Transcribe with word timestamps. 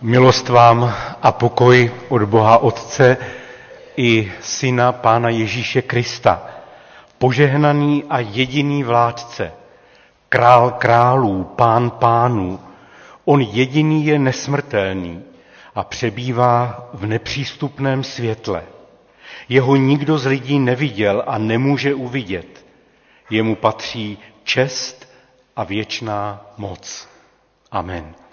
Milost 0.00 0.48
vám 0.48 0.94
a 1.22 1.32
pokoj 1.32 1.92
od 2.08 2.22
Boha 2.22 2.58
Otce 2.58 3.16
i 3.96 4.32
Syna 4.40 4.92
Pána 4.92 5.28
Ježíše 5.28 5.82
Krista, 5.82 6.42
požehnaný 7.18 8.04
a 8.10 8.18
jediný 8.18 8.84
vládce, 8.84 9.52
král 10.28 10.70
králů, 10.70 11.44
pán 11.44 11.90
pánů. 11.90 12.60
On 13.24 13.40
jediný 13.40 14.06
je 14.06 14.18
nesmrtelný 14.18 15.22
a 15.74 15.84
přebývá 15.84 16.88
v 16.92 17.06
nepřístupném 17.06 18.04
světle. 18.04 18.62
Jeho 19.48 19.76
nikdo 19.76 20.18
z 20.18 20.26
lidí 20.26 20.58
neviděl 20.58 21.24
a 21.26 21.38
nemůže 21.38 21.94
uvidět. 21.94 22.64
Jemu 23.30 23.56
patří 23.56 24.18
čest 24.44 25.08
a 25.56 25.64
věčná 25.64 26.40
moc. 26.56 27.08
Amen. 27.70 28.25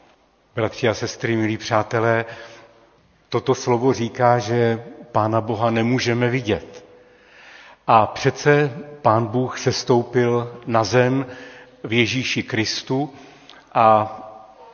Bratři 0.55 0.87
a 0.89 0.93
sestry, 0.93 1.35
milí 1.35 1.57
přátelé, 1.57 2.25
toto 3.29 3.55
slovo 3.55 3.93
říká, 3.93 4.39
že 4.39 4.83
Pána 5.11 5.41
Boha 5.41 5.69
nemůžeme 5.71 6.29
vidět. 6.29 6.85
A 7.87 8.05
přece 8.07 8.71
Pán 9.01 9.25
Bůh 9.27 9.59
se 9.59 9.71
stoupil 9.73 10.59
na 10.65 10.83
zem 10.83 11.25
v 11.83 11.93
Ježíši 11.93 12.43
Kristu 12.43 13.13
a 13.73 14.19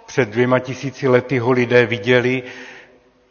před 0.06 0.30
dvěma 0.30 0.60
tisíci 0.60 1.08
lety 1.08 1.40
ho 1.40 1.52
lidé 1.52 1.86
viděli 1.86 2.44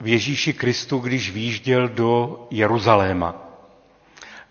v 0.00 0.06
Ježíši 0.06 0.52
Kristu, 0.52 0.98
když 0.98 1.30
výjížděl 1.30 1.88
do 1.88 2.46
Jeruzaléma, 2.50 3.34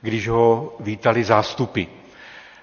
když 0.02 0.28
ho 0.28 0.76
vítali 0.80 1.24
zástupy. 1.24 1.84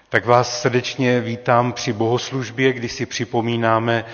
Tak 0.09 0.27
vás 0.27 0.63
srdečně 0.63 1.21
vítám 1.21 1.73
při 1.73 1.93
bohoslužbě, 1.93 2.73
kdy 2.73 2.89
si 2.89 3.07
připomínáme 3.07 4.05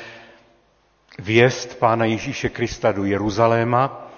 vjezd 1.18 1.78
Pána 1.78 2.04
Ježíše 2.04 2.48
Krista 2.48 2.92
do 2.92 3.04
Jeruzaléma. 3.04 4.10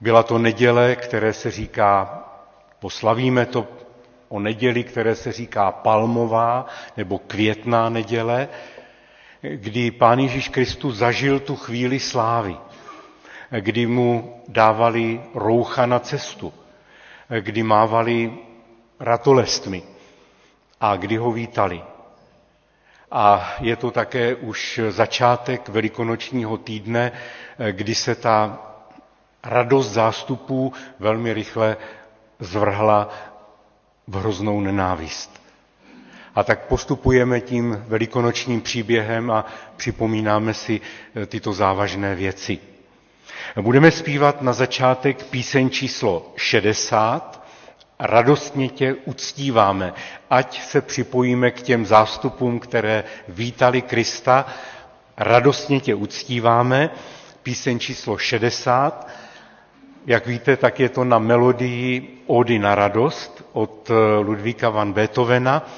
Byla 0.00 0.22
to 0.22 0.38
neděle, 0.38 0.96
které 0.96 1.32
se 1.32 1.50
říká, 1.50 2.24
poslavíme 2.78 3.46
to 3.46 3.66
o 4.28 4.40
neděli, 4.40 4.84
které 4.84 5.14
se 5.14 5.32
říká 5.32 5.72
palmová 5.72 6.66
nebo 6.96 7.18
květná 7.18 7.88
neděle, 7.88 8.48
kdy 9.42 9.90
Pán 9.90 10.18
Ježíš 10.18 10.48
Kristus 10.48 10.96
zažil 10.96 11.40
tu 11.40 11.56
chvíli 11.56 12.00
slávy, 12.00 12.56
kdy 13.60 13.86
mu 13.86 14.42
dávali 14.48 15.20
roucha 15.34 15.86
na 15.86 15.98
cestu, 15.98 16.52
kdy 17.40 17.62
mávali 17.62 18.32
ratolestmi 19.00 19.82
a 20.80 20.96
kdy 20.96 21.16
ho 21.16 21.32
vítali. 21.32 21.82
A 23.10 23.54
je 23.60 23.76
to 23.76 23.90
také 23.90 24.34
už 24.34 24.80
začátek 24.88 25.68
velikonočního 25.68 26.56
týdne, 26.58 27.12
kdy 27.72 27.94
se 27.94 28.14
ta 28.14 28.58
radost 29.44 29.90
zástupů 29.90 30.72
velmi 30.98 31.32
rychle 31.34 31.76
zvrhla 32.40 33.08
v 34.06 34.16
hroznou 34.16 34.60
nenávist. 34.60 35.42
A 36.34 36.44
tak 36.44 36.66
postupujeme 36.66 37.40
tím 37.40 37.84
velikonočním 37.88 38.60
příběhem 38.60 39.30
a 39.30 39.46
připomínáme 39.76 40.54
si 40.54 40.80
tyto 41.26 41.52
závažné 41.52 42.14
věci. 42.14 42.58
Budeme 43.60 43.90
zpívat 43.90 44.42
na 44.42 44.52
začátek 44.52 45.24
píseň 45.24 45.70
číslo 45.70 46.32
60, 46.36 47.37
radostně 47.98 48.68
tě 48.68 48.94
uctíváme, 49.04 49.92
ať 50.30 50.62
se 50.62 50.80
připojíme 50.80 51.50
k 51.50 51.62
těm 51.62 51.86
zástupům, 51.86 52.58
které 52.60 53.04
vítali 53.28 53.82
Krista, 53.82 54.46
radostně 55.16 55.80
tě 55.80 55.94
uctíváme, 55.94 56.90
píseň 57.42 57.78
číslo 57.78 58.18
60. 58.18 59.08
Jak 60.06 60.26
víte, 60.26 60.56
tak 60.56 60.80
je 60.80 60.88
to 60.88 61.04
na 61.04 61.18
melodii 61.18 62.22
Ody 62.26 62.58
na 62.58 62.74
radost 62.74 63.44
od 63.52 63.90
Ludvíka 64.22 64.70
van 64.70 64.92
Beethovena 64.92 65.68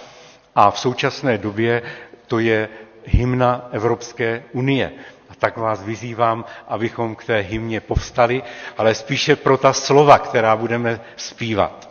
a 0.55 0.71
v 0.71 0.79
současné 0.81 1.39
době 1.39 1.83
to 2.27 2.39
je 2.39 2.69
hymna 3.05 3.69
Evropské 3.73 4.43
unie. 4.53 4.93
A 5.31 5.35
tak 5.35 5.57
vás 5.57 5.83
vyzývám, 5.83 6.45
abychom 6.69 7.15
k 7.15 7.25
té 7.25 7.41
hymně 7.41 7.81
povstali, 7.81 8.43
ale 8.79 8.95
spíše 8.95 9.37
pro 9.37 9.57
ta 9.59 9.73
slova, 9.73 10.19
která 10.19 10.57
budeme 10.57 11.01
zpívat. 11.17 11.90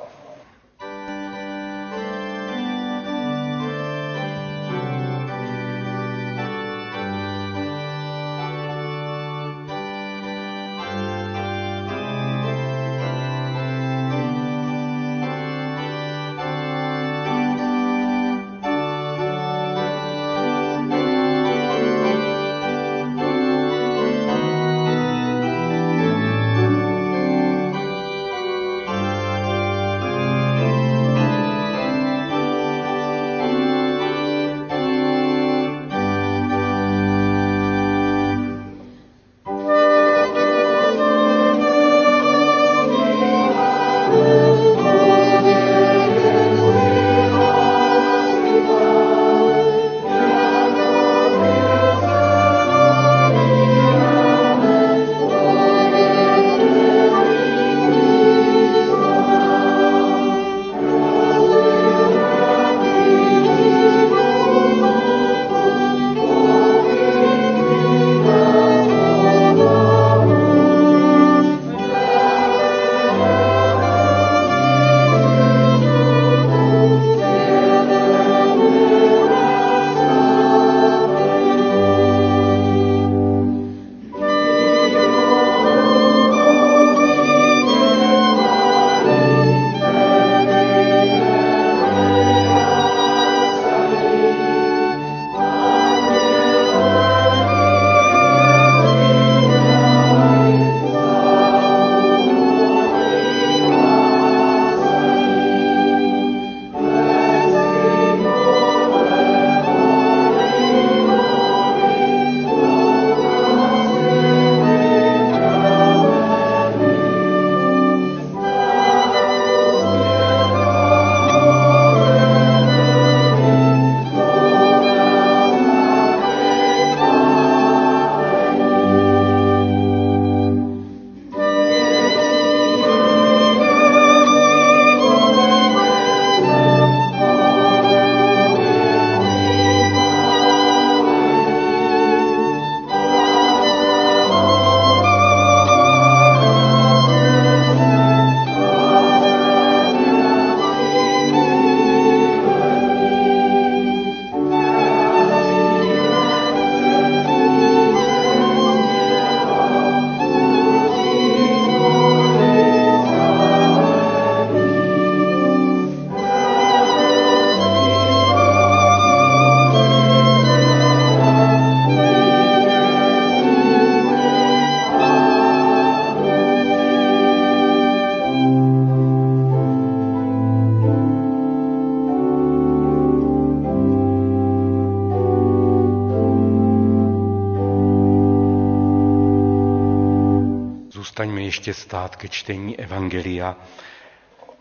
Ještě 191.69 191.81
stát 191.81 192.15
ke 192.15 192.27
čtení 192.27 192.79
Evangelia. 192.79 193.55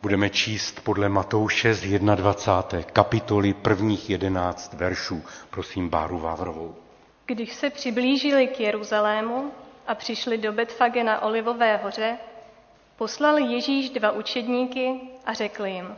Budeme 0.02 0.30
číst 0.30 0.80
podle 0.84 1.08
Matouše 1.08 1.74
z 1.74 1.98
21. 1.98 2.90
kapitoly 2.92 3.54
prvních 3.54 4.10
jedenáct 4.10 4.74
veršů. 4.74 5.24
Prosím 5.50 5.88
Báru 5.88 6.18
Vávrovou. 6.18 6.74
Když 7.26 7.52
se 7.54 7.70
přiblížili 7.70 8.46
k 8.46 8.60
Jeruzalému 8.60 9.52
a 9.86 9.94
přišli 9.94 10.38
do 10.38 10.52
Betfage 10.52 11.04
na 11.04 11.22
Olivové 11.22 11.76
hoře, 11.76 12.18
poslal 12.96 13.38
Ježíš 13.38 13.90
dva 13.90 14.10
učedníky 14.12 15.00
a 15.26 15.32
řekl 15.32 15.66
jim, 15.66 15.96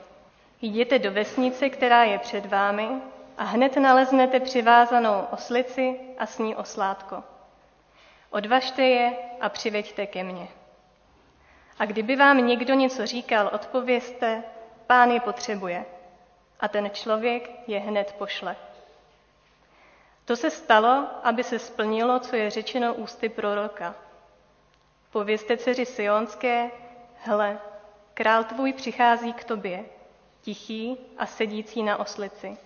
jděte 0.63 0.99
do 0.99 1.13
vesnice, 1.13 1.69
která 1.71 2.05
je 2.05 2.19
před 2.19 2.47
vámi 2.47 2.89
a 3.39 3.45
hned 3.45 3.77
naleznete 3.77 4.41
přivázanou 4.41 5.21
oslici 5.33 5.97
a 6.19 6.27
s 6.27 6.39
ní 6.39 6.57
oslátko. 6.57 7.23
Odvažte 8.31 8.83
je 8.83 9.13
a 9.41 9.49
přiveďte 9.49 10.07
ke 10.07 10.25
mně. 10.25 10.60
A 11.81 11.85
kdyby 11.85 12.17
vám 12.17 12.47
někdo 12.47 12.75
něco 12.75 13.07
říkal, 13.07 13.51
odpovězte, 13.53 14.43
pán 14.87 15.11
je 15.11 15.21
potřebuje. 15.21 15.85
A 16.61 16.69
ten 16.69 16.91
člověk 16.91 17.51
je 17.67 17.79
hned 17.79 18.15
pošle. 18.19 18.57
To 20.25 20.37
se 20.37 20.51
stalo, 20.51 21.07
aby 21.23 21.45
se 21.45 21.59
splnilo, 21.59 22.19
co 22.19 22.37
je 22.37 22.51
řečeno 22.51 22.95
ústy 22.95 23.29
proroka. 23.29 23.95
Povězte 25.11 25.57
dceři 25.57 25.87
Sionské, 25.87 26.71
hle, 27.25 27.59
král 28.15 28.45
tvůj 28.45 28.73
přichází 28.73 29.33
k 29.33 29.45
tobě, 29.45 29.85
tichý 30.41 30.99
a 31.19 31.27
sedící 31.27 31.83
na 31.83 31.97
oslici, 31.97 32.57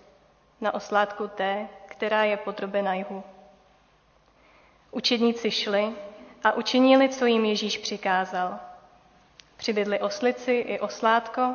na 0.61 0.75
oslátku 0.75 1.29
té, 1.29 1.69
která 1.87 2.25
je 2.25 2.37
podrobena 2.37 2.95
jihu. 2.95 3.23
Učedníci 4.91 5.51
šli 5.51 5.93
a 6.45 6.53
učinili, 6.53 7.09
co 7.09 7.27
jim 7.27 7.45
Ježíš 7.45 7.79
přikázal. 7.79 8.74
Přivedli 9.57 10.01
oslici 10.01 10.53
i 10.53 10.81
oslátko, 10.81 11.55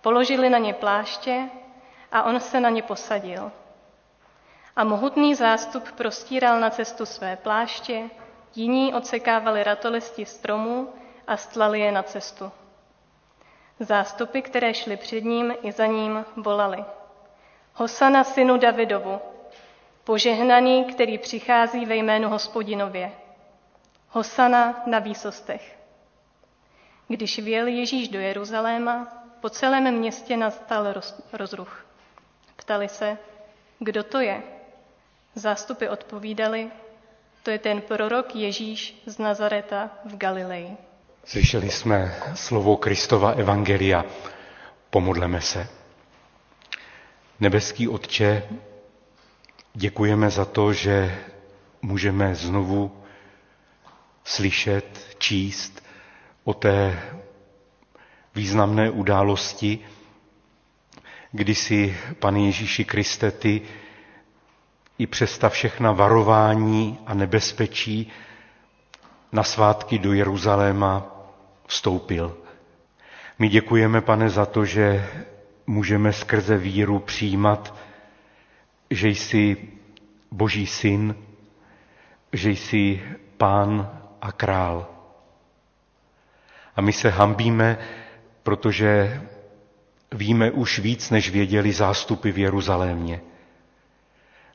položili 0.00 0.50
na 0.50 0.58
ně 0.58 0.74
pláště 0.74 1.48
a 2.12 2.22
on 2.22 2.40
se 2.40 2.60
na 2.60 2.70
ně 2.70 2.82
posadil. 2.82 3.52
A 4.76 4.84
mohutný 4.84 5.34
zástup 5.34 5.92
prostíral 5.92 6.60
na 6.60 6.70
cestu 6.70 7.06
své 7.06 7.36
pláště, 7.36 8.10
jiní 8.54 8.94
odsekávali 8.94 9.64
ratolisti 9.64 10.26
stromů 10.26 10.88
a 11.26 11.36
stlali 11.36 11.80
je 11.80 11.92
na 11.92 12.02
cestu. 12.02 12.52
Zástupy, 13.80 14.40
které 14.40 14.74
šly 14.74 14.96
před 14.96 15.20
ním 15.24 15.54
i 15.62 15.72
za 15.72 15.86
ním, 15.86 16.24
volali. 16.36 16.84
Hosana 17.74 18.24
synu 18.24 18.56
Davidovu, 18.58 19.20
požehnaný, 20.04 20.84
který 20.84 21.18
přichází 21.18 21.86
ve 21.86 21.96
jménu 21.96 22.28
hospodinově. 22.28 23.12
Hosana 24.08 24.82
na 24.86 24.98
výsostech. 24.98 25.78
Když 27.08 27.38
věl 27.38 27.66
Ježíš 27.66 28.08
do 28.08 28.18
Jeruzaléma, 28.20 29.24
po 29.40 29.50
celém 29.50 29.94
městě 29.94 30.36
nastal 30.36 30.92
roz, 30.92 31.22
rozruch. 31.32 31.86
Ptali 32.56 32.88
se, 32.88 33.18
kdo 33.78 34.02
to 34.02 34.20
je? 34.20 34.42
Zástupy 35.34 35.88
odpovídali, 35.88 36.70
to 37.42 37.50
je 37.50 37.58
ten 37.58 37.80
prorok 37.80 38.34
Ježíš 38.34 39.02
z 39.06 39.18
Nazareta 39.18 39.90
v 40.04 40.16
Galileji. 40.16 40.76
Slyšeli 41.24 41.70
jsme 41.70 42.14
slovo 42.34 42.76
Kristova 42.76 43.30
Evangelia. 43.30 44.04
Pomodleme 44.90 45.40
se. 45.40 45.68
Nebeský 47.40 47.88
Otče, 47.88 48.42
děkujeme 49.74 50.30
za 50.30 50.44
to, 50.44 50.72
že 50.72 51.18
můžeme 51.82 52.34
znovu 52.34 53.04
slyšet, 54.24 55.16
číst 55.18 55.83
o 56.44 56.54
té 56.54 57.02
významné 58.34 58.90
události, 58.90 59.78
kdy 61.32 61.54
si, 61.54 61.96
pane 62.18 62.40
Ježíši 62.40 62.84
Kriste, 62.84 63.30
ty 63.30 63.62
i 64.98 65.06
přes 65.06 65.38
ta 65.38 65.48
všechna 65.48 65.92
varování 65.92 66.98
a 67.06 67.14
nebezpečí 67.14 68.12
na 69.32 69.42
svátky 69.42 69.98
do 69.98 70.12
Jeruzaléma 70.12 71.06
vstoupil. 71.66 72.36
My 73.38 73.48
děkujeme, 73.48 74.00
pane, 74.00 74.30
za 74.30 74.46
to, 74.46 74.64
že 74.64 75.08
můžeme 75.66 76.12
skrze 76.12 76.56
víru 76.58 76.98
přijímat, 76.98 77.74
že 78.90 79.08
jsi 79.08 79.56
Boží 80.30 80.66
syn, 80.66 81.16
že 82.32 82.50
jsi 82.50 83.02
pán 83.36 84.00
a 84.20 84.32
král. 84.32 84.93
A 86.76 86.80
my 86.80 86.92
se 86.92 87.10
hambíme, 87.10 87.78
protože 88.42 89.20
víme 90.12 90.50
už 90.50 90.78
víc, 90.78 91.10
než 91.10 91.30
věděli 91.30 91.72
zástupy 91.72 92.30
v 92.30 92.38
Jeruzalémě. 92.38 93.20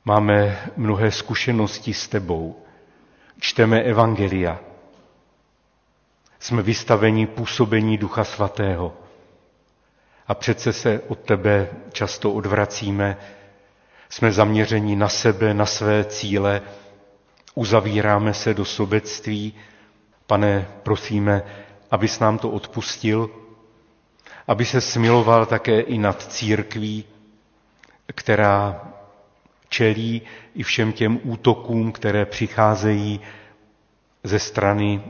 Máme 0.05 0.59
mnohé 0.77 1.11
zkušenosti 1.11 1.93
s 1.93 2.07
tebou. 2.07 2.65
Čteme 3.39 3.81
evangelia. 3.81 4.59
Jsme 6.39 6.61
vystaveni 6.61 7.27
působení 7.27 7.97
Ducha 7.97 8.23
Svatého. 8.23 8.93
A 10.27 10.33
přece 10.35 10.73
se 10.73 10.99
od 11.07 11.19
tebe 11.19 11.67
často 11.91 12.31
odvracíme. 12.33 13.17
Jsme 14.09 14.31
zaměřeni 14.31 14.95
na 14.95 15.09
sebe, 15.09 15.53
na 15.53 15.65
své 15.65 16.03
cíle. 16.05 16.61
Uzavíráme 17.55 18.33
se 18.33 18.53
do 18.53 18.65
sobectví. 18.65 19.53
Pane, 20.27 20.67
prosíme, 20.83 21.43
abys 21.91 22.19
nám 22.19 22.37
to 22.37 22.49
odpustil, 22.49 23.29
aby 24.47 24.65
se 24.65 24.81
smiloval 24.81 25.45
také 25.45 25.79
i 25.81 25.97
nad 25.97 26.21
církví, 26.31 27.03
která 28.15 28.81
čelí 29.69 30.21
i 30.55 30.63
všem 30.63 30.93
těm 30.93 31.19
útokům, 31.23 31.91
které 31.91 32.25
přicházejí 32.25 33.19
ze 34.23 34.39
strany 34.39 35.01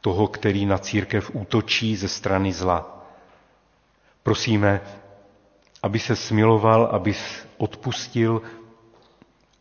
toho, 0.00 0.28
který 0.28 0.66
na 0.66 0.78
církev 0.78 1.30
útočí, 1.34 1.96
ze 1.96 2.08
strany 2.08 2.52
zla. 2.52 3.04
Prosíme, 4.22 4.80
aby 5.82 5.98
se 5.98 6.16
smiloval, 6.16 6.88
abys 6.92 7.46
odpustil 7.56 8.42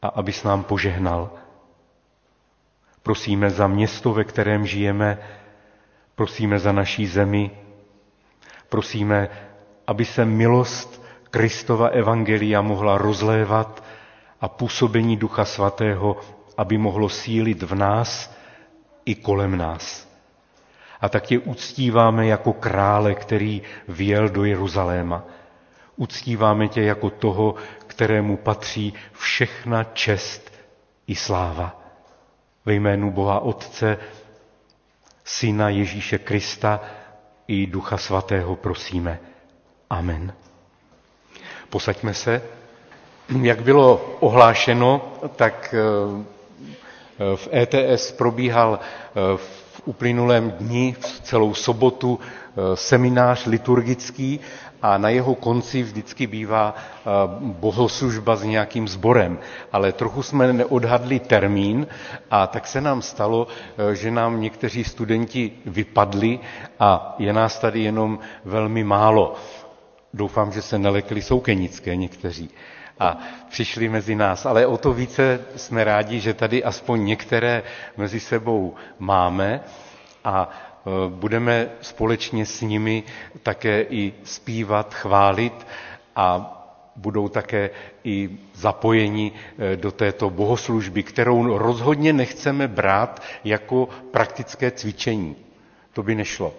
a 0.01 0.07
abys 0.07 0.43
nám 0.43 0.63
požehnal. 0.63 1.31
Prosíme 3.03 3.49
za 3.49 3.67
město, 3.67 4.13
ve 4.13 4.23
kterém 4.23 4.65
žijeme, 4.67 5.17
prosíme 6.17 6.59
za 6.59 6.71
naší 6.71 7.07
zemi, 7.07 7.51
prosíme, 8.69 9.29
aby 9.87 10.05
se 10.05 10.25
milost 10.25 11.03
Kristova 11.29 11.87
evangelia 11.87 12.61
mohla 12.61 12.97
rozlévat 12.97 13.83
a 14.41 14.47
působení 14.47 15.17
Ducha 15.17 15.45
Svatého, 15.45 16.17
aby 16.57 16.77
mohlo 16.77 17.09
sílit 17.09 17.63
v 17.63 17.75
nás 17.75 18.33
i 19.05 19.15
kolem 19.15 19.57
nás. 19.57 20.09
A 21.01 21.09
tak 21.09 21.23
tě 21.23 21.39
uctíváme 21.39 22.27
jako 22.27 22.53
krále, 22.53 23.13
který 23.13 23.61
vjel 23.87 24.29
do 24.29 24.45
Jeruzaléma. 24.45 25.23
Uctíváme 25.95 26.67
tě 26.67 26.81
jako 26.81 27.09
toho, 27.09 27.55
kterému 27.87 28.37
patří 28.37 28.93
všechna 29.13 29.83
čest 29.83 30.53
i 31.07 31.15
sláva. 31.15 31.81
Ve 32.65 32.73
jménu 32.73 33.11
Boha 33.11 33.39
Otce, 33.39 33.97
Syna 35.27 35.69
Ježíše 35.69 36.17
Krista 36.17 36.79
i 37.47 37.67
Ducha 37.67 37.97
Svatého 37.97 38.55
prosíme. 38.55 39.19
Amen. 39.89 40.33
Posaďme 41.69 42.13
se. 42.13 42.41
Jak 43.41 43.61
bylo 43.61 44.15
ohlášeno, 44.19 45.13
tak 45.35 45.75
eh, 45.77 47.35
v 47.35 47.49
ETS 47.53 48.11
probíhal 48.11 48.79
eh, 48.79 49.13
v 49.37 49.81
uplynulém 49.85 50.51
dni, 50.51 50.95
v 50.99 51.19
celou 51.21 51.53
sobotu, 51.53 52.19
eh, 52.21 52.75
seminář 52.75 53.45
liturgický 53.45 54.39
a 54.81 54.97
na 54.97 55.09
jeho 55.09 55.35
konci 55.35 55.83
vždycky 55.83 56.27
bývá 56.27 56.75
bohoslužba 57.39 58.35
s 58.35 58.43
nějakým 58.43 58.87
sborem. 58.87 59.39
Ale 59.71 59.91
trochu 59.91 60.23
jsme 60.23 60.53
neodhadli 60.53 61.19
termín 61.19 61.87
a 62.31 62.47
tak 62.47 62.67
se 62.67 62.81
nám 62.81 63.01
stalo, 63.01 63.47
že 63.93 64.11
nám 64.11 64.41
někteří 64.41 64.83
studenti 64.83 65.51
vypadli 65.65 66.39
a 66.79 67.15
je 67.19 67.33
nás 67.33 67.59
tady 67.59 67.81
jenom 67.83 68.19
velmi 68.45 68.83
málo. 68.83 69.35
Doufám, 70.13 70.51
že 70.51 70.61
se 70.61 70.77
nelekli 70.79 71.21
soukenické 71.21 71.95
někteří 71.95 72.49
a 72.99 73.17
přišli 73.49 73.89
mezi 73.89 74.15
nás. 74.15 74.45
Ale 74.45 74.65
o 74.65 74.77
to 74.77 74.93
více 74.93 75.39
jsme 75.55 75.83
rádi, 75.83 76.19
že 76.19 76.33
tady 76.33 76.63
aspoň 76.63 77.05
některé 77.05 77.63
mezi 77.97 78.19
sebou 78.19 78.75
máme 78.99 79.61
a 80.23 80.49
budeme 81.09 81.69
společně 81.81 82.45
s 82.45 82.61
nimi 82.61 83.03
také 83.43 83.81
i 83.81 84.13
zpívat, 84.23 84.93
chválit 84.93 85.67
a 86.15 86.53
budou 86.97 87.29
také 87.29 87.69
i 88.03 88.29
zapojeni 88.53 89.31
eh, 89.31 89.75
do 89.75 89.91
této 89.91 90.29
bohoslužby, 90.29 91.03
kterou 91.03 91.57
rozhodně 91.57 92.13
nechceme 92.13 92.67
brát 92.67 93.21
jako 93.43 93.89
praktické 94.11 94.71
cvičení. 94.71 95.35
To 95.93 96.03
by 96.03 96.15
nešlo. 96.15 96.53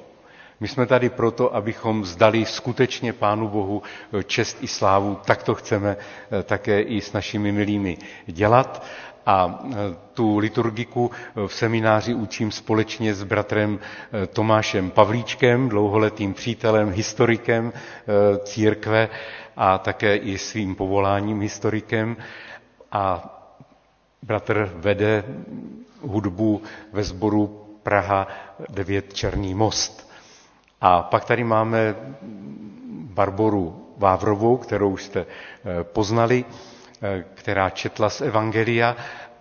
My 0.61 0.69
jsme 0.69 0.87
tady 0.87 1.09
proto, 1.11 1.55
abychom 1.55 2.05
zdali 2.05 2.45
skutečně 2.45 3.13
Pánu 3.13 3.49
Bohu 3.49 3.83
eh, 4.19 4.23
čest 4.25 4.59
i 4.61 4.67
slávu, 4.67 5.19
tak 5.25 5.43
to 5.43 5.55
chceme 5.55 5.97
eh, 5.97 6.43
také 6.43 6.81
i 6.81 7.01
s 7.01 7.13
našimi 7.13 7.53
milými 7.53 7.99
dělat. 8.27 8.85
A 9.29 9.61
tu 10.15 10.39
liturgiku 10.39 11.11
v 11.47 11.55
semináři 11.55 12.15
učím 12.15 12.51
společně 12.53 13.15
s 13.15 13.23
bratrem 13.25 13.79
Tomášem 14.33 14.91
Pavlíčkem, 14.91 15.69
dlouholetým 15.69 16.35
přítelem, 16.35 16.93
historikem 16.93 17.73
církve 18.45 19.09
a 19.57 19.79
také 19.79 20.17
i 20.17 20.39
svým 20.39 20.75
povoláním 20.75 21.41
historikem. 21.41 22.17
A 22.93 23.35
bratr 24.23 24.73
vede 24.77 25.25
hudbu 26.03 26.63
ve 26.93 27.05
sboru 27.05 27.65
Praha 27.83 28.29
9 28.69 29.13
Černý 29.15 29.55
most. 29.55 30.11
A 30.81 31.03
pak 31.03 31.25
tady 31.25 31.45
máme 31.45 31.95
Barboru 33.15 33.85
Vávrovou, 33.99 34.57
kterou 34.57 34.97
jste 34.97 35.21
eh, 35.21 35.85
poznali, 35.85 36.45
která 37.35 37.71
četla 37.71 38.11
z 38.11 38.21
Evangelia 38.21 38.97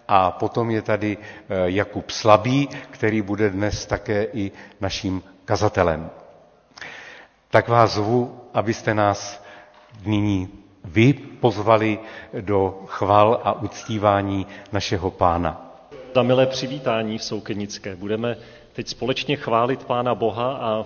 a 0.08 0.32
potom 0.32 0.72
je 0.72 0.82
tady 0.82 1.18
eh, 1.18 1.56
Jakub 1.66 2.10
Slabý, 2.12 2.68
který 2.92 3.22
bude 3.22 3.50
dnes 3.50 3.86
také 3.86 4.24
i 4.24 4.52
naším 4.82 5.24
kazatelem. 5.46 6.10
Tak 7.50 7.68
vás 7.68 7.92
zvu, 7.94 8.42
abyste 8.54 8.94
nás 8.94 9.44
nyní 10.06 10.50
vy 10.86 11.14
pozvali 11.14 12.00
do 12.42 12.80
chval 12.86 13.42
a 13.44 13.52
uctívání 13.62 14.48
našeho 14.72 15.12
pána. 15.12 15.64
Za 16.16 16.24
milé 16.24 16.46
přivítání 16.46 17.18
v 17.18 17.24
Soukenické. 17.24 17.96
Budeme 17.96 18.38
teď 18.74 18.88
společně 18.88 19.36
chválit 19.36 19.84
Pána 19.86 20.16
Boha 20.16 20.52
a 20.54 20.86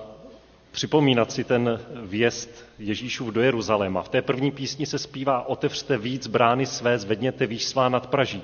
připomínat 0.72 1.32
si 1.32 1.44
ten 1.44 1.80
vjezd 2.04 2.66
Ježíšův 2.80 3.34
do 3.34 3.42
Jeruzaléma. 3.42 4.02
V 4.02 4.10
té 4.10 4.22
první 4.22 4.52
písni 4.52 4.86
se 4.86 5.00
zpívá 5.00 5.48
Otevřte 5.48 5.98
víc 5.98 6.28
brány 6.28 6.66
své, 6.66 7.00
zvedněte 7.00 7.46
výš 7.48 7.66
svá 7.66 7.90
nad 7.90 8.08
Praží. 8.08 8.44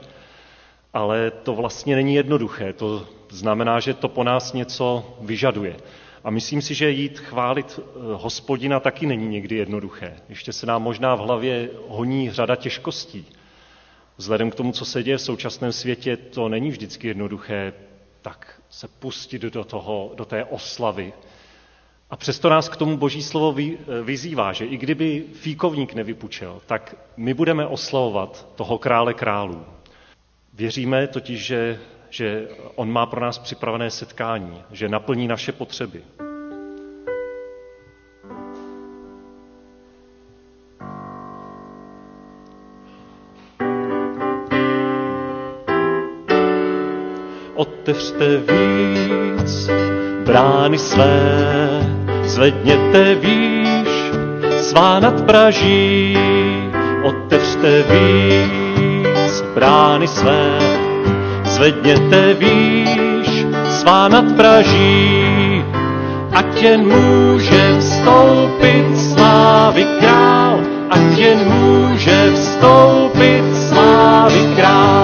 Ale 0.93 1.31
to 1.31 1.55
vlastně 1.55 1.95
není 1.95 2.15
jednoduché. 2.15 2.73
To 2.73 3.07
znamená, 3.29 3.79
že 3.79 3.93
to 3.93 4.09
po 4.09 4.23
nás 4.23 4.53
něco 4.53 5.15
vyžaduje. 5.21 5.77
A 6.23 6.29
myslím 6.29 6.61
si, 6.61 6.73
že 6.73 6.91
jít 6.91 7.19
chválit 7.19 7.79
eh, 7.79 7.89
hospodina 8.13 8.79
taky 8.79 9.05
není 9.05 9.27
někdy 9.27 9.55
jednoduché. 9.55 10.15
Ještě 10.29 10.53
se 10.53 10.65
nám 10.65 10.83
možná 10.83 11.15
v 11.15 11.19
hlavě 11.19 11.69
honí 11.87 12.31
řada 12.31 12.55
těžkostí. 12.55 13.25
Vzhledem 14.17 14.51
k 14.51 14.55
tomu, 14.55 14.71
co 14.71 14.85
se 14.85 15.03
děje 15.03 15.17
v 15.17 15.21
současném 15.21 15.71
světě, 15.71 16.17
to 16.17 16.49
není 16.49 16.69
vždycky 16.69 17.07
jednoduché 17.07 17.73
tak 18.21 18.61
se 18.69 18.87
pustit 18.87 19.41
do, 19.41 19.63
toho, 19.63 20.11
do 20.15 20.25
té 20.25 20.45
oslavy. 20.45 21.13
A 22.09 22.15
přesto 22.15 22.49
nás 22.49 22.69
k 22.69 22.75
tomu 22.75 22.97
boží 22.97 23.23
slovo 23.23 23.59
eh, 23.59 23.77
vyzývá, 24.03 24.53
že 24.53 24.65
i 24.65 24.77
kdyby 24.77 25.25
fíkovník 25.33 25.93
nevypučel, 25.93 26.61
tak 26.65 26.95
my 27.17 27.33
budeme 27.33 27.67
oslavovat 27.67 28.47
toho 28.55 28.77
krále 28.77 29.13
králů. 29.13 29.65
Věříme 30.53 31.07
totiž, 31.07 31.45
že 31.45 31.79
že 32.09 32.47
on 32.75 32.91
má 32.91 33.05
pro 33.05 33.21
nás 33.21 33.37
připravené 33.39 33.91
setkání, 33.91 34.63
že 34.71 34.89
naplní 34.89 35.27
naše 35.27 35.51
potřeby. 35.51 36.03
Otevřte 47.55 48.37
víc 48.37 49.69
brány 50.25 50.77
své, 50.77 51.86
zvedněte 52.27 53.15
výš 53.15 53.89
svá 54.59 54.99
nad 54.99 55.21
Praží. 55.21 56.17
Otevřte 57.03 57.83
víc 57.83 59.43
brány 59.55 60.07
své, 60.07 60.59
zvedněte 61.43 62.33
výš 62.33 63.45
svá 63.69 64.07
nad 64.07 64.25
Praží, 64.35 65.63
ať 66.33 66.61
jen 66.61 66.81
může 66.87 67.79
vstoupit 67.79 68.97
slávy 68.97 69.85
král, 69.99 70.59
ať 70.89 71.17
jen 71.17 71.39
může 71.51 72.31
vstoupit 72.33 73.43
slávy 73.69 74.53
král, 74.55 74.96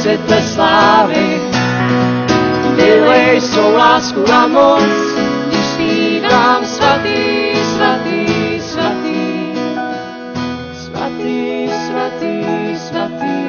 světle 0.00 0.42
slávy. 0.42 1.40
Vylej 2.76 3.40
svou 3.40 3.76
lásku 3.76 4.32
a 4.32 4.46
moc, 4.46 4.82
když 5.46 5.66
zpívám 5.66 6.64
svatý, 6.64 7.52
svatý, 7.74 8.60
svatý. 8.60 9.20
Svatý, 10.74 11.68
svatý, 11.86 12.36
svatý. 12.76 13.40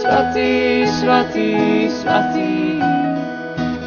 Svatý, 0.00 0.86
svatý, 0.86 1.50
svatý. 1.90 2.80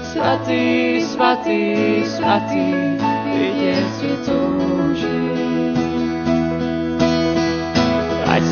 Svatý, 0.04 1.02
svatý, 1.02 2.04
svatý. 2.06 3.13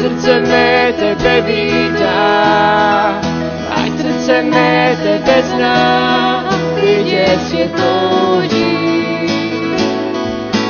Srdce 0.02 0.40
mé 0.50 0.94
tebe 0.98 1.42
vídá, 1.46 3.22
ať 3.70 3.92
srdce 4.02 4.42
mé 4.50 4.98
tebe 5.04 5.38
zná, 5.50 5.78
vidět 6.76 7.40
tě 7.52 7.70
touží, 7.78 8.78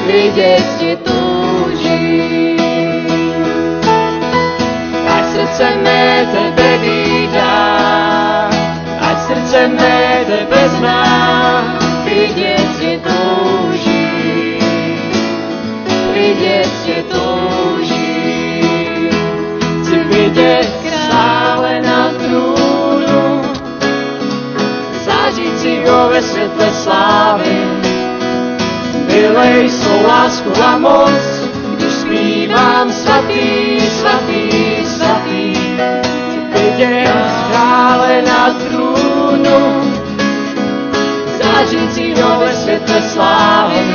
vidět 0.07 0.67
tě 0.79 0.95
touží. 1.07 2.57
Ať 5.15 5.25
srdce 5.33 5.67
mé 5.83 6.27
tebe 6.35 6.69
vídá, 6.83 7.55
ať 8.99 9.17
srdce 9.27 9.67
mé 9.67 10.27
tebe 10.27 10.61
zná, 10.75 11.10
Vylej 29.41 29.69
svou 29.69 30.03
lásku 30.07 30.51
a 30.63 30.77
moc, 30.77 31.49
když 31.75 31.93
zpívám 31.93 32.91
svatý, 32.91 33.79
svatý, 33.89 34.49
svatý. 34.85 35.53
Vidět 36.53 37.09
krále 37.49 38.21
na 38.21 38.53
trůnu, 38.53 39.93
zářícího 41.43 42.39
ve 42.39 42.53
světle 42.53 43.01
slávy. 43.01 43.85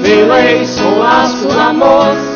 Vylej 0.00 0.66
svou 0.66 0.98
lásku 0.98 1.52
a 1.52 1.72
moc, 1.72 2.31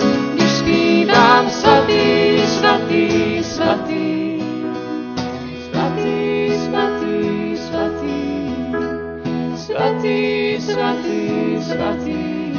svatý, 11.66 12.54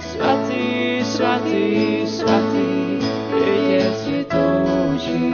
svatý. 0.00 0.66
Svatý, 1.16 2.04
svatý. 2.06 3.00
Vidět 3.32 4.28
toužím. 4.28 5.32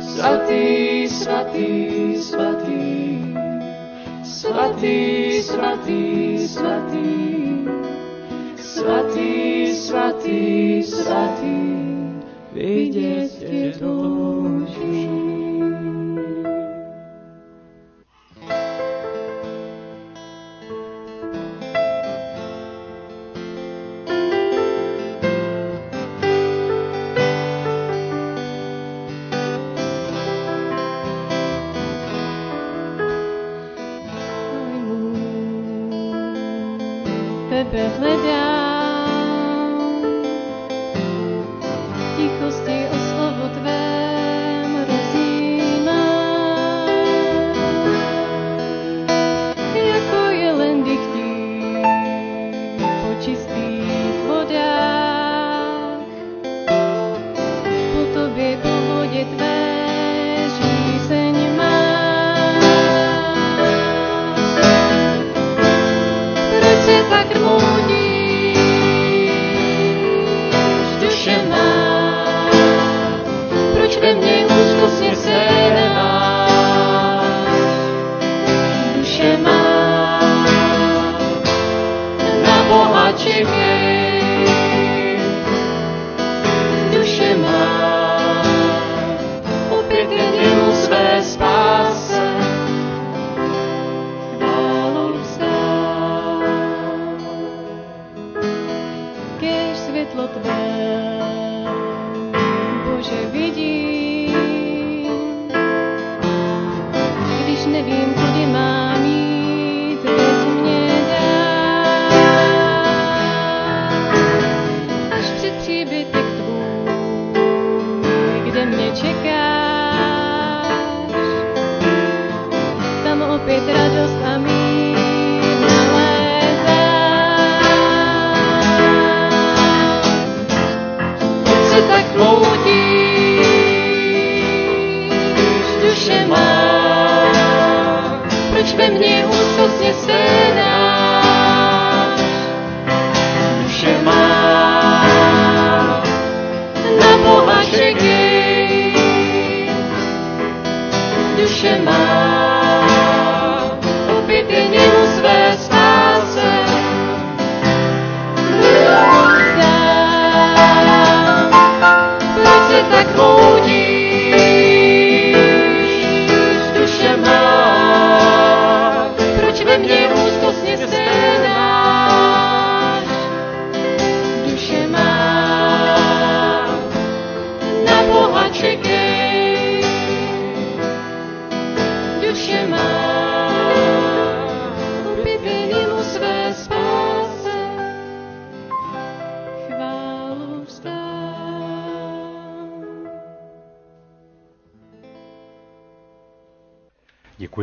Svatý, 0.00 1.08
svatý, 1.08 1.70
svatý. 2.20 2.84
Svatý, 4.24 5.42
svatý, 5.42 5.42
svatý. 5.42 6.01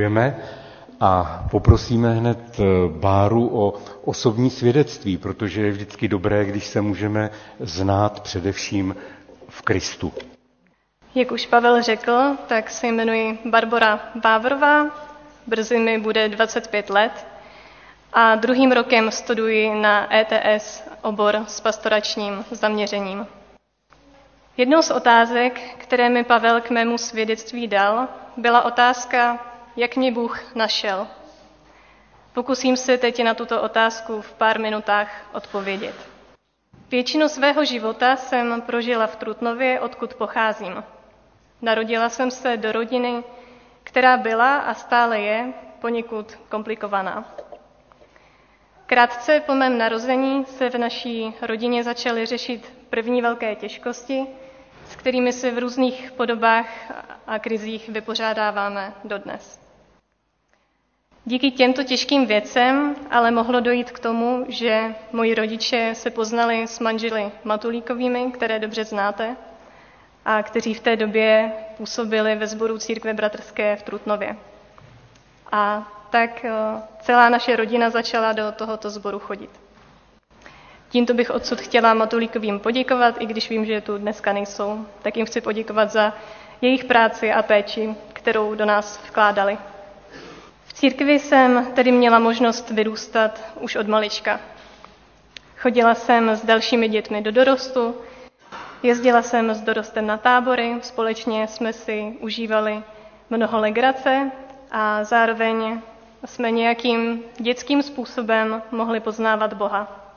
Děkujeme 0.10 0.36
a 1.00 1.44
poprosíme 1.52 2.14
hned 2.14 2.40
eh, 2.60 2.64
Báru 3.00 3.50
o 3.62 3.74
osobní 4.06 4.50
svědectví, 4.50 5.18
protože 5.18 5.62
je 5.62 5.72
vždycky 5.72 6.08
dobré, 6.08 6.46
když 6.46 6.66
se 6.68 6.82
můžeme 6.82 7.30
znát 7.60 8.20
především 8.20 8.96
v 9.50 9.62
Kristu. 9.62 10.14
Jak 11.16 11.32
už 11.32 11.46
Pavel 11.46 11.82
řekl, 11.82 12.36
tak 12.48 12.70
se 12.70 12.88
jmenuji 12.88 13.40
Barbara 13.46 14.00
Bávrová, 14.24 14.86
brzy 15.48 15.78
mi 15.80 16.00
bude 16.00 16.30
25 16.30 16.90
let 16.90 17.28
a 18.14 18.36
druhým 18.36 18.72
rokem 18.72 19.12
studuji 19.12 19.76
na 19.82 20.16
ETS 20.16 20.84
obor 21.02 21.44
s 21.48 21.60
pastoračním 21.62 22.46
zaměřením. 22.52 23.28
Jednou 24.58 24.82
z 24.82 24.92
otázek, 24.92 25.60
které 25.78 26.10
mi 26.10 26.24
Pavel 26.24 26.62
k 26.62 26.70
mému 26.70 26.98
svědectví 26.98 27.68
dal, 27.68 28.08
byla 28.38 28.62
otázka, 28.66 29.49
jak 29.76 29.96
mě 29.96 30.12
Bůh 30.12 30.56
našel. 30.56 31.08
Pokusím 32.34 32.78
se 32.78 32.98
teď 32.98 33.24
na 33.24 33.34
tuto 33.34 33.62
otázku 33.62 34.22
v 34.22 34.34
pár 34.34 34.60
minutách 34.60 35.30
odpovědět. 35.34 35.96
Většinu 36.92 37.30
svého 37.30 37.66
života 37.66 38.16
jsem 38.16 38.62
prožila 38.62 39.08
v 39.08 39.16
Trutnově, 39.16 39.80
odkud 39.80 40.14
pocházím. 40.14 40.84
Narodila 41.62 42.10
jsem 42.10 42.32
se 42.32 42.58
do 42.58 42.72
rodiny, 42.72 43.24
která 43.84 44.18
byla 44.18 44.58
a 44.58 44.74
stále 44.74 45.20
je 45.20 45.54
poněkud 45.82 46.38
komplikovaná. 46.50 47.26
Krátce 48.86 49.40
po 49.46 49.56
mém 49.56 49.78
narození 49.78 50.46
se 50.46 50.70
v 50.70 50.76
naší 50.78 51.34
rodině 51.42 51.84
začaly 51.84 52.26
řešit 52.26 52.74
první 52.90 53.22
velké 53.22 53.56
těžkosti, 53.56 54.28
s 54.90 54.96
kterými 54.96 55.34
se 55.34 55.52
v 55.52 55.58
různých 55.58 56.12
podobách 56.12 56.68
a 57.28 57.40
krizích 57.40 57.90
vypořádáváme 57.90 58.94
dodnes. 59.04 59.59
Díky 61.26 61.52
těmto 61.52 61.84
těžkým 61.84 62.26
věcem 62.26 62.96
ale 63.12 63.32
mohlo 63.32 63.60
dojít 63.60 63.92
k 63.92 64.00
tomu, 64.00 64.46
že 64.48 64.96
moji 65.12 65.36
rodiče 65.36 65.92
se 65.94 66.10
poznali 66.10 66.68
s 66.68 66.80
manželi 66.80 67.32
Matulíkovými, 67.44 68.32
které 68.32 68.60
dobře 68.60 68.84
znáte, 68.84 69.36
a 70.26 70.44
kteří 70.44 70.74
v 70.74 70.80
té 70.80 70.96
době 70.96 71.52
působili 71.78 72.36
ve 72.36 72.48
sboru 72.48 72.78
církve 72.78 73.14
bratrské 73.14 73.76
v 73.76 73.84
Trutnově. 73.84 74.36
A 75.52 75.92
tak 76.10 76.46
eh, 76.46 76.52
celá 77.02 77.30
naše 77.30 77.56
rodina 77.56 77.90
začala 77.90 78.34
do 78.34 78.52
tohoto 78.52 78.90
sboru 78.90 79.20
chodit. 79.20 79.50
Tímto 80.90 81.14
bych 81.14 81.30
odsud 81.32 81.62
chtěla 81.62 81.94
Matulíkovým 81.94 82.60
poděkovat, 82.60 83.16
i 83.22 83.26
když 83.26 83.50
vím, 83.50 83.66
že 83.66 83.82
tu 83.82 83.98
dneska 83.98 84.34
nejsou, 84.34 84.86
tak 85.02 85.18
jim 85.18 85.26
chci 85.26 85.42
poděkovat 85.42 85.92
za 85.92 86.14
jejich 86.62 86.84
práci 86.84 87.32
a 87.32 87.42
péči, 87.44 87.96
kterou 88.14 88.56
do 88.56 88.66
nás 88.66 89.00
vkládali. 89.08 89.58
Církvi 90.80 91.20
jsem 91.20 91.66
tedy 91.74 91.92
měla 91.92 92.20
možnost 92.20 92.70
vyrůstat 92.72 93.42
už 93.60 93.76
od 93.76 93.88
malička. 93.88 94.40
Chodila 95.58 95.96
jsem 95.96 96.30
s 96.30 96.46
dalšími 96.46 96.88
dětmi 96.90 97.22
do 97.22 97.32
dorostu, 97.32 97.96
jezdila 98.84 99.22
jsem 99.22 99.50
s 99.54 99.62
dorostem 99.62 100.08
na 100.08 100.18
tábory, 100.18 100.76
společně 100.82 101.48
jsme 101.48 101.74
si 101.74 102.18
užívali 102.20 102.84
mnoho 103.30 103.60
legrace 103.60 104.32
a 104.72 105.04
zároveň 105.04 105.82
jsme 106.26 106.52
nějakým 106.52 107.24
dětským 107.40 107.84
způsobem 107.84 108.62
mohli 108.72 109.00
poznávat 109.00 109.54
Boha. 109.54 110.12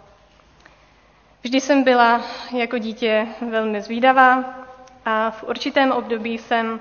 Vždy 1.42 1.60
jsem 1.60 1.82
byla 1.82 2.22
jako 2.56 2.78
dítě 2.78 3.26
velmi 3.50 3.80
zvídavá 3.80 4.61
a 5.04 5.30
v 5.30 5.42
určitém 5.42 5.92
období 5.92 6.38
jsem 6.38 6.80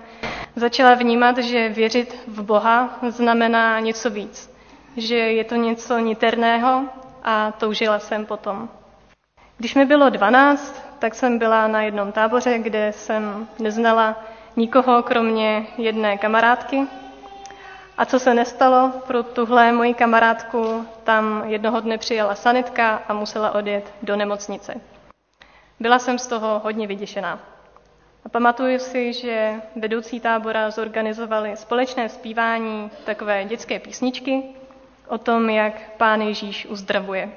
začala 0.56 0.94
vnímat, 0.94 1.38
že 1.38 1.70
věřit 1.70 2.18
v 2.28 2.42
Boha 2.44 2.90
znamená 3.10 3.80
něco 3.80 4.10
víc, 4.10 4.54
že 4.98 5.16
je 5.16 5.44
to 5.44 5.56
něco 5.56 5.98
niterného 6.00 6.84
a 7.24 7.52
toužila 7.52 8.00
jsem 8.00 8.26
potom. 8.26 8.70
Když 9.58 9.76
mi 9.76 9.86
bylo 9.86 10.10
12, 10.10 10.86
tak 11.00 11.16
jsem 11.16 11.38
byla 11.40 11.68
na 11.68 11.82
jednom 11.82 12.12
táboře, 12.12 12.60
kde 12.60 12.92
jsem 12.96 13.48
neznala 13.60 14.24
nikoho 14.56 15.04
kromě 15.04 15.68
jedné 15.78 16.18
kamarádky, 16.18 16.88
a 17.98 18.06
co 18.06 18.20
se 18.20 18.34
nestalo, 18.34 18.92
pro 19.08 19.24
tuhle 19.24 19.72
moji 19.72 19.94
kamarádku 19.94 20.88
tam 21.04 21.44
jednoho 21.48 21.80
dne 21.82 21.98
přijela 21.98 22.36
sanitka 22.36 23.02
a 23.08 23.14
musela 23.14 23.52
odjet 23.56 23.94
do 24.02 24.16
nemocnice. 24.16 24.74
Byla 25.80 26.00
jsem 26.00 26.20
z 26.20 26.28
toho 26.28 26.60
hodně 26.64 26.88
vyděšená. 26.88 27.40
A 28.26 28.30
pamatuju 28.30 28.80
si, 28.80 29.14
že 29.14 29.62
vedoucí 29.76 30.20
tábora 30.20 30.70
zorganizovali 30.72 31.58
společné 31.58 32.10
zpívání 32.10 32.92
takové 33.06 33.46
dětské 33.46 33.80
písničky 33.80 34.44
o 35.08 35.18
tom, 35.18 35.50
jak 35.50 35.92
Pán 35.98 36.22
Ježíš 36.22 36.66
uzdravuje. 36.66 37.30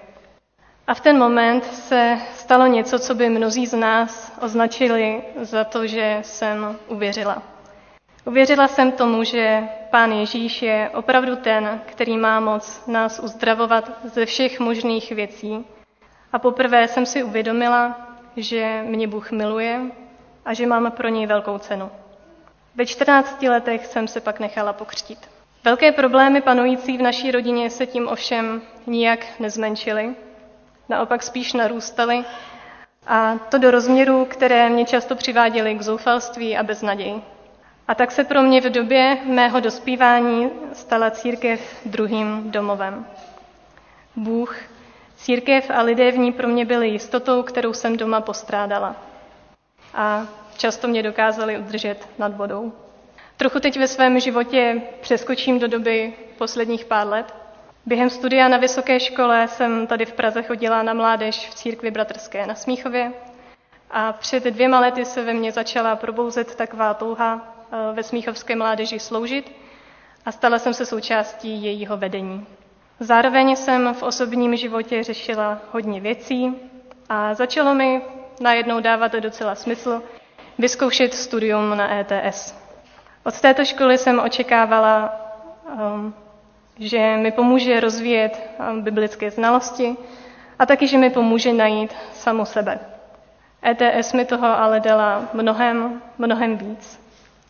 A 0.86 0.94
v 0.94 1.00
ten 1.00 1.18
moment 1.18 1.64
se 1.64 2.18
stalo 2.34 2.66
něco, 2.66 2.98
co 2.98 3.14
by 3.14 3.28
mnozí 3.28 3.66
z 3.66 3.74
nás 3.74 4.38
označili 4.42 5.22
za 5.40 5.64
to, 5.64 5.86
že 5.86 6.18
jsem 6.22 6.78
uvěřila. 6.88 7.42
Uvěřila 8.24 8.68
jsem 8.68 8.92
tomu, 8.92 9.24
že 9.24 9.68
Pán 9.90 10.12
Ježíš 10.12 10.62
je 10.62 10.90
opravdu 10.94 11.36
ten, 11.36 11.80
který 11.86 12.16
má 12.16 12.40
moc 12.40 12.86
nás 12.86 13.20
uzdravovat 13.20 13.90
ze 14.04 14.26
všech 14.26 14.60
možných 14.60 15.12
věcí. 15.12 15.64
A 16.32 16.38
poprvé 16.38 16.88
jsem 16.88 17.06
si 17.06 17.22
uvědomila, 17.22 18.08
že 18.36 18.82
mě 18.86 19.08
Bůh 19.08 19.30
miluje 19.30 19.80
a 20.44 20.54
že 20.54 20.66
mám 20.66 20.90
pro 20.92 21.08
něj 21.08 21.26
velkou 21.26 21.58
cenu. 21.58 21.90
Ve 22.74 22.86
14 22.86 23.42
letech 23.42 23.86
jsem 23.86 24.08
se 24.08 24.20
pak 24.20 24.40
nechala 24.40 24.72
pokřtít. 24.72 25.18
Velké 25.64 25.92
problémy 25.92 26.40
panující 26.40 26.98
v 26.98 27.02
naší 27.02 27.30
rodině 27.30 27.70
se 27.70 27.86
tím 27.86 28.08
ovšem 28.08 28.62
nijak 28.86 29.26
nezmenšily, 29.40 30.14
naopak 30.88 31.22
spíš 31.22 31.52
narůstaly 31.52 32.24
a 33.06 33.38
to 33.38 33.58
do 33.58 33.70
rozměrů, 33.70 34.24
které 34.24 34.68
mě 34.68 34.84
často 34.84 35.14
přiváděly 35.16 35.74
k 35.74 35.82
zoufalství 35.82 36.56
a 36.56 36.62
beznaději. 36.62 37.22
A 37.88 37.94
tak 37.94 38.10
se 38.10 38.24
pro 38.24 38.42
mě 38.42 38.60
v 38.60 38.64
době 38.70 39.18
mého 39.24 39.60
dospívání 39.60 40.50
stala 40.72 41.10
církev 41.10 41.60
druhým 41.86 42.50
domovem. 42.50 43.06
Bůh, 44.16 44.56
církev 45.16 45.70
a 45.70 45.82
lidé 45.82 46.10
v 46.12 46.18
ní 46.18 46.32
pro 46.32 46.48
mě 46.48 46.64
byli 46.64 46.88
jistotou, 46.88 47.42
kterou 47.42 47.72
jsem 47.72 47.96
doma 47.96 48.20
postrádala. 48.20 48.96
A 49.94 50.26
často 50.56 50.88
mě 50.88 51.02
dokázali 51.02 51.58
udržet 51.58 52.08
nad 52.18 52.36
vodou. 52.36 52.72
Trochu 53.36 53.60
teď 53.60 53.78
ve 53.78 53.88
svém 53.88 54.20
životě 54.20 54.82
přeskočím 55.00 55.58
do 55.58 55.68
doby 55.68 56.12
posledních 56.38 56.84
pár 56.84 57.06
let. 57.06 57.34
Během 57.86 58.10
studia 58.10 58.48
na 58.48 58.56
vysoké 58.56 59.00
škole 59.00 59.48
jsem 59.48 59.86
tady 59.86 60.04
v 60.04 60.12
Praze 60.12 60.42
chodila 60.42 60.82
na 60.82 60.94
mládež 60.94 61.48
v 61.48 61.54
církvi 61.54 61.90
bratrské 61.90 62.46
na 62.46 62.54
Smíchově 62.54 63.12
a 63.90 64.12
před 64.12 64.44
dvěma 64.44 64.80
lety 64.80 65.04
se 65.04 65.22
ve 65.22 65.32
mně 65.34 65.52
začala 65.52 65.96
probouzet 65.96 66.54
taková 66.54 66.94
touha 66.94 67.54
ve 67.92 68.02
Smíchovské 68.02 68.56
mládeži 68.56 68.98
sloužit 68.98 69.52
a 70.26 70.32
stala 70.32 70.58
jsem 70.58 70.74
se 70.74 70.86
součástí 70.86 71.64
jejího 71.64 71.96
vedení. 71.96 72.46
Zároveň 73.00 73.56
jsem 73.56 73.94
v 73.94 74.02
osobním 74.02 74.56
životě 74.56 75.02
řešila 75.02 75.58
hodně 75.72 76.00
věcí 76.00 76.54
a 77.08 77.34
začalo 77.34 77.74
mi 77.74 78.02
najednou 78.40 78.80
dávat 78.80 79.12
docela 79.12 79.54
smysl 79.54 80.02
vyzkoušet 80.58 81.14
studium 81.14 81.76
na 81.76 81.94
ETS. 81.94 82.54
Od 83.24 83.40
této 83.40 83.64
školy 83.64 83.98
jsem 83.98 84.18
očekávala, 84.18 85.12
um, 85.94 86.14
že 86.78 87.16
mi 87.16 87.32
pomůže 87.32 87.80
rozvíjet 87.80 88.50
um, 88.70 88.82
biblické 88.82 89.30
znalosti 89.30 89.96
a 90.58 90.66
taky, 90.66 90.86
že 90.86 90.98
mi 90.98 91.10
pomůže 91.10 91.52
najít 91.52 91.94
samu 92.12 92.44
sebe. 92.44 92.78
ETS 93.66 94.12
mi 94.12 94.24
toho 94.24 94.46
ale 94.58 94.80
dala 94.80 95.28
mnohem, 95.32 96.02
mnohem 96.18 96.56
víc 96.56 97.04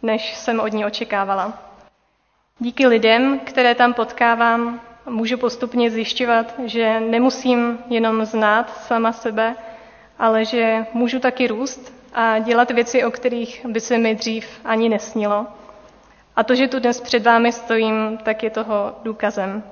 než 0.04 0.34
jsem 0.36 0.60
od 0.60 0.68
ní 0.72 0.84
očekávala. 0.84 1.52
Díky 2.58 2.86
lidem, 2.86 3.38
které 3.44 3.74
tam 3.74 3.94
potkávám, 3.94 4.80
můžu 5.08 5.36
postupně 5.38 5.90
zjišťovat, 5.90 6.54
že 6.64 7.00
nemusím 7.00 7.78
jenom 7.90 8.24
znát 8.24 8.70
sama 8.76 9.12
sebe, 9.12 9.56
ale 10.18 10.44
že 10.44 10.86
můžu 10.92 11.18
taky 11.20 11.46
růst 11.46 11.92
a 12.14 12.38
dělat 12.38 12.70
věci, 12.70 13.04
o 13.04 13.10
kterých 13.10 13.66
by 13.68 13.80
se 13.80 13.98
mi 13.98 14.14
dřív 14.14 14.46
ani 14.64 14.88
nesnilo. 14.88 15.46
A 16.36 16.42
to, 16.44 16.54
že 16.54 16.68
tu 16.68 16.78
dnes 16.78 17.00
před 17.00 17.26
vámi 17.26 17.52
stojím, 17.52 18.18
tak 18.22 18.42
je 18.42 18.50
toho 18.50 18.94
důkazem. 19.02 19.62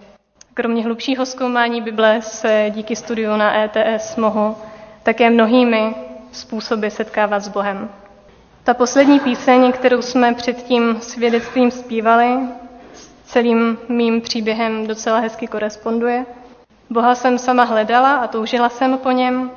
Kromě 0.55 0.85
hlubšího 0.85 1.27
zkoumání 1.27 1.81
Bible 1.83 2.23
se 2.23 2.67
díky 2.71 2.97
studiu 2.97 3.37
na 3.37 3.55
ETS 3.65 4.17
mohu 4.17 4.57
také 5.03 5.31
mnohými 5.31 5.95
způsoby 6.33 6.89
setkávat 6.89 7.41
s 7.43 7.49
Bohem. 7.49 7.89
Ta 8.65 8.75
poslední 8.75 9.21
píseň, 9.21 9.73
kterou 9.73 10.03
jsme 10.03 10.35
před 10.35 10.63
tím 10.63 11.01
svědectvím 11.01 11.71
zpívali, 11.71 12.39
s 12.95 13.11
celým 13.25 13.79
mým 13.89 14.21
příběhem 14.21 14.87
docela 14.87 15.19
hezky 15.19 15.47
koresponduje. 15.47 16.27
Boha 16.91 17.15
jsem 17.15 17.39
sama 17.39 17.65
hledala 17.65 18.15
a 18.15 18.27
toužila 18.27 18.69
jsem 18.69 18.99
po 18.99 19.11
něm. 19.11 19.51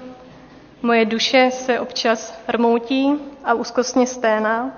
Moje 0.85 1.05
duše 1.05 1.51
se 1.51 1.79
občas 1.79 2.39
rmoutí 2.47 3.13
a 3.43 3.53
úzkostně 3.53 4.07
sténá, 4.07 4.71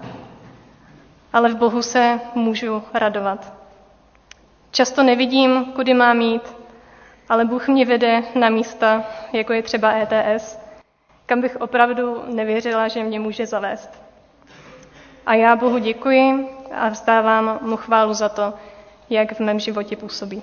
ale 1.34 1.50
v 1.54 1.56
Bohu 1.58 1.82
se 1.82 2.20
můžu 2.36 2.84
radovat. 2.94 3.54
Často 4.72 5.04
nevidím, 5.04 5.66
kudy 5.76 5.94
mám 5.94 6.22
jít, 6.22 6.56
ale 7.30 7.46
Bůh 7.46 7.68
mě 7.68 7.86
vede 7.86 8.24
na 8.36 8.50
místa, 8.50 9.04
jako 9.34 9.54
je 9.54 9.64
třeba 9.64 9.92
ETS, 9.92 10.60
kam 11.26 11.42
bych 11.42 11.56
opravdu 11.62 12.24
nevěřila, 12.36 12.88
že 12.88 13.04
mě 13.04 13.20
může 13.20 13.46
zavést. 13.46 13.90
A 15.26 15.34
já 15.34 15.56
Bohu 15.56 15.78
děkuji 15.78 16.50
a 16.76 16.90
vzdávám 16.90 17.60
mu 17.62 17.78
chválu 17.78 18.14
za 18.14 18.30
to, 18.30 18.54
jak 19.10 19.34
v 19.34 19.40
mém 19.40 19.60
životě 19.60 19.96
působí. 19.96 20.42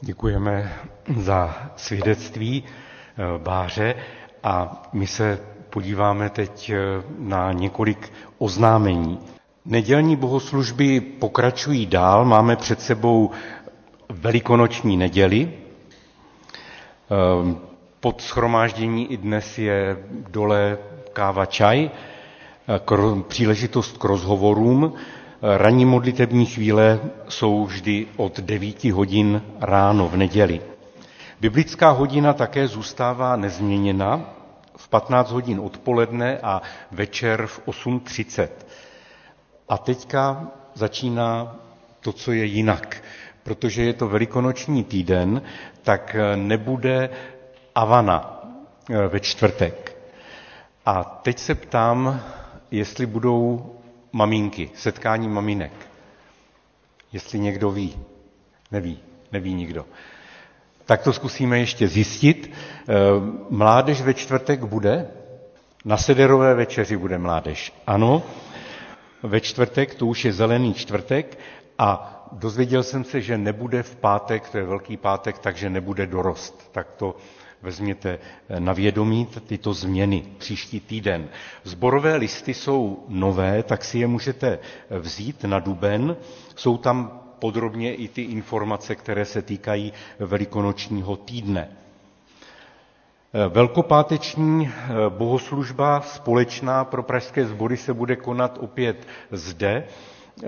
Děkujeme 0.00 0.72
za 1.16 1.54
svědectví 1.76 2.64
eh, 2.64 3.38
Báře 3.38 3.94
a 4.44 4.82
my 4.92 5.06
se 5.06 5.38
podíváme 5.70 6.30
teď 6.30 6.70
eh, 6.70 6.76
na 7.18 7.52
několik 7.52 8.12
oznámení. 8.38 9.18
Nedělní 9.64 10.16
bohoslužby 10.16 11.00
pokračují 11.00 11.86
dál, 11.86 12.24
máme 12.24 12.56
před 12.56 12.80
sebou 12.80 13.30
velikonoční 14.08 14.96
neděli. 14.96 15.52
Ehm, 17.10 17.58
pod 18.00 18.20
schromáždění 18.22 19.12
i 19.12 19.16
dnes 19.16 19.58
je 19.58 19.96
dole 20.30 20.78
káva 21.12 21.46
čaj, 21.46 21.90
eh, 22.68 23.22
příležitost 23.28 23.98
k 23.98 24.04
rozhovorům. 24.04 24.92
Ranní 25.42 25.84
modlitební 25.84 26.46
chvíle 26.46 27.00
jsou 27.28 27.64
vždy 27.64 28.06
od 28.16 28.40
9 28.40 28.84
hodin 28.92 29.42
ráno 29.60 30.08
v 30.08 30.16
neděli. 30.16 30.60
Biblická 31.40 31.90
hodina 31.90 32.32
také 32.32 32.68
zůstává 32.68 33.36
nezměněna 33.36 34.20
v 34.76 34.88
15 34.88 35.30
hodin 35.30 35.60
odpoledne 35.60 36.38
a 36.38 36.62
večer 36.90 37.46
v 37.46 37.66
8.30. 37.68 38.48
A 39.68 39.78
teďka 39.78 40.46
začíná 40.74 41.56
to, 42.00 42.12
co 42.12 42.32
je 42.32 42.44
jinak. 42.44 43.02
Protože 43.42 43.82
je 43.82 43.92
to 43.92 44.08
velikonoční 44.08 44.84
týden, 44.84 45.42
tak 45.82 46.16
nebude 46.36 47.10
Avana 47.74 48.40
eh, 48.90 49.08
ve 49.08 49.20
čtvrtek. 49.20 49.96
A 50.86 51.04
teď 51.04 51.38
se 51.38 51.54
ptám, 51.54 52.20
jestli 52.70 53.06
budou 53.06 53.72
maminky, 54.12 54.70
setkání 54.74 55.28
maminek. 55.28 55.72
Jestli 57.12 57.38
někdo 57.38 57.70
ví. 57.70 57.98
Neví, 58.70 58.98
neví 59.32 59.54
nikdo. 59.54 59.86
Tak 60.90 61.02
to 61.02 61.12
zkusíme 61.12 61.58
ještě 61.58 61.88
zjistit. 61.88 62.50
Eh, 62.88 62.94
mládež 63.50 64.02
ve 64.02 64.14
čtvrtek 64.14 64.64
bude? 64.64 65.06
Na 65.84 65.96
sederové 65.96 66.54
večeři 66.54 66.96
bude 66.96 67.18
mládež. 67.18 67.72
Ano, 67.86 68.22
ve 69.22 69.40
čtvrtek, 69.40 69.94
to 69.94 70.06
už 70.06 70.24
je 70.24 70.32
zelený 70.32 70.74
čtvrtek 70.74 71.38
a 71.78 72.16
dozvěděl 72.32 72.82
jsem 72.82 73.04
se, 73.04 73.20
že 73.20 73.38
nebude 73.38 73.82
v 73.82 73.96
pátek, 73.96 74.48
to 74.50 74.58
je 74.58 74.64
velký 74.64 74.96
pátek, 74.96 75.38
takže 75.38 75.70
nebude 75.70 76.06
dorost. 76.06 76.68
Tak 76.72 76.86
to 76.96 77.16
vezměte 77.62 78.18
na 78.58 78.72
vědomí 78.72 79.28
tyto 79.46 79.74
změny 79.74 80.22
příští 80.38 80.80
týden. 80.80 81.28
Zborové 81.64 82.16
listy 82.16 82.54
jsou 82.54 83.04
nové, 83.08 83.62
tak 83.62 83.84
si 83.84 83.98
je 83.98 84.06
můžete 84.06 84.58
vzít 84.90 85.44
na 85.44 85.58
duben. 85.58 86.16
Jsou 86.56 86.76
tam 86.78 87.19
podrobně 87.40 87.94
i 87.94 88.08
ty 88.08 88.22
informace, 88.22 88.94
které 88.94 89.24
se 89.24 89.42
týkají 89.42 89.92
velikonočního 90.18 91.16
týdne. 91.16 91.68
Velkopáteční 93.48 94.70
bohoslužba 95.08 96.00
společná 96.00 96.84
pro 96.84 97.02
pražské 97.02 97.46
sbory 97.46 97.76
se 97.76 97.94
bude 97.94 98.16
konat 98.16 98.58
opět 98.60 99.06
zde 99.30 99.84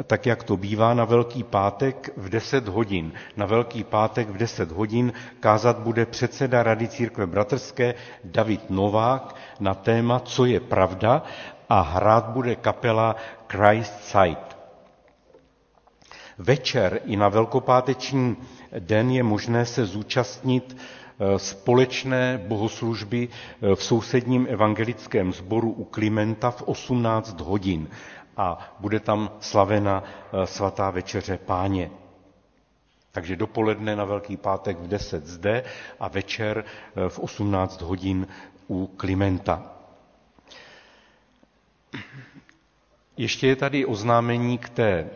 tak 0.06 0.26
jak 0.26 0.42
to 0.42 0.56
bývá 0.56 0.94
na 0.94 1.04
Velký 1.04 1.42
pátek 1.42 2.10
v 2.16 2.28
10 2.28 2.68
hodin. 2.68 3.12
Na 3.36 3.46
Velký 3.46 3.84
pátek 3.84 4.28
v 4.28 4.36
10 4.36 4.72
hodin 4.72 5.12
kázat 5.40 5.78
bude 5.78 6.06
předseda 6.06 6.62
Rady 6.62 6.88
církve 6.88 7.26
bratrské 7.26 7.94
David 8.24 8.70
Novák 8.70 9.34
na 9.60 9.74
téma 9.74 10.20
Co 10.20 10.44
je 10.44 10.60
pravda 10.60 11.22
a 11.68 11.80
hrát 11.80 12.24
bude 12.28 12.54
kapela 12.56 13.16
Christ 13.48 14.04
Sight. 14.04 14.51
Večer 16.38 17.00
i 17.04 17.16
na 17.16 17.28
velkopáteční 17.28 18.36
den 18.78 19.10
je 19.10 19.22
možné 19.22 19.66
se 19.66 19.86
zúčastnit 19.86 20.76
eh, 20.76 21.38
společné 21.38 22.44
bohoslužby 22.48 23.28
eh, 23.28 23.74
v 23.76 23.84
sousedním 23.84 24.46
evangelickém 24.50 25.32
sboru 25.32 25.70
u 25.72 25.84
Klimenta 25.84 26.50
v 26.50 26.62
18 26.62 27.40
hodin 27.40 27.88
a 28.36 28.74
bude 28.80 29.00
tam 29.00 29.30
slavena 29.40 30.04
eh, 30.04 30.46
svatá 30.46 30.90
večeře 30.90 31.38
páně. 31.38 31.90
Takže 33.12 33.36
dopoledne 33.36 33.96
na 33.96 34.04
Velký 34.04 34.36
pátek 34.36 34.78
v 34.78 34.88
10 34.88 35.26
zde 35.26 35.64
a 36.00 36.08
večer 36.08 36.64
v 37.08 37.18
18 37.18 37.80
hodin 37.82 38.26
u 38.68 38.86
Klimenta. 38.96 39.72
Ještě 43.16 43.46
je 43.46 43.56
tady 43.56 43.86
oznámení 43.86 44.58
k 44.58 44.68
té 44.68 45.10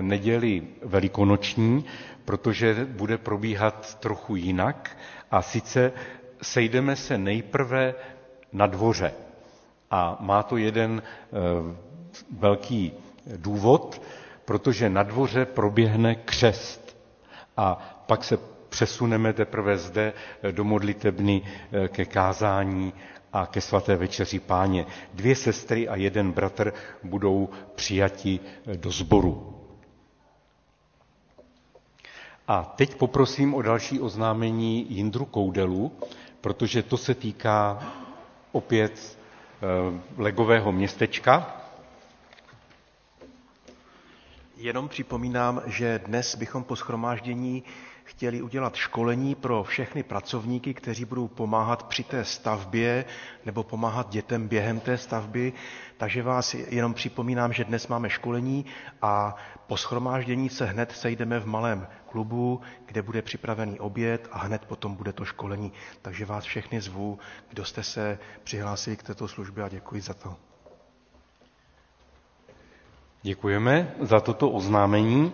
neděli 0.00 0.62
velikonoční, 0.82 1.84
protože 2.24 2.84
bude 2.84 3.18
probíhat 3.18 3.98
trochu 4.00 4.36
jinak 4.36 4.96
a 5.30 5.42
sice 5.42 5.92
sejdeme 6.42 6.96
se 6.96 7.18
nejprve 7.18 7.94
na 8.52 8.66
dvoře. 8.66 9.12
A 9.90 10.16
má 10.20 10.42
to 10.42 10.56
jeden 10.56 11.02
velký 12.38 12.92
důvod, 13.36 14.02
protože 14.44 14.88
na 14.90 15.02
dvoře 15.02 15.44
proběhne 15.46 16.14
křest 16.14 16.96
a 17.56 17.94
pak 18.06 18.24
se 18.24 18.38
přesuneme 18.68 19.32
teprve 19.32 19.78
zde 19.78 20.12
do 20.50 20.64
modlitebny 20.64 21.42
eh, 21.72 21.88
ke 21.88 22.04
kázání 22.04 22.92
a 23.32 23.46
ke 23.46 23.60
svaté 23.60 23.96
večeři 23.96 24.40
páně. 24.40 24.86
Dvě 25.14 25.36
sestry 25.36 25.88
a 25.88 25.96
jeden 25.96 26.32
bratr 26.32 26.72
budou 27.02 27.48
přijati 27.74 28.40
eh, 28.66 28.76
do 28.76 28.90
sboru. 28.90 29.57
A 32.48 32.64
teď 32.76 32.94
poprosím 32.94 33.54
o 33.54 33.62
další 33.62 34.00
oznámení 34.00 34.86
Jindru 34.92 35.24
Koudelu, 35.24 35.92
protože 36.40 36.82
to 36.82 36.96
se 36.96 37.14
týká 37.14 37.82
opět 38.52 39.18
eh, 39.62 40.00
legového 40.16 40.72
městečka, 40.72 41.54
Jenom 44.60 44.88
připomínám, 44.88 45.62
že 45.66 46.00
dnes 46.06 46.34
bychom 46.34 46.64
po 46.64 46.76
schromáždění 46.76 47.62
chtěli 48.08 48.42
udělat 48.42 48.74
školení 48.76 49.34
pro 49.34 49.62
všechny 49.64 50.02
pracovníky, 50.02 50.74
kteří 50.74 51.04
budou 51.04 51.28
pomáhat 51.28 51.82
při 51.82 52.04
té 52.04 52.24
stavbě 52.24 53.04
nebo 53.46 53.62
pomáhat 53.62 54.08
dětem 54.10 54.48
během 54.48 54.80
té 54.80 54.98
stavby. 54.98 55.52
Takže 55.96 56.22
vás 56.22 56.54
jenom 56.54 56.94
připomínám, 56.94 57.52
že 57.52 57.64
dnes 57.64 57.88
máme 57.88 58.10
školení 58.10 58.64
a 59.02 59.36
po 59.66 59.76
schromáždění 59.76 60.48
se 60.48 60.64
hned 60.66 60.92
sejdeme 60.92 61.40
v 61.40 61.46
malém 61.46 61.86
klubu, 62.10 62.60
kde 62.86 63.02
bude 63.02 63.22
připravený 63.22 63.80
oběd 63.80 64.28
a 64.32 64.38
hned 64.38 64.64
potom 64.64 64.94
bude 64.94 65.12
to 65.12 65.24
školení. 65.24 65.72
Takže 66.02 66.24
vás 66.24 66.44
všechny 66.44 66.80
zvu, 66.80 67.18
kdo 67.48 67.64
jste 67.64 67.82
se 67.82 68.18
přihlásili 68.44 68.96
k 68.96 69.02
této 69.02 69.28
službě 69.28 69.64
a 69.64 69.68
děkuji 69.68 70.00
za 70.00 70.14
to. 70.14 70.36
Děkujeme 73.22 73.94
za 74.00 74.20
toto 74.20 74.50
oznámení. 74.50 75.32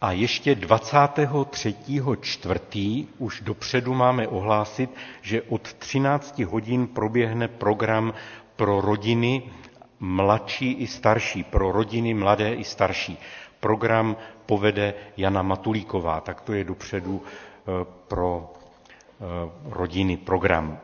A 0.00 0.12
ještě 0.12 0.54
23. 0.54 1.74
čtvrtý 2.20 3.06
už 3.18 3.40
dopředu 3.40 3.94
máme 3.94 4.28
ohlásit, 4.28 4.90
že 5.22 5.42
od 5.42 5.72
13 5.72 6.38
hodin 6.38 6.86
proběhne 6.86 7.48
program 7.48 8.14
pro 8.56 8.80
rodiny 8.80 9.42
mladší 10.00 10.72
i 10.72 10.86
starší, 10.86 11.44
pro 11.44 11.72
rodiny 11.72 12.14
mladé 12.14 12.54
i 12.54 12.64
starší. 12.64 13.18
Program 13.60 14.16
povede 14.46 14.94
Jana 15.16 15.42
Matulíková, 15.42 16.20
tak 16.20 16.40
to 16.40 16.52
je 16.52 16.64
dopředu 16.64 17.22
eh, 17.22 17.70
pro 18.08 18.52
eh, 19.20 19.24
rodiny 19.64 20.16
program. 20.16 20.78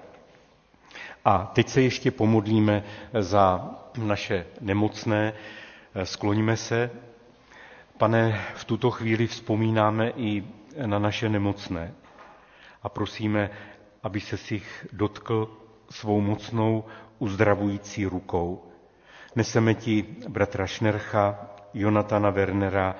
A 1.24 1.50
teď 1.55 1.68
se 1.68 1.83
ještě 1.83 2.11
pomodlíme 2.11 2.85
za 3.20 3.70
naše 3.98 4.46
nemocné, 4.61 5.33
skloníme 6.05 6.57
se. 6.57 6.90
Pane, 7.98 8.40
v 8.54 8.64
tuto 8.64 8.90
chvíli 8.90 9.26
vzpomínáme 9.26 10.11
i 10.16 10.44
na 10.87 10.98
naše 10.98 11.28
nemocné 11.28 11.94
a 12.83 12.88
prosíme, 12.88 13.50
aby 14.02 14.20
se 14.20 14.37
si 14.37 14.62
dotkl 14.92 15.50
svou 15.90 16.20
mocnou 16.20 16.85
uzdravující 17.18 18.07
rukou. 18.07 18.72
Neseme 19.37 19.74
ti 19.74 20.02
bratra 20.28 20.66
Šnercha, 20.66 21.50
Jonatana 21.74 22.30
Wernera, 22.30 22.96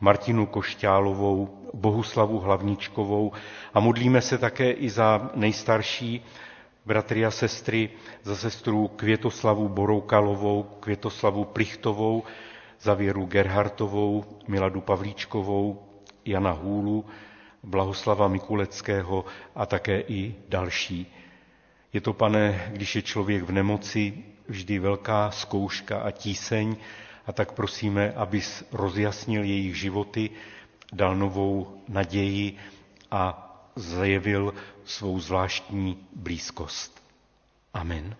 Martinu 0.00 0.46
Košťálovou, 0.46 1.68
Bohuslavu 1.74 2.38
Hlavničkovou 2.38 3.32
a 3.74 3.80
modlíme 3.80 4.20
se 4.20 4.38
také 4.38 4.70
i 4.70 4.90
za 4.90 5.30
nejstarší 5.34 6.24
bratry 6.86 7.26
a 7.26 7.30
sestry, 7.30 7.90
za 8.22 8.36
sestru 8.36 8.88
Květoslavu 8.88 9.68
Boroukalovou, 9.68 10.62
Květoslavu 10.80 11.44
Plichtovou, 11.44 12.22
za 12.80 12.94
Věru 12.94 13.26
Gerhartovou, 13.26 14.24
Miladu 14.48 14.80
Pavlíčkovou, 14.80 15.82
Jana 16.24 16.50
Hůlu, 16.50 17.04
Blahoslava 17.62 18.28
Mikuleckého 18.28 19.24
a 19.54 19.66
také 19.66 20.00
i 20.00 20.34
další. 20.48 21.14
Je 21.92 22.00
to, 22.00 22.12
pane, 22.12 22.70
když 22.72 22.96
je 22.96 23.02
člověk 23.02 23.42
v 23.42 23.52
nemoci, 23.52 24.24
vždy 24.48 24.78
velká 24.78 25.30
zkouška 25.30 25.98
a 26.00 26.10
tíseň, 26.10 26.76
a 27.26 27.32
tak 27.32 27.52
prosíme, 27.52 28.12
abys 28.12 28.64
rozjasnil 28.72 29.44
jejich 29.44 29.78
životy, 29.78 30.30
dal 30.92 31.16
novou 31.16 31.82
naději 31.88 32.56
a 33.10 33.44
zjevil 33.76 34.54
svou 34.84 35.20
zvláštní 35.20 36.06
blízkost. 36.16 37.02
Amen. 37.74 38.16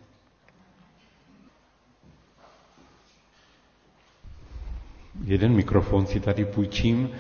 Jeden 5.24 5.52
mikrofon 5.54 6.06
si 6.06 6.20
tady 6.20 6.44
půjčím 6.44 7.10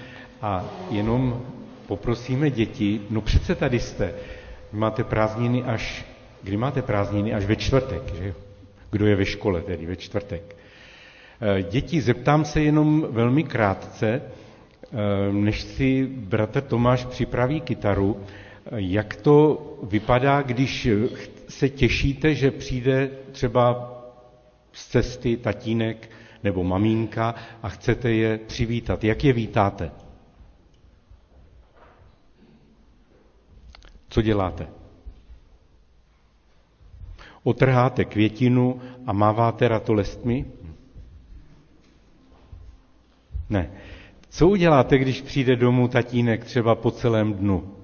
a 0.42 0.64
jenom 0.90 1.42
poprosíme 1.86 2.50
děti, 2.50 3.00
no 3.10 3.20
přece 3.20 3.54
tady 3.54 3.80
jste, 3.80 4.14
máte 4.72 5.04
prázdniny 5.04 5.62
až, 5.64 6.04
kdy 6.42 6.56
máte 6.56 6.82
prázdniny? 6.82 7.34
Až 7.34 7.44
ve 7.44 7.56
čtvrtek, 7.56 8.02
že? 8.14 8.34
Kdo 8.90 9.06
je 9.06 9.16
ve 9.16 9.24
škole 9.24 9.60
tedy, 9.62 9.86
ve 9.86 9.96
čtvrtek. 9.96 10.56
Eh, 11.40 11.62
děti, 11.62 12.00
zeptám 12.00 12.44
se 12.44 12.60
jenom 12.60 13.06
velmi 13.10 13.42
krátce, 13.44 14.22
eh, 14.22 15.32
než 15.32 15.62
si 15.62 16.06
bratr 16.06 16.60
Tomáš 16.60 17.04
připraví 17.04 17.60
kytaru, 17.60 18.16
eh, 18.20 18.70
jak 18.76 19.16
to 19.16 19.62
vypadá, 19.82 20.42
když 20.42 20.88
se 21.48 21.68
těšíte, 21.68 22.34
že 22.34 22.50
přijde 22.50 23.10
třeba 23.32 23.94
z 24.72 24.86
cesty 24.88 25.36
tatínek 25.36 26.10
nebo 26.44 26.64
maminka 26.64 27.34
a 27.62 27.68
chcete 27.68 28.10
je 28.12 28.38
přivítat. 28.38 29.04
Jak 29.04 29.24
je 29.24 29.32
vítáte? 29.32 29.90
Co 34.08 34.22
děláte? 34.22 34.68
Otrháte 37.42 38.04
květinu 38.04 38.80
a 39.06 39.12
máváte 39.12 39.68
ratolestmi? 39.68 40.44
Ne. 43.50 43.70
Co 44.28 44.48
uděláte, 44.48 44.98
když 44.98 45.20
přijde 45.22 45.56
domů 45.56 45.88
tatínek 45.88 46.44
třeba 46.44 46.74
po 46.74 46.90
celém 46.90 47.34
dnu? 47.34 47.74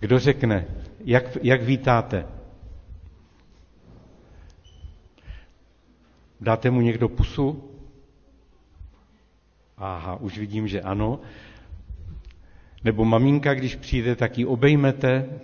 Kdo 0.00 0.18
řekne? 0.18 0.66
Jak, 1.04 1.24
jak 1.42 1.62
vítáte? 1.62 2.26
Dáte 6.44 6.70
mu 6.70 6.80
někdo 6.80 7.08
pusu? 7.08 7.64
Aha, 9.78 10.16
už 10.20 10.38
vidím, 10.38 10.68
že 10.68 10.80
ano. 10.80 11.20
Nebo 12.84 13.04
maminka, 13.04 13.54
když 13.54 13.76
přijde, 13.76 14.16
tak 14.16 14.38
ji 14.38 14.46
obejmete. 14.46 15.40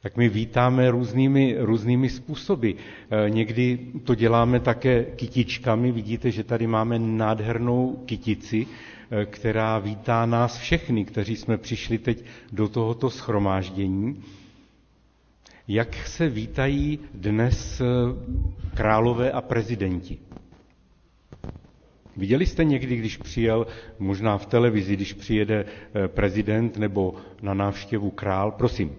Tak 0.00 0.16
my 0.16 0.28
vítáme 0.28 0.90
různými, 0.90 1.56
různými 1.58 2.08
způsoby. 2.08 2.70
E, 2.70 3.30
někdy 3.30 3.78
to 4.04 4.14
děláme 4.14 4.60
také 4.60 5.04
kytičkami. 5.04 5.92
Vidíte, 5.92 6.30
že 6.30 6.44
tady 6.44 6.66
máme 6.66 6.98
nádhernou 6.98 8.02
kytici, 8.06 8.66
e, 9.10 9.26
která 9.26 9.78
vítá 9.78 10.26
nás 10.26 10.58
všechny, 10.58 11.04
kteří 11.04 11.36
jsme 11.36 11.58
přišli 11.58 11.98
teď 11.98 12.24
do 12.52 12.68
tohoto 12.68 13.10
schromáždění. 13.10 14.22
Jak 15.68 15.94
se 16.06 16.28
vítají 16.28 16.98
dnes 17.14 17.80
e, 17.80 17.84
králové 18.76 19.32
a 19.32 19.40
prezidenti? 19.40 20.18
Viděli 22.16 22.46
jste 22.46 22.64
někdy, 22.64 22.96
když 22.96 23.16
přijel, 23.16 23.66
možná 23.98 24.38
v 24.38 24.46
televizi, 24.46 24.96
když 24.96 25.12
přijede 25.12 25.64
eh, 25.94 26.08
prezident 26.08 26.76
nebo 26.76 27.14
na 27.42 27.54
návštěvu 27.54 28.10
král? 28.10 28.50
Prosím. 28.50 28.94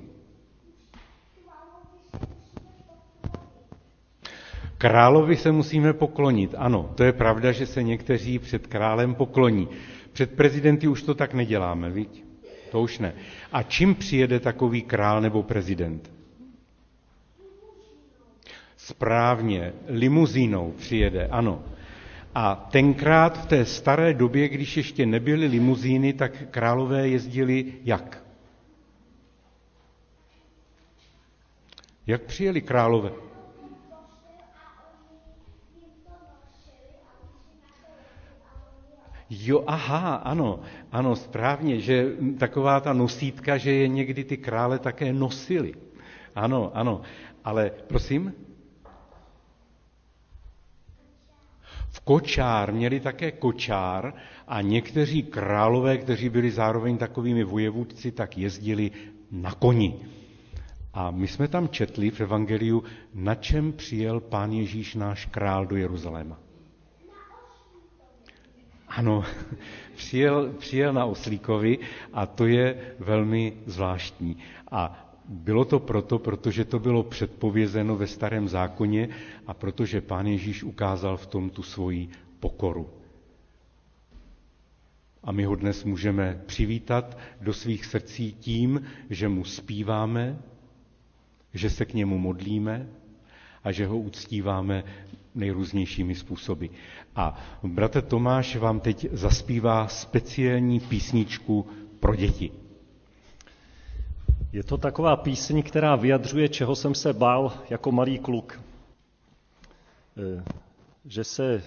Královi 4.78 5.36
se 5.38 5.52
musíme 5.52 5.94
poklonit. 5.94 6.56
Ano, 6.58 6.92
to 6.96 7.04
je 7.04 7.14
pravda, 7.14 7.52
že 7.52 7.66
se 7.66 7.84
někteří 7.84 8.40
před 8.40 8.68
králem 8.68 9.16
pokloní. 9.16 9.68
Před 10.14 10.32
prezidenty 10.36 10.88
už 10.88 11.02
to 11.04 11.14
tak 11.16 11.34
neděláme, 11.34 11.90
viď? 11.90 12.24
To 12.72 12.82
už 12.82 13.00
ne. 13.00 13.14
A 13.52 13.64
čím 13.64 13.96
přijede 13.96 14.40
takový 14.40 14.82
král 14.82 15.22
nebo 15.22 15.44
prezident? 15.44 16.15
Správně, 18.86 19.74
limuzínou 19.88 20.72
přijede, 20.72 21.28
ano. 21.28 21.64
A 22.36 22.56
tenkrát 22.56 23.38
v 23.38 23.46
té 23.46 23.66
staré 23.66 24.14
době, 24.14 24.50
když 24.50 24.78
ještě 24.78 25.06
nebyly 25.06 25.48
limuzíny, 25.48 26.14
tak 26.14 26.44
králové 26.52 27.08
jezdili 27.08 27.74
jak? 27.84 28.24
Jak 32.08 32.22
přijeli 32.22 32.62
králové? 32.62 33.12
Jo, 39.30 39.64
aha, 39.68 40.16
ano, 40.16 40.60
ano, 40.92 41.16
správně, 41.16 41.82
že 41.82 42.12
taková 42.38 42.80
ta 42.80 42.94
nosítka, 42.94 43.58
že 43.58 43.72
je 43.72 43.88
někdy 43.88 44.24
ty 44.24 44.38
krále 44.38 44.80
také 44.80 45.14
nosili. 45.14 45.74
Ano, 46.36 46.72
ano, 46.74 47.02
ale 47.44 47.72
prosím? 47.88 48.45
Kočár 52.06 52.74
měli 52.74 53.00
také 53.00 53.32
kočár 53.32 54.14
a 54.48 54.62
někteří 54.62 55.24
králové, 55.24 55.98
kteří 55.98 56.30
byli 56.30 56.52
zároveň 56.52 56.98
takovými 56.98 57.44
vojevůdci, 57.44 58.12
tak 58.12 58.38
jezdili 58.38 58.92
na 59.32 59.52
koni. 59.52 60.00
A 60.94 61.12
my 61.12 61.28
jsme 61.28 61.48
tam 61.48 61.70
četli 61.70 62.10
v 62.12 62.22
Evangeliu, 62.22 62.84
na 63.14 63.36
čem 63.36 63.74
přijel 63.74 64.20
pán 64.20 64.52
Ježíš 64.52 64.96
náš 64.96 65.26
král 65.26 65.66
do 65.66 65.76
Jeruzaléma. 65.76 66.40
Ano, 68.88 69.24
přijel, 69.96 70.54
přijel 70.60 70.94
na 70.94 71.06
oslíkovi 71.06 71.80
a 72.14 72.26
to 72.26 72.46
je 72.46 72.96
velmi 73.00 73.54
zvláštní. 73.66 74.38
A 74.72 75.05
bylo 75.30 75.66
to 75.66 75.80
proto, 75.80 76.20
protože 76.20 76.66
to 76.66 76.80
bylo 76.80 77.04
předpovězeno 77.04 77.96
ve 77.96 78.08
starém 78.08 78.48
zákoně 78.50 79.10
a 79.48 79.54
protože 79.54 80.02
pán 80.02 80.28
Ježíš 80.28 80.64
ukázal 80.64 81.18
v 81.18 81.26
tom 81.28 81.50
tu 81.50 81.64
svoji 81.64 82.10
pokoru. 82.40 82.90
A 85.24 85.32
my 85.32 85.44
ho 85.44 85.56
dnes 85.56 85.84
můžeme 85.84 86.42
přivítat 86.46 87.18
do 87.42 87.54
svých 87.54 87.86
srdcí 87.86 88.34
tím, 88.40 88.82
že 89.10 89.28
mu 89.30 89.44
zpíváme, 89.44 90.38
že 91.54 91.70
se 91.70 91.86
k 91.86 91.94
němu 91.94 92.18
modlíme 92.18 92.88
a 93.64 93.72
že 93.72 93.86
ho 93.88 93.98
uctíváme 93.98 94.84
nejrůznějšími 95.36 96.16
způsoby. 96.16 96.66
A 97.16 97.40
bratr 97.64 98.02
Tomáš 98.02 98.56
vám 98.56 98.80
teď 98.80 99.08
zaspívá 99.12 99.88
speciální 99.88 100.80
písničku 100.80 101.66
pro 102.00 102.16
děti. 102.16 102.52
Je 104.54 104.64
to 104.64 104.78
taková 104.78 105.16
píseň, 105.16 105.64
která 105.64 105.96
vyjadřuje, 105.96 106.50
čeho 106.50 106.76
jsem 106.76 106.96
se 106.96 107.14
bál 107.14 107.54
jako 107.70 107.92
malý 107.92 108.20
kluk. 108.20 108.62
Eh, 110.18 110.44
že 111.06 111.24
se, 111.24 111.64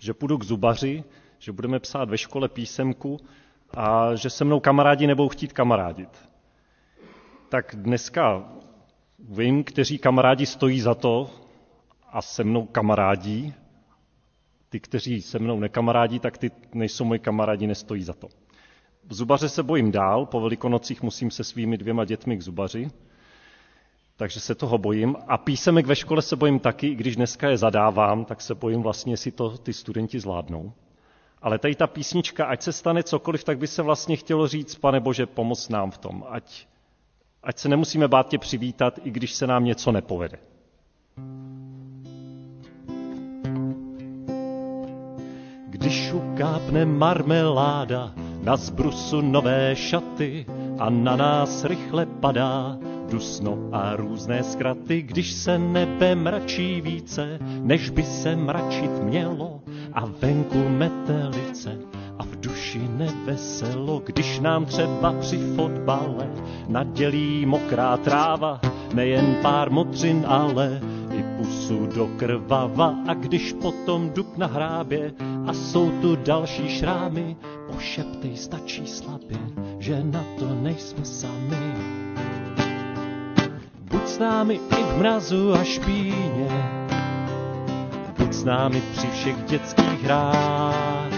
že 0.00 0.14
půjdu 0.14 0.38
k 0.38 0.44
zubaři, 0.44 1.04
že 1.38 1.52
budeme 1.52 1.78
psát 1.78 2.10
ve 2.10 2.18
škole 2.18 2.48
písemku 2.48 3.20
a 3.74 4.14
že 4.14 4.30
se 4.30 4.44
mnou 4.44 4.60
kamarádi 4.60 5.06
nebudou 5.06 5.28
chtít 5.28 5.52
kamarádit. 5.52 6.28
Tak 7.48 7.74
dneska 7.78 8.52
vím, 9.18 9.64
kteří 9.64 9.98
kamarádi 9.98 10.46
stojí 10.46 10.80
za 10.80 10.94
to 10.94 11.30
a 12.12 12.22
se 12.22 12.44
mnou 12.44 12.66
kamarádí. 12.66 13.54
Ty, 14.68 14.80
kteří 14.80 15.22
se 15.22 15.38
mnou 15.38 15.60
nekamarádí, 15.60 16.18
tak 16.18 16.38
ty 16.38 16.50
nejsou 16.74 17.04
moji 17.04 17.20
kamarádi, 17.20 17.66
nestojí 17.66 18.02
za 18.02 18.12
to. 18.12 18.28
V 19.08 19.14
zubaře 19.14 19.48
se 19.48 19.62
bojím 19.62 19.92
dál, 19.92 20.26
po 20.26 20.40
velikonocích 20.40 21.02
musím 21.02 21.30
se 21.30 21.44
svými 21.44 21.78
dvěma 21.78 22.04
dětmi 22.04 22.36
k 22.36 22.42
zubaři, 22.42 22.90
takže 24.16 24.40
se 24.40 24.54
toho 24.54 24.78
bojím. 24.78 25.16
A 25.28 25.38
písemek 25.38 25.86
ve 25.86 25.96
škole 25.96 26.22
se 26.22 26.36
bojím 26.36 26.58
taky, 26.58 26.86
i 26.86 26.94
když 26.94 27.16
dneska 27.16 27.48
je 27.48 27.56
zadávám, 27.56 28.24
tak 28.24 28.40
se 28.40 28.54
bojím 28.54 28.82
vlastně, 28.82 29.12
jestli 29.12 29.30
to 29.30 29.58
ty 29.58 29.72
studenti 29.72 30.20
zvládnou. 30.20 30.72
Ale 31.42 31.58
tady 31.58 31.74
ta 31.74 31.86
písnička, 31.86 32.46
ať 32.46 32.62
se 32.62 32.72
stane 32.72 33.02
cokoliv, 33.02 33.44
tak 33.44 33.58
by 33.58 33.66
se 33.66 33.82
vlastně 33.82 34.16
chtělo 34.16 34.48
říct, 34.48 34.74
pane 34.74 35.00
Bože, 35.00 35.26
pomoz 35.26 35.68
nám 35.68 35.90
v 35.90 35.98
tom. 35.98 36.24
Ať, 36.28 36.66
ať 37.42 37.58
se 37.58 37.68
nemusíme 37.68 38.08
bát 38.08 38.28
tě 38.28 38.38
přivítat, 38.38 38.98
i 39.04 39.10
když 39.10 39.32
se 39.32 39.46
nám 39.46 39.64
něco 39.64 39.92
nepovede. 39.92 40.38
Když 45.68 46.12
ukápne 46.12 46.84
marmeláda, 46.84 48.14
na 48.46 48.56
zbrusu 48.56 49.20
nové 49.20 49.76
šaty 49.76 50.46
a 50.78 50.90
na 50.90 51.16
nás 51.16 51.64
rychle 51.64 52.06
padá 52.06 52.78
dusno 53.10 53.58
a 53.72 53.96
různé 53.96 54.42
zkraty, 54.42 55.02
když 55.02 55.32
se 55.32 55.58
nebe 55.58 56.14
mračí 56.14 56.80
více, 56.80 57.38
než 57.42 57.90
by 57.90 58.02
se 58.02 58.36
mračit 58.36 59.02
mělo 59.02 59.60
a 59.92 60.06
venku 60.20 60.68
metelice 60.68 61.78
a 62.18 62.22
v 62.22 62.40
duši 62.40 62.80
neveselo, 62.96 64.02
když 64.06 64.40
nám 64.40 64.64
třeba 64.64 65.12
při 65.20 65.38
fotbale 65.56 66.30
nadělí 66.68 67.46
mokrá 67.46 67.96
tráva, 67.96 68.60
nejen 68.94 69.36
pár 69.42 69.70
motřin, 69.70 70.24
ale 70.26 70.80
i 71.12 71.24
pusu 71.36 71.86
do 71.86 72.08
krvava. 72.16 72.94
A 73.08 73.14
když 73.14 73.52
potom 73.52 74.10
duk 74.10 74.36
na 74.36 74.46
hrábě 74.46 75.12
a 75.46 75.52
jsou 75.52 75.90
tu 75.90 76.16
další 76.16 76.68
šrámy, 76.68 77.36
pošeptej 77.76 78.36
stačí 78.36 78.86
slabě, 78.88 79.36
že 79.78 80.00
na 80.00 80.24
to 80.40 80.48
nejsme 80.64 81.04
sami. 81.04 81.72
Buď 83.92 84.04
s 84.08 84.18
námi 84.18 84.54
i 84.56 84.80
v 84.82 84.92
mrazu 84.98 85.52
a 85.54 85.60
špíně, 85.64 86.48
buď 88.18 88.32
s 88.32 88.44
námi 88.44 88.80
při 88.92 89.06
všech 89.06 89.44
dětských 89.44 90.02
hrách, 90.02 91.12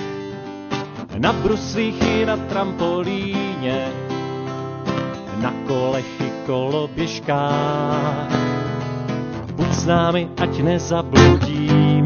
na 1.19 1.33
bruslích 1.33 2.03
i 2.03 2.27
na 2.27 2.37
trampolíně, 2.37 3.93
na 5.39 5.55
kolech 5.67 6.21
i 6.21 6.31
koloběžkách. 6.47 8.35
Buď 9.55 9.73
s 9.73 9.87
námi, 9.87 10.29
ať 10.43 10.59
nezabludíme, 10.59 11.98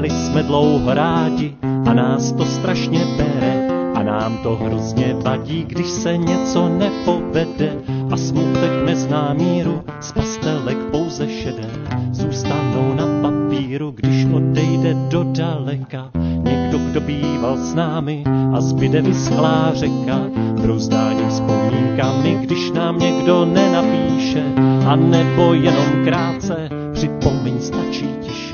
měli 0.00 0.10
jsme 0.14 0.42
dlouho 0.42 0.94
rádi 0.94 1.54
a 1.62 1.94
nás 1.94 2.32
to 2.32 2.44
strašně 2.44 3.04
bere 3.16 3.68
a 3.94 4.02
nám 4.02 4.38
to 4.42 4.56
hrozně 4.56 5.16
vadí, 5.24 5.64
když 5.68 5.86
se 5.86 6.16
něco 6.16 6.68
nepovede 6.68 7.76
a 8.12 8.16
smutek 8.16 8.70
nezná 8.86 9.34
míru, 9.34 9.82
z 10.00 10.12
pastelek 10.12 10.78
pouze 10.90 11.28
šedé 11.28 11.70
zůstanou 12.12 12.94
na 12.94 13.04
papíru, 13.22 13.90
když 13.96 14.26
odejde 14.34 14.94
do 14.94 15.24
daleka. 15.24 16.10
Někdo, 16.42 16.78
kdo 16.78 17.00
býval 17.00 17.56
s 17.56 17.74
námi 17.74 18.24
a 18.54 18.60
zbyde 18.60 19.02
vyschlá 19.02 19.70
řeka, 19.74 20.20
brouzdání 20.62 21.28
vzpomínkami, 21.28 22.38
když 22.40 22.70
nám 22.70 22.98
někdo 22.98 23.44
nenapíše, 23.44 24.42
a 24.86 24.96
nebo 24.96 25.54
jenom 25.54 26.04
krátce, 26.04 26.68
připomeň 26.92 27.60
stačí 27.60 28.08
tiše, 28.20 28.47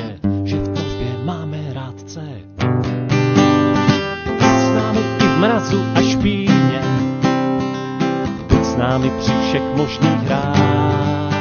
možných 9.76 10.20
hrách, 10.30 11.34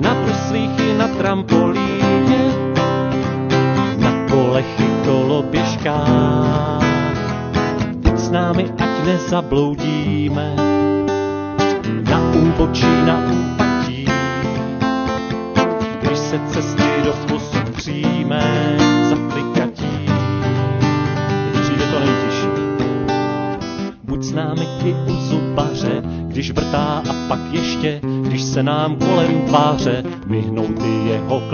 na 0.00 0.14
bruslích 0.14 0.74
i 0.80 0.94
na 0.98 1.08
trampolíně, 1.08 2.42
na 4.00 4.12
kolech 4.30 4.80
i 4.80 4.88
koloběžkách. 5.04 6.82
Buď 7.96 8.18
s 8.18 8.30
námi, 8.30 8.64
ať 8.78 9.04
nezabloudíme, 9.06 9.89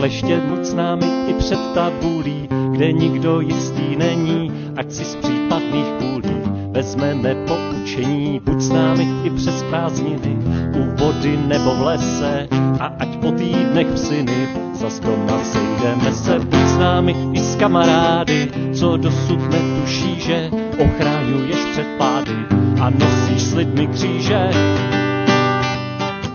kleště. 0.07 0.41
Buď 0.49 0.65
s 0.65 0.75
námi 0.75 1.07
i 1.27 1.35
před 1.35 1.59
tabulí, 1.75 2.49
kde 2.71 2.93
nikdo 2.93 3.41
jistý 3.41 3.97
není, 3.97 4.53
ať 4.77 4.93
si 4.93 5.05
z 5.05 5.17
případných 5.17 5.87
kůlí 5.99 6.37
vezmeme 6.71 7.35
poučení. 7.35 8.41
Buď 8.45 8.61
s 8.61 8.71
námi 8.71 9.09
i 9.25 9.31
přes 9.31 9.63
prázdniny, 9.63 10.37
u 10.79 11.05
vody 11.05 11.39
nebo 11.47 11.75
v 11.75 11.83
lese, 11.83 12.49
a 12.81 12.87
ať 12.99 13.17
po 13.17 13.33
týdnech 13.33 13.87
v 13.87 13.99
syny 13.99 14.49
zas 14.75 15.01
doma 15.01 15.39
sejdeme 15.43 16.13
se. 16.13 16.39
Buď 16.39 16.67
s 16.67 16.79
námi 16.79 17.15
i 17.33 17.41
s 17.41 17.57
kamarády, 17.57 18.49
co 18.75 18.97
dosud 18.97 19.41
netuší, 19.51 20.21
že 20.21 20.51
ochráňuješ 20.79 21.65
před 21.73 21.87
pády 21.99 22.37
a 22.81 22.91
nosíš 22.91 23.43
s 23.43 23.55
lidmi 23.55 23.87
kříže. 23.87 24.51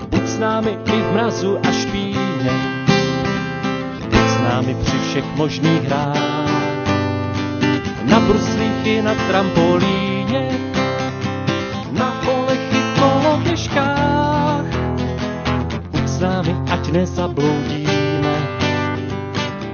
Buď 0.10 0.26
s 0.26 0.40
námi 0.40 0.78
i 0.86 1.02
v 1.02 1.14
mrazu 1.14 1.58
a 1.64 1.72
s 1.72 1.86
námi 4.52 4.76
při 4.84 4.98
všech 5.00 5.26
možných 5.36 5.84
hrách, 5.84 6.52
na 8.04 8.20
bruslích 8.20 8.86
i 8.86 9.02
na 9.02 9.16
trampolíně, 9.28 10.50
na 11.92 12.12
kolech 12.26 12.74
i 12.74 13.00
koloběžkách. 13.00 14.66
Buď 15.92 16.08
s 16.08 16.20
námi, 16.20 16.56
ať 16.72 16.92
nezabloudíme, 16.92 18.36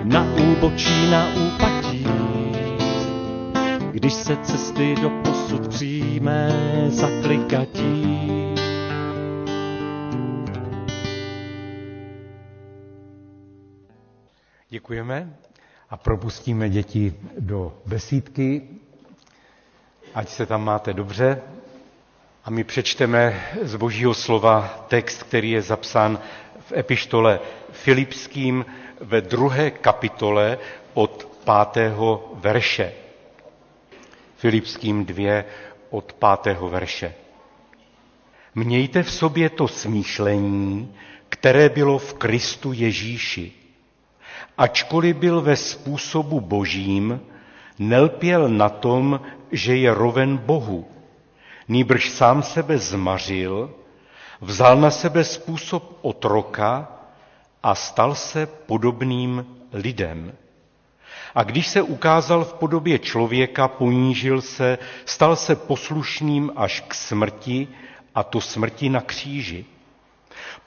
na 0.04 0.22
úbočí, 0.52 1.10
na 1.12 1.26
úpatí. 1.48 2.08
Když 3.92 4.14
se 4.14 4.38
cesty 4.44 4.96
do 5.02 5.10
posud 5.10 5.68
přijme 5.68 6.50
zaklikatí. 6.88 8.17
Děkujeme 14.88 15.38
a 15.90 15.98
propustíme 15.98 16.70
děti 16.70 17.14
do 17.40 17.74
besídky, 17.86 18.62
ať 20.16 20.30
se 20.30 20.46
tam 20.46 20.64
máte 20.64 20.94
dobře. 20.94 21.42
A 22.46 22.50
my 22.50 22.64
přečteme 22.64 23.44
z 23.62 23.76
Božího 23.76 24.14
slova 24.14 24.86
text, 24.88 25.24
který 25.24 25.52
je 25.52 25.62
zapsán 25.62 26.20
v 26.60 26.72
epištole 26.72 27.40
Filipským 27.72 28.66
ve 29.02 29.22
druhé 29.22 29.72
kapitole 29.72 30.58
od 30.94 31.26
pátého 31.44 32.32
verše. 32.36 32.94
Filipským 34.38 35.06
2 35.06 35.44
od 35.90 36.14
pátého 36.14 36.70
verše. 36.70 37.14
Mějte 38.56 39.04
v 39.04 39.12
sobě 39.12 39.50
to 39.50 39.68
smýšlení, 39.68 40.96
které 41.30 41.70
bylo 41.70 41.98
v 42.00 42.14
Kristu 42.14 42.74
Ježíši. 42.74 43.67
Ačkoliv 44.58 45.16
byl 45.16 45.42
ve 45.42 45.56
způsobu 45.56 46.42
božím, 46.42 47.22
nelpěl 47.80 48.50
na 48.50 48.70
tom, 48.70 49.20
že 49.52 49.78
je 49.78 49.94
roven 49.94 50.38
Bohu. 50.38 50.88
Nýbrž 51.68 52.10
sám 52.10 52.44
sebe 52.44 52.78
zmařil, 52.78 53.72
vzal 54.42 54.78
na 54.78 54.92
sebe 54.92 55.24
způsob 55.24 56.00
otroka 56.02 56.92
a 57.64 57.76
stal 57.76 58.16
se 58.16 58.46
podobným 58.46 59.46
lidem. 59.74 60.34
A 61.36 61.44
když 61.44 61.68
se 61.68 61.82
ukázal 61.82 62.44
v 62.44 62.54
podobě 62.54 63.00
člověka, 63.00 63.68
ponížil 63.68 64.42
se, 64.42 64.78
stal 65.06 65.36
se 65.36 65.56
poslušným 65.56 66.52
až 66.56 66.82
k 66.88 66.94
smrti, 66.94 67.68
a 68.16 68.24
to 68.24 68.42
smrti 68.42 68.90
na 68.90 69.02
kříži. 69.02 69.66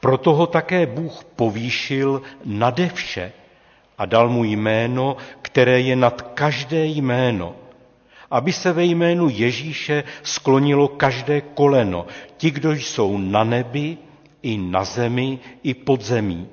Proto 0.01 0.35
ho 0.35 0.47
také 0.47 0.87
Bůh 0.87 1.25
povýšil 1.25 2.23
nade 2.45 2.89
vše 2.89 3.33
a 4.01 4.07
dal 4.07 4.29
mu 4.29 4.45
jméno, 4.45 5.17
které 5.43 5.81
je 5.81 5.97
nad 5.97 6.23
každé 6.23 6.87
jméno, 6.87 7.57
aby 8.31 8.53
se 8.53 8.73
ve 8.73 8.85
jménu 8.85 9.29
Ježíše 9.29 10.05
sklonilo 10.23 10.89
každé 10.89 11.41
koleno, 11.41 12.07
ti, 12.37 12.51
kdo 12.51 12.73
jsou 12.73 13.19
na 13.19 13.45
nebi, 13.45 13.99
i 14.43 14.57
na 14.59 14.85
zemi, 14.85 15.39
i 15.63 15.75
pod 15.75 16.01
zemí. 16.01 16.49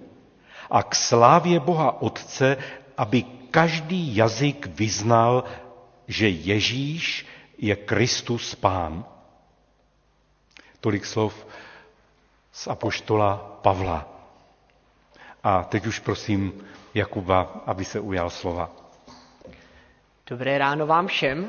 A 0.70 0.84
k 0.84 0.96
slávě 0.96 1.60
Boha 1.60 2.02
Otce, 2.02 2.58
aby 2.98 3.24
každý 3.52 4.16
jazyk 4.16 4.68
vyznal, 4.68 5.44
že 6.08 6.30
Ježíš 6.30 7.26
je 7.58 7.76
Kristus 7.76 8.56
Pán. 8.56 9.06
Tolik 10.80 11.06
slov 11.06 11.32
z 12.52 12.68
apoštola 12.68 13.60
Pavla. 13.64 14.04
A 15.44 15.64
teď 15.64 15.86
už 15.86 16.00
prosím 16.00 16.54
Jakuba, 16.98 17.62
aby 17.66 17.86
se 17.86 18.00
ujal 18.00 18.30
slova. 18.30 18.72
Dobré 20.30 20.58
ráno 20.58 20.88
vám 20.88 21.08
všem. 21.08 21.48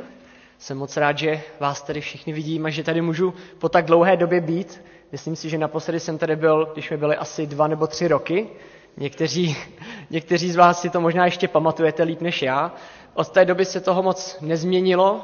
Jsem 0.59 0.79
moc 0.79 0.97
rád, 0.97 1.19
že 1.19 1.43
vás 1.61 1.83
tady 1.83 2.01
všichni 2.01 2.33
vidím 2.33 2.67
a 2.67 2.71
že 2.71 2.83
tady 2.85 3.01
můžu 3.01 3.35
po 3.59 3.69
tak 3.69 3.85
dlouhé 3.85 4.17
době 4.17 4.41
být. 4.41 4.83
Myslím 5.13 5.37
si, 5.37 5.49
že 5.51 5.59
naposledy 5.59 6.01
jsem 6.01 6.19
tady 6.19 6.37
byl, 6.37 6.71
když 6.73 6.91
mi 6.91 6.97
byly 6.97 7.17
asi 7.17 7.47
dva 7.47 7.67
nebo 7.67 7.87
tři 7.87 8.09
roky. 8.09 8.49
Někteří, 8.97 9.57
někteří 10.11 10.53
z 10.53 10.57
vás 10.57 10.81
si 10.81 10.91
to 10.91 11.01
možná 11.01 11.25
ještě 11.25 11.49
pamatujete 11.49 12.03
líp 12.03 12.21
než 12.21 12.43
já. 12.43 12.73
Od 13.15 13.29
té 13.29 13.45
doby 13.45 13.65
se 13.65 13.81
toho 13.81 14.03
moc 14.03 14.37
nezměnilo. 14.41 15.21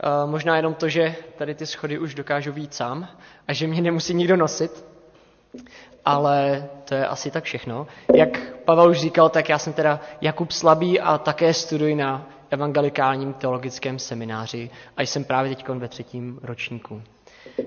Eh, 0.00 0.26
možná 0.26 0.56
jenom 0.56 0.74
to, 0.74 0.88
že 0.88 1.14
tady 1.36 1.54
ty 1.54 1.66
schody 1.66 1.98
už 1.98 2.14
dokážu 2.14 2.52
být 2.52 2.74
sám 2.74 3.08
a 3.48 3.52
že 3.52 3.66
mě 3.66 3.82
nemusí 3.82 4.14
nikdo 4.14 4.36
nosit. 4.36 4.91
Ale 6.04 6.68
to 6.84 6.94
je 6.94 7.06
asi 7.06 7.30
tak 7.30 7.44
všechno. 7.44 7.86
Jak 8.14 8.40
Pavel 8.64 8.90
už 8.90 9.00
říkal, 9.00 9.28
tak 9.28 9.48
já 9.48 9.58
jsem 9.58 9.72
teda 9.72 10.00
Jakub 10.20 10.50
Slabý 10.50 11.00
a 11.00 11.18
také 11.18 11.54
studuji 11.54 11.94
na 11.94 12.28
evangelikálním 12.50 13.32
teologickém 13.32 13.98
semináři 13.98 14.70
a 14.96 15.02
jsem 15.02 15.24
právě 15.24 15.56
teď 15.56 15.68
ve 15.68 15.88
třetím 15.88 16.40
ročníku. 16.42 17.02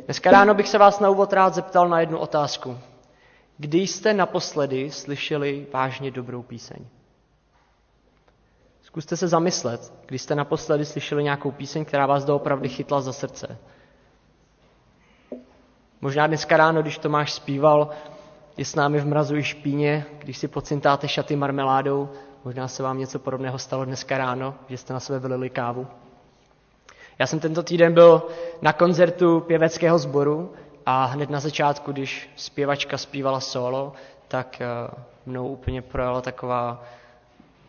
Dneska 0.05 0.31
ráno 0.31 0.53
bych 0.53 0.67
se 0.67 0.77
vás 0.77 0.99
na 0.99 1.09
úvod 1.09 1.33
rád 1.33 1.53
zeptal 1.53 1.89
na 1.89 1.99
jednu 1.99 2.17
otázku. 2.17 2.77
Kdy 3.57 3.77
jste 3.77 4.13
naposledy 4.13 4.91
slyšeli 4.91 5.67
vážně 5.73 6.11
dobrou 6.11 6.41
píseň? 6.43 6.85
Zkuste 8.81 9.17
se 9.17 9.27
zamyslet, 9.27 9.93
když 10.05 10.21
jste 10.21 10.35
naposledy 10.35 10.85
slyšeli 10.85 11.23
nějakou 11.23 11.51
píseň, 11.51 11.85
která 11.85 12.05
vás 12.05 12.25
doopravdy 12.25 12.69
chytla 12.69 13.01
za 13.01 13.13
srdce. 13.13 13.57
Možná 16.01 16.27
dneska 16.27 16.57
ráno, 16.57 16.81
když 16.81 16.97
Tomáš 16.97 17.33
zpíval, 17.33 17.89
je 18.57 18.65
s 18.65 18.75
námi 18.75 18.99
v 18.99 19.05
mrazu 19.05 19.35
i 19.35 19.43
špíně, 19.43 20.05
když 20.19 20.37
si 20.37 20.47
pocintáte 20.47 21.07
šaty 21.07 21.35
marmeládou, 21.35 22.09
možná 22.45 22.67
se 22.67 22.83
vám 22.83 22.99
něco 22.99 23.19
podobného 23.19 23.59
stalo 23.59 23.85
dneska 23.85 24.17
ráno, 24.17 24.55
že 24.67 24.77
jste 24.77 24.93
na 24.93 24.99
sebe 24.99 25.19
vylili 25.19 25.49
kávu. 25.49 25.87
Já 27.19 27.27
jsem 27.27 27.39
tento 27.39 27.63
týden 27.63 27.93
byl 27.93 28.27
na 28.61 28.73
koncertu 28.73 29.39
pěveckého 29.39 29.99
sboru 29.99 30.53
a 30.85 31.05
hned 31.05 31.29
na 31.29 31.39
začátku, 31.39 31.91
když 31.91 32.29
zpěvačka 32.35 32.97
zpívala 32.97 33.39
solo, 33.39 33.93
tak 34.27 34.61
eh, 34.61 34.67
mnou 35.25 35.47
úplně 35.47 35.81
projela 35.81 36.21
taková, 36.21 36.83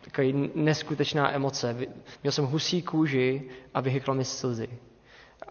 taková 0.04 0.28
neskutečná 0.54 1.34
emoce. 1.34 1.76
Měl 2.22 2.32
jsem 2.32 2.46
husí 2.46 2.82
kůži 2.82 3.42
a 3.74 3.80
vyhyklo 3.80 4.14
mi 4.14 4.24
slzy. 4.24 4.68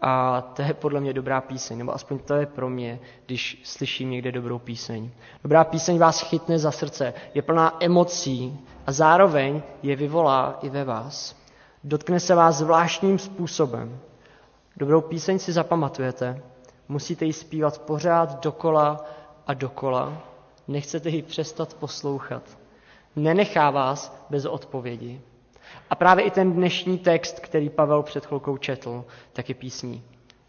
A 0.02 0.40
to 0.40 0.62
je 0.62 0.74
podle 0.74 1.00
mě 1.00 1.12
dobrá 1.12 1.40
píseň, 1.40 1.78
nebo 1.78 1.94
aspoň 1.94 2.18
to 2.18 2.34
je 2.34 2.46
pro 2.46 2.68
mě, 2.68 2.98
když 3.26 3.60
slyším 3.64 4.10
někde 4.10 4.32
dobrou 4.32 4.58
píseň. 4.58 5.10
Dobrá 5.42 5.64
píseň 5.64 5.98
vás 5.98 6.20
chytne 6.20 6.58
za 6.58 6.70
srdce, 6.70 7.14
je 7.34 7.42
plná 7.42 7.76
emocí 7.80 8.58
a 8.86 8.92
zároveň 8.92 9.62
je 9.82 9.96
vyvolá 9.96 10.58
i 10.62 10.68
ve 10.68 10.84
vás. 10.84 11.36
Dotkne 11.84 12.20
se 12.20 12.34
vás 12.34 12.56
zvláštním 12.56 13.18
způsobem. 13.18 13.98
Dobrou 14.76 15.00
píseň 15.00 15.38
si 15.38 15.52
zapamatujete, 15.52 16.42
musíte 16.88 17.24
ji 17.24 17.32
zpívat 17.32 17.78
pořád 17.78 18.42
dokola 18.42 19.04
a 19.46 19.54
dokola. 19.54 20.22
Nechcete 20.68 21.08
ji 21.08 21.22
přestat 21.22 21.74
poslouchat. 21.74 22.42
Nenechá 23.16 23.70
vás 23.70 24.26
bez 24.30 24.44
odpovědi. 24.44 25.20
A 25.90 25.94
právě 25.94 26.24
i 26.24 26.30
ten 26.30 26.52
dnešní 26.52 26.98
text, 26.98 27.40
který 27.40 27.70
Pavel 27.70 28.02
před 28.02 28.26
chvilkou 28.26 28.56
četl, 28.56 29.04
tak 29.32 29.48
je 29.48 29.54
písní. 29.54 30.02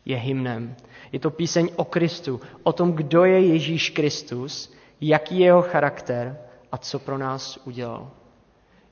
Je 0.05 0.17
hymnem. 0.17 0.75
Je 1.11 1.19
to 1.19 1.31
píseň 1.31 1.69
o 1.75 1.85
Kristu, 1.85 2.41
o 2.63 2.73
tom, 2.73 2.91
kdo 2.91 3.23
je 3.25 3.39
Ježíš 3.39 3.89
Kristus, 3.89 4.73
jaký 5.01 5.39
je 5.39 5.45
jeho 5.45 5.61
charakter 5.61 6.37
a 6.71 6.77
co 6.77 6.99
pro 6.99 7.17
nás 7.17 7.59
udělal. 7.65 8.11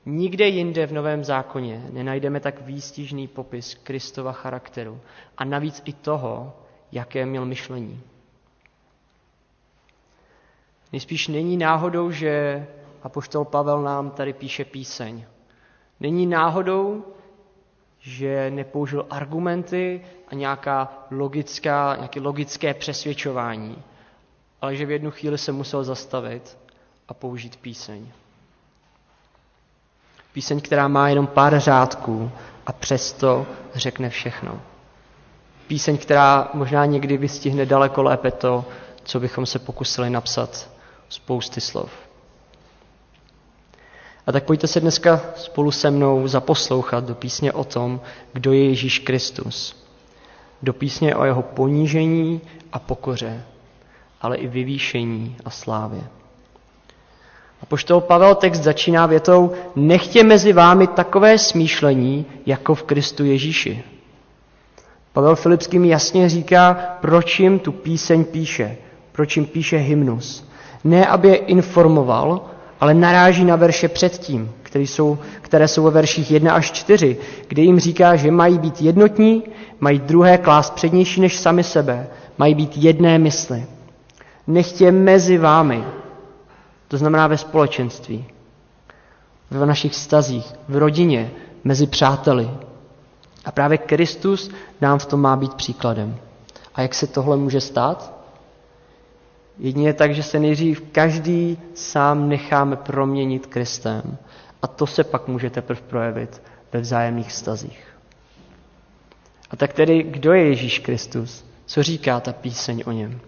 Nikde 0.06 0.48
jinde 0.48 0.86
v 0.86 0.92
Novém 0.92 1.24
zákoně 1.24 1.86
nenajdeme 1.92 2.40
tak 2.40 2.60
výstižný 2.60 3.28
popis 3.28 3.74
Kristova 3.74 4.32
charakteru 4.32 5.00
a 5.38 5.44
navíc 5.44 5.82
i 5.84 5.92
toho, 5.92 6.56
jaké 6.92 7.26
měl 7.26 7.44
myšlení. 7.44 8.00
Nejspíš 10.92 11.28
není 11.28 11.56
náhodou, 11.56 12.10
že 12.10 12.66
apoštol 13.02 13.44
Pavel 13.44 13.82
nám 13.82 14.10
tady 14.10 14.32
píše 14.32 14.64
píseň. 14.64 15.24
Není 16.00 16.26
náhodou, 16.26 17.04
že 18.00 18.50
nepoužil 18.50 19.06
argumenty 19.10 20.04
a 20.28 20.34
nějaká 20.34 20.88
logická, 21.10 21.94
nějaké 21.96 22.20
logické 22.20 22.74
přesvědčování, 22.74 23.82
ale 24.60 24.76
že 24.76 24.86
v 24.86 24.90
jednu 24.90 25.10
chvíli 25.10 25.38
se 25.38 25.52
musel 25.52 25.84
zastavit 25.84 26.58
a 27.08 27.14
použít 27.14 27.56
píseň. 27.56 28.06
Píseň, 30.32 30.60
která 30.60 30.88
má 30.88 31.08
jenom 31.08 31.26
pár 31.26 31.60
řádků 31.60 32.30
a 32.66 32.72
přesto 32.72 33.46
řekne 33.74 34.10
všechno. 34.10 34.62
Píseň, 35.66 35.98
která 35.98 36.50
možná 36.54 36.84
někdy 36.86 37.16
vystihne 37.16 37.66
daleko 37.66 38.02
lépe 38.02 38.30
to, 38.30 38.64
co 39.04 39.20
bychom 39.20 39.46
se 39.46 39.58
pokusili 39.58 40.10
napsat 40.10 40.70
spousty 41.08 41.60
slov. 41.60 42.05
A 44.26 44.32
tak 44.32 44.44
pojďte 44.44 44.66
se 44.66 44.80
dneska 44.80 45.20
spolu 45.36 45.70
se 45.70 45.90
mnou 45.90 46.28
zaposlouchat 46.28 47.04
do 47.04 47.14
písně 47.14 47.52
o 47.52 47.64
tom, 47.64 48.00
kdo 48.32 48.52
je 48.52 48.64
Ježíš 48.68 48.98
Kristus. 48.98 49.86
Do 50.62 50.72
písně 50.72 51.16
o 51.16 51.24
jeho 51.24 51.42
ponížení 51.42 52.40
a 52.72 52.78
pokoře, 52.78 53.42
ale 54.20 54.36
i 54.36 54.46
vyvýšení 54.46 55.36
a 55.44 55.50
slávě. 55.50 56.00
A 57.62 57.66
poštol 57.66 58.00
Pavel 58.00 58.34
text 58.34 58.60
začíná 58.60 59.06
větou 59.06 59.52
Nechtě 59.76 60.24
mezi 60.24 60.52
vámi 60.52 60.86
takové 60.86 61.38
smýšlení, 61.38 62.26
jako 62.46 62.74
v 62.74 62.82
Kristu 62.82 63.24
Ježíši. 63.24 63.82
Pavel 65.12 65.36
Filipským 65.36 65.84
jasně 65.84 66.28
říká, 66.28 66.96
proč 67.00 67.40
jim 67.40 67.58
tu 67.58 67.72
píseň 67.72 68.24
píše, 68.24 68.76
proč 69.12 69.36
jim 69.36 69.46
píše 69.46 69.76
hymnus. 69.76 70.48
Ne, 70.84 71.06
aby 71.06 71.28
je 71.28 71.36
informoval, 71.36 72.50
ale 72.80 72.94
naráží 72.94 73.44
na 73.44 73.56
verše 73.56 73.88
předtím, 73.88 74.52
které 74.62 74.84
jsou, 74.84 75.18
které 75.42 75.68
jsou 75.68 75.82
ve 75.82 75.90
verších 75.90 76.30
1 76.30 76.52
až 76.54 76.70
4, 76.72 77.16
kde 77.48 77.62
jim 77.62 77.80
říká, 77.80 78.16
že 78.16 78.30
mají 78.30 78.58
být 78.58 78.82
jednotní, 78.82 79.42
mají 79.80 79.98
druhé 79.98 80.38
klást 80.38 80.74
přednější 80.74 81.20
než 81.20 81.36
sami 81.36 81.64
sebe, 81.64 82.06
mají 82.38 82.54
být 82.54 82.76
jedné 82.76 83.18
mysli. 83.18 83.66
Nechtě 84.46 84.92
mezi 84.92 85.38
vámi, 85.38 85.84
to 86.88 86.98
znamená 86.98 87.26
ve 87.26 87.38
společenství, 87.38 88.24
v 89.50 89.66
našich 89.66 89.94
stazích, 89.94 90.52
v 90.68 90.76
rodině, 90.76 91.30
mezi 91.64 91.86
přáteli. 91.86 92.50
A 93.44 93.52
právě 93.52 93.78
Kristus 93.78 94.50
nám 94.80 94.98
v 94.98 95.06
tom 95.06 95.20
má 95.20 95.36
být 95.36 95.54
příkladem. 95.54 96.16
A 96.74 96.82
jak 96.82 96.94
se 96.94 97.06
tohle 97.06 97.36
může 97.36 97.60
stát? 97.60 98.15
Jedině 99.58 99.92
tak, 99.92 100.14
že 100.14 100.22
se 100.22 100.38
nejdřív 100.38 100.80
každý 100.92 101.58
sám 101.74 102.28
necháme 102.28 102.76
proměnit 102.76 103.46
Kristem. 103.46 104.16
A 104.62 104.66
to 104.66 104.86
se 104.86 105.04
pak 105.04 105.28
může 105.28 105.50
teprve 105.50 105.80
projevit 105.86 106.42
ve 106.72 106.80
vzájemných 106.80 107.32
stazích. 107.32 107.86
A 109.50 109.56
tak 109.56 109.72
tedy, 109.72 110.02
kdo 110.02 110.32
je 110.32 110.48
Ježíš 110.48 110.78
Kristus? 110.78 111.44
Co 111.66 111.82
říká 111.82 112.20
ta 112.20 112.32
píseň 112.32 112.82
o 112.86 112.92
něm? 112.92 113.20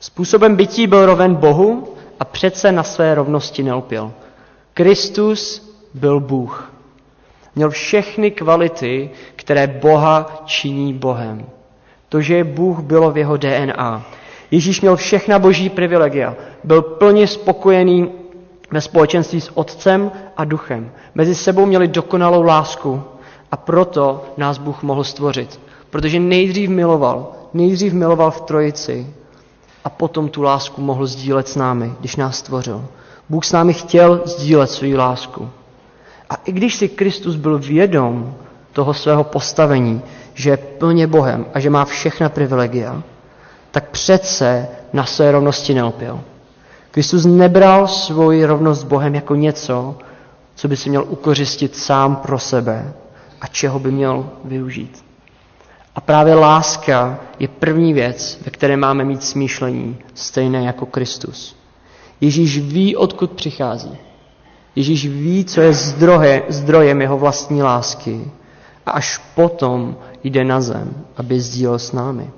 Způsobem 0.00 0.56
bytí 0.56 0.86
byl 0.86 1.06
roven 1.06 1.34
Bohu 1.34 1.94
a 2.20 2.24
přece 2.24 2.72
na 2.72 2.82
své 2.82 3.14
rovnosti 3.14 3.62
nelpěl. 3.62 4.12
Kristus 4.74 5.70
byl 5.94 6.20
Bůh. 6.20 6.72
Měl 7.54 7.70
všechny 7.70 8.30
kvality, 8.30 9.10
které 9.36 9.66
Boha 9.66 10.42
činí 10.44 10.94
Bohem. 10.94 11.46
To, 12.08 12.20
že 12.20 12.36
je 12.36 12.44
Bůh, 12.44 12.80
bylo 12.80 13.10
v 13.10 13.16
jeho 13.18 13.36
DNA. 13.36 14.06
Ježíš 14.50 14.80
měl 14.80 14.96
všechna 14.96 15.38
boží 15.38 15.68
privilegia. 15.68 16.36
Byl 16.64 16.82
plně 16.82 17.26
spokojený 17.26 18.10
ve 18.70 18.80
společenství 18.80 19.40
s 19.40 19.50
Otcem 19.54 20.12
a 20.36 20.44
Duchem. 20.44 20.90
Mezi 21.14 21.34
sebou 21.34 21.66
měli 21.66 21.88
dokonalou 21.88 22.42
lásku 22.42 23.02
a 23.52 23.56
proto 23.56 24.24
nás 24.36 24.58
Bůh 24.58 24.82
mohl 24.82 25.04
stvořit. 25.04 25.60
Protože 25.90 26.20
nejdřív 26.20 26.70
miloval, 26.70 27.32
nejdřív 27.54 27.92
miloval 27.92 28.30
v 28.30 28.40
Trojici 28.40 29.06
a 29.84 29.90
potom 29.90 30.28
tu 30.28 30.42
lásku 30.42 30.80
mohl 30.80 31.06
sdílet 31.06 31.48
s 31.48 31.56
námi, 31.56 31.92
když 32.00 32.16
nás 32.16 32.38
stvořil. 32.38 32.84
Bůh 33.28 33.44
s 33.44 33.52
námi 33.52 33.72
chtěl 33.72 34.20
sdílet 34.24 34.70
svou 34.70 34.96
lásku. 34.96 35.50
A 36.30 36.34
i 36.34 36.52
když 36.52 36.74
si 36.74 36.88
Kristus 36.88 37.36
byl 37.36 37.58
vědom 37.58 38.34
toho 38.72 38.94
svého 38.94 39.24
postavení, 39.24 40.02
že 40.34 40.50
je 40.50 40.56
plně 40.56 41.06
Bohem 41.06 41.46
a 41.54 41.60
že 41.60 41.70
má 41.70 41.84
všechna 41.84 42.28
privilegia, 42.28 43.02
tak 43.70 43.90
přece 43.90 44.68
na 44.92 45.04
své 45.04 45.32
rovnosti 45.32 45.74
nelpěl. 45.74 46.20
Kristus 46.90 47.24
nebral 47.24 47.88
svoji 47.88 48.44
rovnost 48.44 48.80
s 48.80 48.84
Bohem 48.84 49.14
jako 49.14 49.34
něco, 49.34 49.98
co 50.54 50.68
by 50.68 50.76
si 50.76 50.88
měl 50.90 51.04
ukořistit 51.08 51.76
sám 51.76 52.16
pro 52.16 52.38
sebe 52.38 52.92
a 53.40 53.46
čeho 53.46 53.78
by 53.78 53.90
měl 53.90 54.30
využít. 54.44 55.04
A 55.94 56.00
právě 56.00 56.34
láska 56.34 57.18
je 57.38 57.48
první 57.48 57.92
věc, 57.94 58.38
ve 58.44 58.50
které 58.50 58.76
máme 58.76 59.04
mít 59.04 59.22
smýšlení, 59.22 59.96
stejné 60.14 60.64
jako 60.64 60.86
Kristus. 60.86 61.56
Ježíš 62.20 62.58
ví, 62.58 62.96
odkud 62.96 63.30
přichází. 63.32 63.98
Ježíš 64.76 65.06
ví, 65.06 65.44
co 65.44 65.60
je 65.60 65.72
zdroje, 65.72 66.42
zdrojem 66.48 67.00
jeho 67.00 67.18
vlastní 67.18 67.62
lásky. 67.62 68.30
A 68.86 68.90
až 68.90 69.18
potom 69.34 69.96
jde 70.24 70.44
na 70.44 70.60
zem, 70.60 70.94
aby 71.16 71.40
sdílel 71.40 71.78
s 71.78 71.92
námi. 71.92 72.30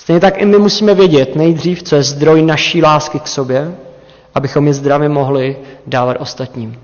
Stejně 0.00 0.20
tak 0.20 0.38
i 0.42 0.44
my 0.44 0.58
musíme 0.58 0.94
vědět 0.94 1.36
nejdřív, 1.36 1.82
co 1.82 1.96
je 1.96 2.02
zdroj 2.02 2.42
naší 2.42 2.82
lásky 2.82 3.20
k 3.20 3.26
sobě, 3.28 3.74
abychom 4.34 4.66
je 4.66 4.74
zdravě 4.74 5.08
mohli 5.08 5.56
dávat 5.86 6.16
ostatním. 6.20 6.80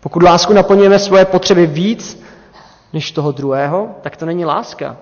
Pokud 0.00 0.22
lásku 0.22 0.52
naplňujeme 0.52 0.98
svoje 0.98 1.24
potřeby 1.24 1.66
víc 1.66 2.22
než 2.92 3.12
toho 3.12 3.32
druhého, 3.32 3.88
tak 4.02 4.16
to 4.16 4.26
není 4.26 4.44
láska. 4.44 4.96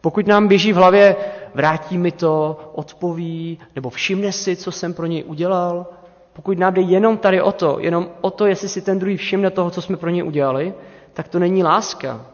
Pokud 0.00 0.26
nám 0.26 0.48
běží 0.48 0.72
v 0.72 0.76
hlavě, 0.76 1.16
vrátí 1.54 1.98
mi 1.98 2.12
to, 2.12 2.60
odpoví, 2.74 3.58
nebo 3.74 3.90
všimne 3.90 4.32
si, 4.32 4.56
co 4.56 4.72
jsem 4.72 4.94
pro 4.94 5.06
něj 5.06 5.24
udělal, 5.26 5.86
pokud 6.32 6.58
nám 6.58 6.74
jde 6.74 6.82
jenom 6.82 7.16
tady 7.16 7.42
o 7.42 7.52
to, 7.52 7.76
jenom 7.80 8.08
o 8.20 8.30
to, 8.30 8.46
jestli 8.46 8.68
si 8.68 8.82
ten 8.82 8.98
druhý 8.98 9.16
všimne 9.16 9.50
toho, 9.50 9.70
co 9.70 9.82
jsme 9.82 9.96
pro 9.96 10.10
něj 10.10 10.24
udělali, 10.24 10.74
tak 11.12 11.28
to 11.28 11.38
není 11.38 11.62
láska. 11.62 12.26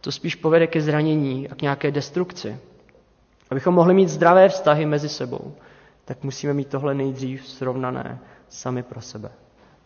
To 0.00 0.12
spíš 0.12 0.34
povede 0.34 0.66
ke 0.66 0.80
zranění 0.80 1.48
a 1.48 1.54
k 1.54 1.62
nějaké 1.62 1.90
destrukci. 1.90 2.56
Abychom 3.54 3.74
mohli 3.74 3.94
mít 3.94 4.08
zdravé 4.08 4.48
vztahy 4.48 4.86
mezi 4.86 5.08
sebou, 5.08 5.54
tak 6.04 6.22
musíme 6.22 6.54
mít 6.54 6.68
tohle 6.68 6.94
nejdřív 6.94 7.46
srovnané 7.46 8.18
sami 8.48 8.82
pro 8.82 9.00
sebe. 9.00 9.30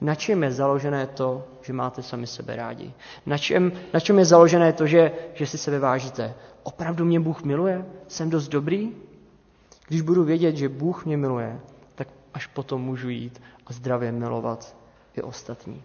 Na 0.01 0.15
čem 0.15 0.43
je 0.43 0.53
založené 0.53 1.07
to, 1.07 1.45
že 1.63 1.73
máte 1.73 2.03
sami 2.03 2.27
sebe 2.27 2.57
rádi? 2.57 2.93
Na 3.27 3.39
čem, 3.39 3.73
na 3.95 4.01
čem 4.01 4.19
je 4.19 4.25
založené 4.25 4.73
to, 4.73 4.87
že, 4.87 5.13
že 5.35 5.47
si 5.47 5.59
sebe 5.59 5.79
vážíte? 5.79 6.35
Opravdu 6.63 7.05
mě 7.05 7.21
Bůh 7.21 7.43
miluje? 7.43 7.85
Jsem 8.09 8.31
dost 8.31 8.49
dobrý? 8.49 8.93
Když 9.89 10.01
budu 10.01 10.25
vědět, 10.25 10.57
že 10.57 10.69
Bůh 10.69 11.07
mě 11.07 11.17
miluje, 11.17 11.61
tak 11.95 12.09
až 12.35 12.47
potom 12.47 12.83
můžu 12.83 13.09
jít 13.09 13.43
a 13.67 13.73
zdravě 13.73 14.13
milovat 14.13 14.77
i 15.17 15.23
ostatní. 15.23 15.83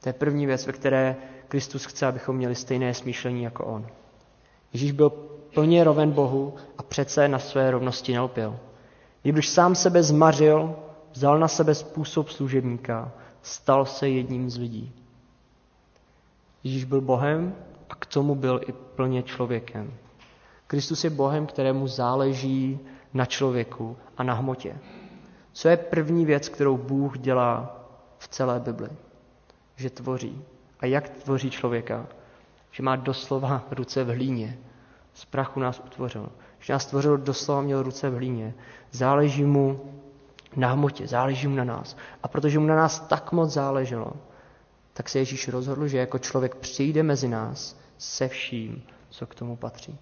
To 0.00 0.08
je 0.08 0.12
první 0.12 0.46
věc, 0.46 0.66
ve 0.66 0.72
které 0.72 1.16
Kristus 1.48 1.84
chce, 1.84 2.06
abychom 2.06 2.36
měli 2.36 2.54
stejné 2.54 2.94
smýšlení 2.94 3.42
jako 3.42 3.64
On. 3.64 3.86
Ježíš 4.72 4.92
byl 4.92 5.31
plně 5.54 5.84
roven 5.84 6.10
Bohu 6.10 6.54
a 6.78 6.82
přece 6.82 7.28
na 7.28 7.38
své 7.38 7.70
rovnosti 7.70 8.12
nelpěl. 8.12 8.58
Když 9.22 9.48
sám 9.48 9.74
sebe 9.74 10.02
zmařil, 10.02 10.76
vzal 11.12 11.38
na 11.38 11.48
sebe 11.48 11.74
způsob 11.74 12.28
služebníka, 12.28 13.12
stal 13.42 13.86
se 13.86 14.08
jedním 14.08 14.50
z 14.50 14.58
lidí. 14.58 14.92
Ježíš 16.64 16.84
byl 16.84 17.00
Bohem 17.00 17.54
a 17.90 17.94
k 17.94 18.06
tomu 18.06 18.34
byl 18.34 18.60
i 18.66 18.72
plně 18.72 19.22
člověkem. 19.22 19.94
Kristus 20.66 21.04
je 21.04 21.10
Bohem, 21.10 21.46
kterému 21.46 21.86
záleží 21.86 22.80
na 23.14 23.24
člověku 23.24 23.96
a 24.16 24.22
na 24.22 24.34
hmotě. 24.34 24.78
Co 25.52 25.68
je 25.68 25.76
první 25.76 26.26
věc, 26.26 26.48
kterou 26.48 26.76
Bůh 26.76 27.18
dělá 27.18 27.76
v 28.18 28.28
celé 28.28 28.60
Bibli? 28.60 28.88
Že 29.76 29.90
tvoří. 29.90 30.42
A 30.80 30.86
jak 30.86 31.08
tvoří 31.08 31.50
člověka? 31.50 32.06
Že 32.70 32.82
má 32.82 32.96
doslova 32.96 33.64
ruce 33.70 34.04
v 34.04 34.08
hlíně. 34.08 34.58
Z 35.14 35.24
prachu 35.24 35.60
nás 35.60 35.82
utvořil. 35.84 36.28
Že 36.58 36.72
nás 36.72 36.86
tvořil 36.86 37.18
doslova 37.18 37.60
měl 37.60 37.82
ruce 37.82 38.10
v 38.10 38.14
hlíně. 38.14 38.54
Záleží 38.90 39.44
mu 39.44 39.80
na 40.56 40.72
hmotě, 40.72 41.06
záleží 41.06 41.46
mu 41.48 41.56
na 41.56 41.64
nás. 41.64 41.96
A 42.22 42.28
protože 42.28 42.58
mu 42.58 42.66
na 42.66 42.76
nás 42.76 43.00
tak 43.00 43.32
moc 43.32 43.50
záleželo, 43.50 44.12
tak 44.92 45.08
se 45.08 45.18
Ježíš 45.18 45.48
rozhodl, 45.48 45.88
že 45.88 45.98
jako 45.98 46.18
člověk 46.18 46.54
přijde 46.54 47.02
mezi 47.02 47.28
nás 47.28 47.76
se 47.98 48.28
vším, 48.28 48.82
co 49.10 49.26
k 49.26 49.34
tomu 49.34 49.56
patří. 49.56 49.98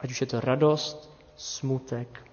Ať 0.00 0.10
už 0.10 0.20
je 0.20 0.26
to 0.26 0.40
radost, 0.40 1.10
smutek, 1.36 2.26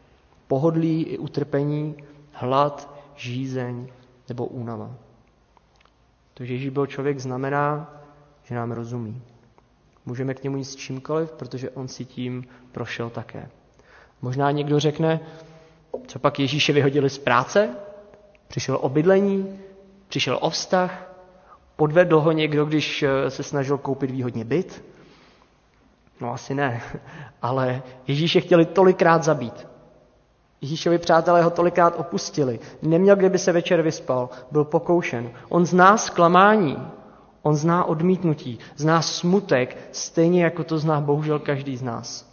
pohodlí 0.47 1.03
i 1.03 1.17
utrpení, 1.17 1.95
hlad, 2.31 2.89
žízeň 3.15 3.87
nebo 4.29 4.45
únava. 4.45 4.91
To, 6.33 6.45
že 6.45 6.53
Ježíš 6.53 6.69
byl 6.69 6.87
člověk, 6.87 7.19
znamená, 7.19 7.93
že 8.43 8.55
nám 8.55 8.71
rozumí. 8.71 9.21
Můžeme 10.05 10.33
k 10.33 10.43
němu 10.43 10.57
jít 10.57 10.65
s 10.65 10.75
čímkoliv, 10.75 11.31
protože 11.31 11.69
on 11.69 11.87
si 11.87 12.05
tím 12.05 12.45
prošel 12.71 13.09
také. 13.09 13.49
Možná 14.21 14.51
někdo 14.51 14.79
řekne, 14.79 15.19
co 16.07 16.19
pak 16.19 16.39
Ježíše 16.39 16.73
vyhodili 16.73 17.09
z 17.09 17.17
práce? 17.17 17.69
Přišel 18.47 18.77
o 18.81 18.89
bydlení? 18.89 19.59
Přišel 20.07 20.37
o 20.41 20.49
vztah? 20.49 21.13
Podvedl 21.75 22.19
ho 22.19 22.31
někdo, 22.31 22.65
když 22.65 23.03
eh, 23.03 23.29
se 23.29 23.43
snažil 23.43 23.77
koupit 23.77 24.11
výhodně 24.11 24.45
byt? 24.45 24.83
No 26.21 26.33
asi 26.33 26.55
ne, 26.55 26.81
ale 27.41 27.83
Ježíše 28.07 28.41
chtěli 28.41 28.65
tolikrát 28.65 29.23
zabít. 29.23 29.67
Ježíšovi 30.61 30.97
přátelé 30.97 31.43
ho 31.43 31.49
tolikrát 31.49 31.93
opustili. 31.97 32.59
Neměl 32.81 33.15
kde 33.15 33.29
by 33.29 33.37
se 33.37 33.51
večer 33.51 33.81
vyspal, 33.81 34.29
byl 34.51 34.63
pokoušen. 34.63 35.31
On 35.49 35.65
zná 35.65 35.97
zklamání, 35.97 36.77
on 37.41 37.55
zná 37.55 37.85
odmítnutí, 37.85 38.59
zná 38.75 39.01
smutek, 39.01 39.77
stejně 39.91 40.43
jako 40.43 40.63
to 40.63 40.77
zná 40.77 41.01
bohužel 41.01 41.39
každý 41.39 41.77
z 41.77 41.81
nás. 41.81 42.31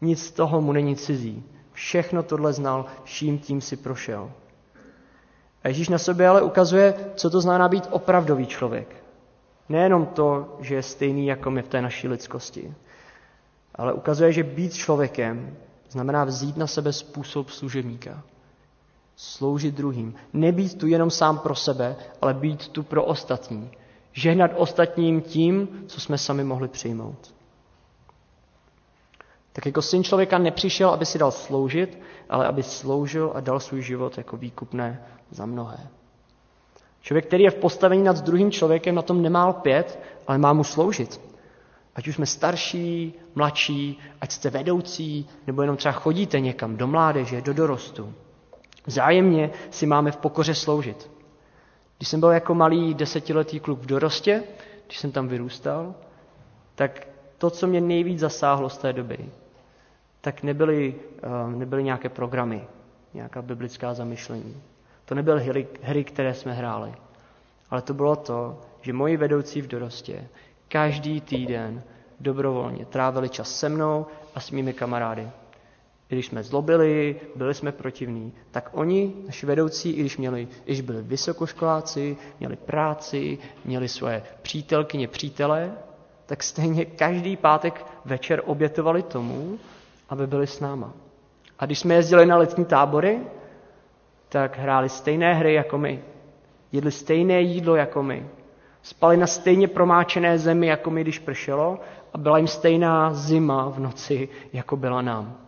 Nic 0.00 0.26
z 0.26 0.30
toho 0.30 0.60
mu 0.60 0.72
není 0.72 0.96
cizí. 0.96 1.44
Všechno 1.72 2.22
tohle 2.22 2.52
znal, 2.52 2.86
vším 3.04 3.38
tím 3.38 3.60
si 3.60 3.76
prošel. 3.76 4.32
A 5.64 5.68
Ježíš 5.68 5.88
na 5.88 5.98
sobě 5.98 6.28
ale 6.28 6.42
ukazuje, 6.42 6.94
co 7.14 7.30
to 7.30 7.40
znamená 7.40 7.68
být 7.68 7.88
opravdový 7.90 8.46
člověk. 8.46 9.04
Nejenom 9.68 10.06
to, 10.06 10.56
že 10.60 10.74
je 10.74 10.82
stejný 10.82 11.26
jako 11.26 11.50
my 11.50 11.62
v 11.62 11.68
té 11.68 11.82
naší 11.82 12.08
lidskosti, 12.08 12.74
ale 13.74 13.92
ukazuje, 13.92 14.32
že 14.32 14.42
být 14.42 14.74
člověkem 14.74 15.56
znamená 15.90 16.24
vzít 16.24 16.56
na 16.56 16.66
sebe 16.66 16.92
způsob 16.92 17.50
služebníka. 17.50 18.22
Sloužit 19.16 19.74
druhým. 19.74 20.14
Nebýt 20.32 20.78
tu 20.78 20.86
jenom 20.86 21.10
sám 21.10 21.38
pro 21.38 21.54
sebe, 21.54 21.96
ale 22.22 22.34
být 22.34 22.68
tu 22.68 22.82
pro 22.82 23.04
ostatní. 23.04 23.70
Žehnat 24.16 24.50
ostatním 24.56 25.20
tím, 25.20 25.84
co 25.86 26.00
jsme 26.00 26.18
sami 26.18 26.44
mohli 26.44 26.68
přijmout. 26.68 27.34
Tak 29.52 29.66
jako 29.66 29.82
syn 29.82 30.04
člověka 30.04 30.38
nepřišel, 30.38 30.90
aby 30.90 31.06
si 31.06 31.18
dal 31.18 31.30
sloužit, 31.30 31.98
ale 32.28 32.46
aby 32.46 32.62
sloužil 32.62 33.32
a 33.34 33.40
dal 33.40 33.60
svůj 33.60 33.82
život 33.82 34.18
jako 34.18 34.36
výkupné 34.36 35.06
za 35.30 35.46
mnohé. 35.46 35.78
Člověk, 37.00 37.26
který 37.26 37.44
je 37.44 37.50
v 37.50 37.54
postavení 37.54 38.02
nad 38.02 38.20
druhým 38.20 38.50
člověkem, 38.50 38.94
na 38.94 39.02
tom 39.02 39.22
nemá 39.22 39.52
pět, 39.52 39.98
ale 40.26 40.38
má 40.38 40.52
mu 40.52 40.64
sloužit. 40.64 41.20
Ať 41.94 42.08
už 42.08 42.14
jsme 42.14 42.26
starší, 42.26 43.14
mladší, 43.34 43.98
ať 44.20 44.32
jste 44.32 44.50
vedoucí, 44.50 45.28
nebo 45.46 45.62
jenom 45.62 45.76
třeba 45.76 45.92
chodíte 45.92 46.40
někam 46.40 46.76
do 46.76 46.86
mládeže, 46.86 47.40
do 47.40 47.54
dorostu. 47.54 48.14
Vzájemně 48.86 49.50
si 49.70 49.86
máme 49.86 50.12
v 50.12 50.16
pokoře 50.16 50.54
sloužit. 50.54 51.15
Když 51.98 52.08
jsem 52.08 52.20
byl 52.20 52.30
jako 52.30 52.54
malý 52.54 52.94
desetiletý 52.94 53.60
kluk 53.60 53.80
v 53.80 53.86
dorostě, 53.86 54.42
když 54.86 54.98
jsem 54.98 55.12
tam 55.12 55.28
vyrůstal, 55.28 55.94
tak 56.74 57.08
to, 57.38 57.50
co 57.50 57.66
mě 57.66 57.80
nejvíc 57.80 58.20
zasáhlo 58.20 58.68
z 58.68 58.78
té 58.78 58.92
doby, 58.92 59.18
tak 60.20 60.42
nebyly, 60.42 60.94
eh, 61.22 61.56
nebyly 61.56 61.84
nějaké 61.84 62.08
programy, 62.08 62.64
nějaká 63.14 63.42
biblická 63.42 63.94
zamyšlení. 63.94 64.62
To 65.04 65.14
nebyly 65.14 65.44
hry, 65.44 65.66
hry, 65.82 66.04
které 66.04 66.34
jsme 66.34 66.52
hráli. 66.52 66.94
Ale 67.70 67.82
to 67.82 67.94
bylo 67.94 68.16
to, 68.16 68.60
že 68.82 68.92
moji 68.92 69.16
vedoucí 69.16 69.62
v 69.62 69.66
dorostě 69.66 70.28
každý 70.68 71.20
týden 71.20 71.82
dobrovolně 72.20 72.86
trávili 72.86 73.28
čas 73.28 73.58
se 73.58 73.68
mnou 73.68 74.06
a 74.34 74.40
s 74.40 74.50
mými 74.50 74.72
kamarády. 74.72 75.30
I 76.10 76.14
když 76.14 76.26
jsme 76.26 76.42
zlobili, 76.42 77.20
byli 77.36 77.54
jsme 77.54 77.72
protivní, 77.72 78.32
tak 78.50 78.70
oni, 78.72 79.14
naši 79.26 79.46
vedoucí, 79.46 79.90
i 79.90 80.00
když, 80.00 80.18
měli, 80.18 80.42
i 80.42 80.64
když 80.64 80.80
byli 80.80 81.02
vysokoškoláci, 81.02 82.16
měli 82.40 82.56
práci, 82.56 83.38
měli 83.64 83.88
svoje 83.88 84.22
přítelkyně, 84.42 85.08
přítele, 85.08 85.72
tak 86.26 86.42
stejně 86.42 86.84
každý 86.84 87.36
pátek 87.36 87.86
večer 88.04 88.42
obětovali 88.46 89.02
tomu, 89.02 89.58
aby 90.08 90.26
byli 90.26 90.46
s 90.46 90.60
náma. 90.60 90.92
A 91.58 91.66
když 91.66 91.78
jsme 91.78 91.94
jezdili 91.94 92.26
na 92.26 92.36
letní 92.36 92.64
tábory, 92.64 93.20
tak 94.28 94.58
hráli 94.58 94.88
stejné 94.88 95.34
hry 95.34 95.54
jako 95.54 95.78
my. 95.78 96.02
Jedli 96.72 96.90
stejné 96.92 97.40
jídlo 97.40 97.76
jako 97.76 98.02
my. 98.02 98.26
Spali 98.82 99.16
na 99.16 99.26
stejně 99.26 99.68
promáčené 99.68 100.38
zemi, 100.38 100.66
jako 100.66 100.90
my, 100.90 101.00
když 101.00 101.18
pršelo, 101.18 101.78
a 102.12 102.18
byla 102.18 102.38
jim 102.38 102.46
stejná 102.46 103.14
zima 103.14 103.68
v 103.68 103.80
noci, 103.80 104.28
jako 104.52 104.76
byla 104.76 105.02
nám. 105.02 105.45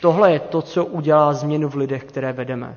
Tohle 0.00 0.32
je 0.32 0.40
to, 0.40 0.62
co 0.62 0.84
udělá 0.86 1.32
změnu 1.32 1.68
v 1.68 1.74
lidech, 1.76 2.04
které 2.04 2.32
vedeme. 2.32 2.76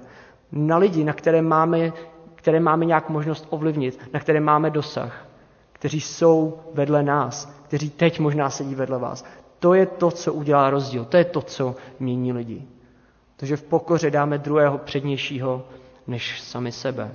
Na 0.51 0.77
lidi, 0.77 1.03
na 1.03 1.13
které 1.13 1.41
máme, 1.41 1.93
které 2.35 2.59
máme 2.59 2.85
nějak 2.85 3.09
možnost 3.09 3.47
ovlivnit, 3.49 3.99
na 4.13 4.19
které 4.19 4.39
máme 4.39 4.69
dosah, 4.69 5.25
kteří 5.73 6.01
jsou 6.01 6.59
vedle 6.73 7.03
nás, 7.03 7.45
kteří 7.63 7.89
teď 7.89 8.19
možná 8.19 8.49
sedí 8.49 8.75
vedle 8.75 8.99
vás. 8.99 9.25
To 9.59 9.73
je 9.73 9.85
to, 9.85 10.11
co 10.11 10.33
udělá 10.33 10.69
rozdíl. 10.69 11.05
To 11.05 11.17
je 11.17 11.25
to, 11.25 11.41
co 11.41 11.75
mění 11.99 12.33
lidi. 12.33 12.61
Takže 13.37 13.57
v 13.57 13.63
pokoře 13.63 14.11
dáme 14.11 14.37
druhého 14.37 14.77
přednějšího 14.77 15.65
než 16.07 16.41
sami 16.41 16.71
sebe. 16.71 17.11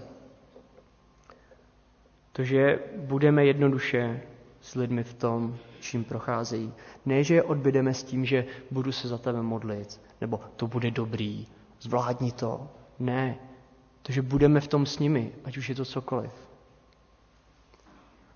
To, 2.33 2.45
že 2.45 2.79
budeme 2.97 3.45
jednoduše 3.45 4.21
s 4.67 4.75
lidmi 4.75 5.05
v 5.05 5.15
tom, 5.15 5.57
čím 5.81 6.05
procházejí. 6.05 6.73
Ne, 7.07 7.25
že 7.25 7.35
je 7.35 7.43
odbydeme 7.43 7.95
s 7.95 8.03
tím, 8.03 8.25
že 8.25 8.47
budu 8.71 8.93
se 8.93 9.09
za 9.09 9.19
tebe 9.19 9.43
modlit, 9.43 10.01
nebo 10.21 10.41
to 10.57 10.67
bude 10.67 10.91
dobrý, 10.91 11.47
zvládni 11.81 12.33
to. 12.33 12.69
Ne, 12.99 13.39
to, 14.03 14.13
že 14.13 14.23
budeme 14.23 14.61
v 14.61 14.69
tom 14.69 14.87
s 14.87 14.99
nimi, 14.99 15.33
ať 15.45 15.57
už 15.57 15.69
je 15.69 15.75
to 15.75 15.85
cokoliv. 15.85 16.31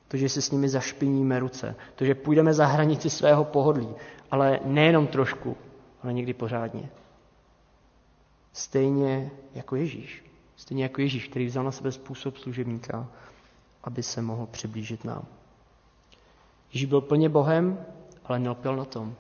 To, 0.08 0.16
že 0.16 0.28
si 0.28 0.42
s 0.42 0.50
nimi 0.50 0.68
zašpiníme 0.68 1.40
ruce, 1.40 1.76
to, 1.94 2.04
že 2.04 2.14
půjdeme 2.14 2.54
za 2.54 2.66
hranici 2.66 3.10
svého 3.10 3.44
pohodlí, 3.44 3.88
ale 4.30 4.60
nejenom 4.64 5.06
trošku, 5.06 5.56
ale 6.02 6.12
někdy 6.12 6.34
pořádně. 6.34 6.90
Stejně 8.52 9.30
jako 9.54 9.76
Ježíš. 9.76 10.24
Stejně 10.56 10.82
jako 10.82 11.00
Ježíš, 11.00 11.28
který 11.28 11.46
vzal 11.46 11.64
na 11.64 11.72
sebe 11.72 11.92
způsob 11.92 12.36
služebníka, 12.36 13.08
aby 13.84 14.02
se 14.02 14.22
mohl 14.22 14.46
přiblížit 14.46 15.04
nám. 15.04 15.39
Ježíš 16.72 16.84
byl 16.84 17.00
plně 17.00 17.28
Bohem, 17.28 17.86
ale 18.24 18.38
nelpěl 18.38 18.76
na 18.76 18.84
tom. 18.84 19.14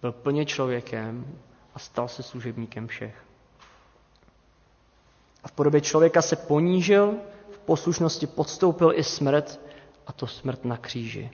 Byl 0.00 0.12
plně 0.12 0.46
člověkem 0.46 1.38
a 1.74 1.78
stal 1.78 2.08
se 2.08 2.22
služebníkem 2.22 2.86
všech. 2.86 3.24
A 5.44 5.48
v 5.48 5.52
podobě 5.52 5.80
člověka 5.80 6.22
se 6.22 6.36
ponížil, 6.36 7.14
v 7.50 7.58
poslušnosti 7.58 8.26
podstoupil 8.26 8.92
i 8.94 9.04
smrt, 9.04 9.60
a 10.06 10.12
to 10.12 10.26
smrt 10.26 10.64
na 10.64 10.76
kříži. 10.76 11.30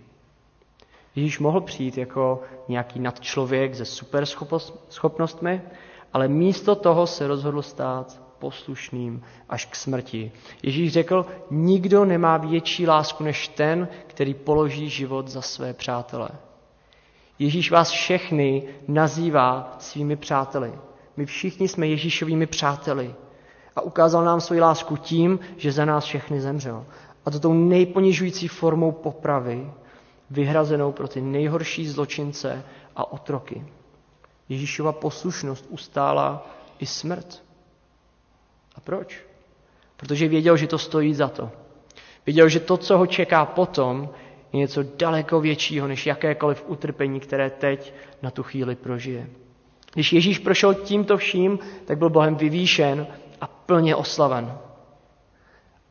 Ježíš 1.14 1.38
mohl 1.38 1.60
přijít 1.60 1.98
jako 1.98 2.42
nějaký 2.68 3.00
nadčlověk 3.00 3.74
se 3.74 3.84
super 3.84 4.24
schopnostmi, 4.88 5.62
ale 6.12 6.28
místo 6.28 6.74
toho 6.74 7.06
se 7.06 7.26
rozhodl 7.26 7.62
stát 7.62 8.27
poslušným 8.38 9.22
až 9.48 9.66
k 9.66 9.76
smrti. 9.76 10.32
Ježíš 10.62 10.92
řekl, 10.92 11.26
nikdo 11.50 12.04
nemá 12.04 12.36
větší 12.36 12.86
lásku 12.86 13.24
než 13.24 13.48
ten, 13.48 13.88
který 14.06 14.34
položí 14.34 14.90
život 14.90 15.28
za 15.28 15.42
své 15.42 15.74
přátele. 15.74 16.28
Ježíš 17.38 17.70
vás 17.70 17.90
všechny 17.90 18.62
nazývá 18.88 19.76
svými 19.78 20.16
přáteli. 20.16 20.72
My 21.16 21.26
všichni 21.26 21.68
jsme 21.68 21.86
Ježíšovými 21.86 22.46
přáteli. 22.46 23.14
A 23.76 23.80
ukázal 23.80 24.24
nám 24.24 24.40
svoji 24.40 24.60
lásku 24.60 24.96
tím, 24.96 25.38
že 25.56 25.72
za 25.72 25.84
nás 25.84 26.04
všechny 26.04 26.40
zemřel. 26.40 26.86
A 27.24 27.30
to 27.30 27.40
tou 27.40 27.52
nejponižující 27.52 28.48
formou 28.48 28.92
popravy, 28.92 29.70
vyhrazenou 30.30 30.92
pro 30.92 31.08
ty 31.08 31.20
nejhorší 31.20 31.88
zločince 31.88 32.64
a 32.96 33.12
otroky. 33.12 33.66
Ježíšova 34.48 34.92
poslušnost 34.92 35.66
ustála 35.68 36.46
i 36.78 36.86
smrt. 36.86 37.42
A 38.78 38.80
proč? 38.80 39.22
Protože 39.96 40.28
věděl, 40.28 40.56
že 40.56 40.66
to 40.66 40.78
stojí 40.78 41.14
za 41.14 41.28
to. 41.28 41.50
Věděl, 42.26 42.48
že 42.48 42.60
to, 42.60 42.76
co 42.76 42.98
ho 42.98 43.06
čeká 43.06 43.44
potom, 43.44 44.10
je 44.52 44.58
něco 44.58 44.82
daleko 44.82 45.40
většího 45.40 45.88
než 45.88 46.06
jakékoliv 46.06 46.64
utrpení, 46.66 47.20
které 47.20 47.50
teď 47.50 47.94
na 48.22 48.30
tu 48.30 48.42
chvíli 48.42 48.76
prožije. 48.76 49.26
Když 49.94 50.12
Ježíš 50.12 50.38
prošel 50.38 50.74
tímto 50.74 51.16
vším, 51.16 51.58
tak 51.84 51.98
byl 51.98 52.10
Bohem 52.10 52.36
vyvýšen 52.36 53.06
a 53.40 53.46
plně 53.46 53.96
oslaven. 53.96 54.58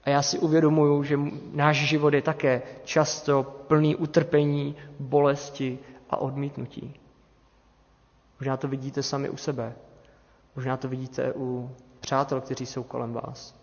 A 0.03 0.09
já 0.09 0.21
si 0.21 0.39
uvědomuju, 0.39 1.03
že 1.03 1.19
náš 1.53 1.77
život 1.77 2.13
je 2.13 2.21
také 2.21 2.61
často 2.83 3.43
plný 3.67 3.95
utrpení, 3.95 4.75
bolesti 4.99 5.79
a 6.09 6.17
odmítnutí. 6.17 6.93
Možná 8.39 8.57
to 8.57 8.67
vidíte 8.67 9.03
sami 9.03 9.29
u 9.29 9.37
sebe. 9.37 9.75
Možná 10.55 10.77
to 10.77 10.87
vidíte 10.87 11.33
u 11.35 11.71
přátel, 12.07 12.41
kteří 12.41 12.65
jsou 12.65 12.83
kolem 12.83 13.13
vás. 13.13 13.55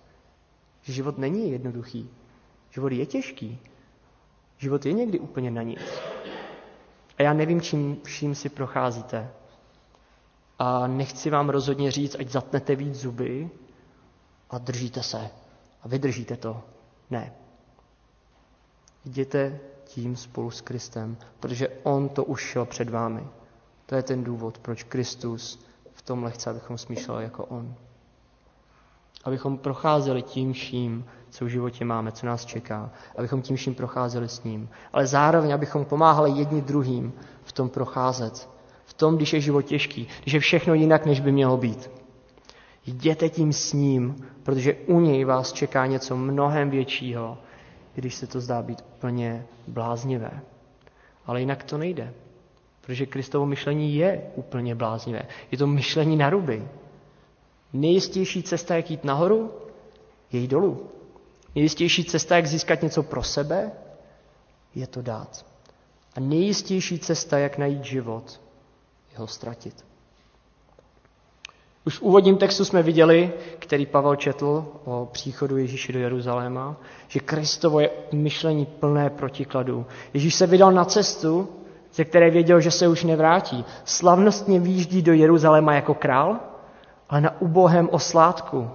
Že 0.83 0.93
život 0.93 1.19
není 1.19 1.51
jednoduchý. 1.51 2.11
Život 2.71 2.93
je 2.93 3.07
těžký. 3.07 3.59
Život 4.59 4.87
je 4.87 4.93
někdy 4.93 5.19
úplně 5.19 5.51
na 5.51 5.63
nic. 5.63 5.81
A 7.19 7.23
já 7.23 7.33
nevím, 7.33 7.61
čím 7.61 7.97
vším 8.05 8.35
si 8.35 8.49
procházíte. 8.49 9.31
A 10.59 10.87
nechci 10.87 11.31
vám 11.31 11.49
rozhodně 11.49 11.91
říct, 11.91 12.17
ať 12.21 12.29
zatnete 12.29 12.77
víc 12.77 12.95
zuby 12.95 13.51
a 14.51 14.59
držíte 14.59 15.03
se 15.03 15.31
a 15.83 15.89
vydržíte 15.89 16.37
to. 16.37 16.63
Ne. 17.11 17.33
Jděte 19.05 19.61
tím 19.85 20.17
spolu 20.17 20.51
s 20.51 20.61
Kristem, 20.61 21.17
protože 21.41 21.69
On 21.83 22.09
to 22.09 22.25
už 22.25 22.41
šel 22.43 22.65
před 22.67 22.91
vámi. 22.91 23.27
To 23.87 23.95
je 23.95 24.03
ten 24.03 24.25
důvod, 24.25 24.59
proč 24.59 24.83
Kristus 24.83 25.65
v 25.93 26.03
tom 26.03 26.31
chce, 26.31 26.51
abychom 26.51 26.79
smýšleli 26.79 27.25
jako 27.25 27.45
On. 27.45 27.75
Abychom 29.25 29.59
procházeli 29.59 30.23
tím 30.23 30.53
vším, 30.53 31.05
co 31.31 31.45
v 31.45 31.49
životě 31.49 31.85
máme, 31.85 32.13
co 32.13 32.27
nás 32.27 32.45
čeká. 32.45 32.91
Abychom 33.19 33.43
tím 33.43 33.57
vším 33.57 33.75
procházeli 33.75 34.29
s 34.29 34.45
ním. 34.45 34.69
Ale 34.93 35.07
zároveň, 35.07 35.55
abychom 35.55 35.85
pomáhali 35.85 36.31
jedni 36.31 36.63
druhým 36.63 37.13
v 37.43 37.53
tom 37.53 37.69
procházet. 37.69 38.49
V 38.85 38.95
tom, 38.95 39.17
když 39.17 39.33
je 39.33 39.41
život 39.41 39.63
těžký, 39.63 40.09
když 40.23 40.35
je 40.35 40.41
všechno 40.41 40.75
jinak, 40.75 41.07
než 41.07 41.21
by 41.21 41.33
mělo 41.33 41.57
být. 41.57 41.91
Jděte 42.87 43.29
tím 43.29 43.53
s 43.53 43.73
ním, 43.73 44.17
protože 44.43 44.75
u 44.75 45.01
něj 45.01 45.25
vás 45.25 45.53
čeká 45.53 45.87
něco 45.87 46.17
mnohem 46.17 46.71
většího, 46.71 47.39
když 47.95 48.15
se 48.15 48.27
to 48.27 48.41
zdá 48.41 48.63
být 48.63 48.85
úplně 48.97 49.47
bláznivé. 49.69 50.41
Ale 51.27 51.41
jinak 51.41 51.65
to 51.65 51.79
nejde. 51.79 52.13
Protože 52.81 53.07
Kristovo 53.07 53.47
myšlení 53.47 53.95
je 53.95 54.23
úplně 54.35 54.75
bláznivé. 54.75 55.23
Je 55.51 55.59
to 55.59 55.67
myšlení 55.67 56.17
na 56.17 56.31
ruby. 56.31 56.69
Nejistější 57.75 58.43
cesta, 58.43 58.77
jak 58.77 58.91
jít 58.91 59.05
nahoru, 59.05 59.53
je 60.33 60.41
jít 60.41 60.51
dolů. 60.51 60.87
Nejistější 61.55 62.05
cesta, 62.05 62.37
jak 62.37 62.47
získat 62.47 62.83
něco 62.83 63.03
pro 63.03 63.23
sebe, 63.23 63.73
je 64.75 64.87
to 64.87 65.03
dát. 65.03 65.47
A 66.17 66.21
nejistější 66.21 66.99
cesta, 66.99 67.39
jak 67.39 67.59
najít 67.59 67.85
život, 67.85 68.41
je 69.13 69.19
ho 69.19 69.27
ztratit. 69.27 69.85
Už 71.87 71.99
v 71.99 72.03
úvodním 72.03 72.37
textu 72.37 72.65
jsme 72.65 72.83
viděli, 72.83 73.33
který 73.59 73.87
Pavel 73.87 74.17
četl 74.17 74.67
o 74.85 75.09
příchodu 75.13 75.57
Ježíše 75.57 75.93
do 75.93 75.99
Jeruzaléma, 75.99 76.77
že 77.09 77.21
Kristovo 77.21 77.81
je 77.81 77.91
myšlení 78.13 78.67
plné 78.67 79.11
protikladů. 79.11 79.87
Ježíš 80.15 80.35
se 80.35 80.47
vydal 80.47 80.73
na 80.73 80.85
cestu, 80.85 81.49
ze 81.95 82.05
které 82.05 82.31
věděl, 82.31 82.61
že 82.61 82.71
se 82.71 82.89
už 82.89 83.05
nevrátí. 83.05 83.65
Slavnostně 83.85 84.61
výjíždí 84.61 85.03
do 85.03 85.13
Jeruzaléma 85.13 85.75
jako 85.75 85.95
král, 85.95 86.41
ale 87.09 87.21
na 87.21 87.41
ubohém 87.41 87.89
oslátku. 87.93 88.71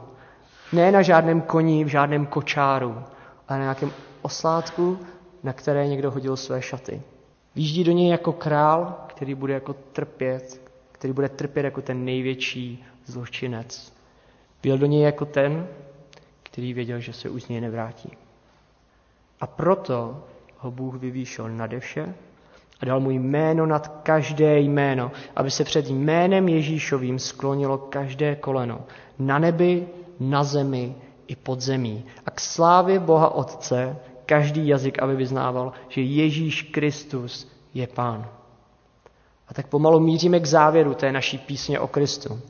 Ne 0.73 0.91
na 0.91 1.01
žádném 1.01 1.41
koni, 1.41 1.83
v 1.83 1.87
žádném 1.87 2.25
kočáru, 2.25 3.03
ale 3.47 3.59
na 3.59 3.63
nějakém 3.65 3.91
oslátku, 4.21 4.99
na 5.43 5.53
které 5.53 5.87
někdo 5.87 6.11
hodil 6.11 6.37
své 6.37 6.61
šaty. 6.61 7.01
Výjíždí 7.55 7.83
do 7.83 7.91
něj 7.91 8.09
jako 8.09 8.33
král, 8.33 8.95
který 9.07 9.35
bude 9.35 9.53
jako 9.53 9.73
trpět, 9.73 10.61
který 10.91 11.13
bude 11.13 11.29
trpět 11.29 11.65
jako 11.65 11.81
ten 11.81 12.05
největší 12.05 12.85
zločinec. 13.05 13.93
Byl 14.63 14.77
do 14.77 14.85
něj 14.85 15.01
jako 15.01 15.25
ten, 15.25 15.67
který 16.43 16.73
věděl, 16.73 16.99
že 16.99 17.13
se 17.13 17.29
už 17.29 17.43
z 17.43 17.47
něj 17.47 17.61
nevrátí. 17.61 18.11
A 19.41 19.47
proto 19.47 20.23
ho 20.57 20.71
Bůh 20.71 20.95
vyvýšil 20.95 21.49
nade 21.49 21.79
vše 21.79 22.15
a 22.81 22.85
dal 22.85 22.99
mu 22.99 23.11
jméno 23.11 23.65
nad 23.65 23.87
každé 23.87 24.59
jméno, 24.59 25.11
aby 25.35 25.51
se 25.51 25.63
před 25.63 25.89
jménem 25.89 26.47
Ježíšovým 26.49 27.19
sklonilo 27.19 27.77
každé 27.77 28.35
koleno 28.35 28.81
na 29.19 29.39
nebi, 29.39 29.87
na 30.19 30.43
zemi 30.43 30.95
i 31.27 31.35
pod 31.35 31.61
zemí. 31.61 32.05
A 32.25 32.31
k 32.31 32.39
slávě 32.39 32.99
Boha 32.99 33.35
Otce 33.35 33.97
každý 34.25 34.67
jazyk, 34.67 34.99
aby 35.01 35.15
vyznával, 35.15 35.71
že 35.89 36.01
Ježíš 36.01 36.63
Kristus 36.63 37.51
je 37.73 37.87
Pán. 37.87 38.29
A 39.47 39.53
tak 39.53 39.67
pomalu 39.67 39.99
míříme 39.99 40.39
k 40.39 40.45
závěru 40.45 40.93
té 40.93 41.11
naší 41.11 41.37
písně 41.37 41.79
o 41.79 41.87
Kristu 41.87 42.41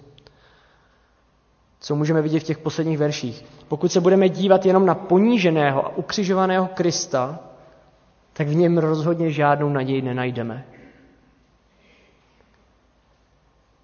co 1.80 1.96
můžeme 1.96 2.22
vidět 2.22 2.40
v 2.40 2.44
těch 2.44 2.58
posledních 2.58 2.98
verších. 2.98 3.46
Pokud 3.68 3.92
se 3.92 4.02
budeme 4.02 4.30
dívat 4.30 4.66
jenom 4.66 4.86
na 4.86 4.96
poníženého 4.96 5.86
a 5.86 5.98
ukřižovaného 5.98 6.68
Krista, 6.74 7.40
tak 8.40 8.48
v 8.48 8.56
něm 8.56 8.78
rozhodně 8.78 9.32
žádnou 9.32 9.70
naději 9.70 10.02
nenajdeme. 10.02 10.66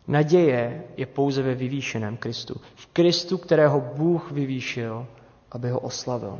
Naděje 0.07 0.83
je 0.97 1.05
pouze 1.05 1.41
ve 1.41 1.55
vyvýšeném 1.55 2.17
Kristu. 2.17 2.61
V 2.75 2.85
Kristu, 2.85 3.37
kterého 3.37 3.81
Bůh 3.81 4.31
vyvýšil, 4.31 5.07
aby 5.51 5.69
ho 5.69 5.79
oslavil. 5.79 6.39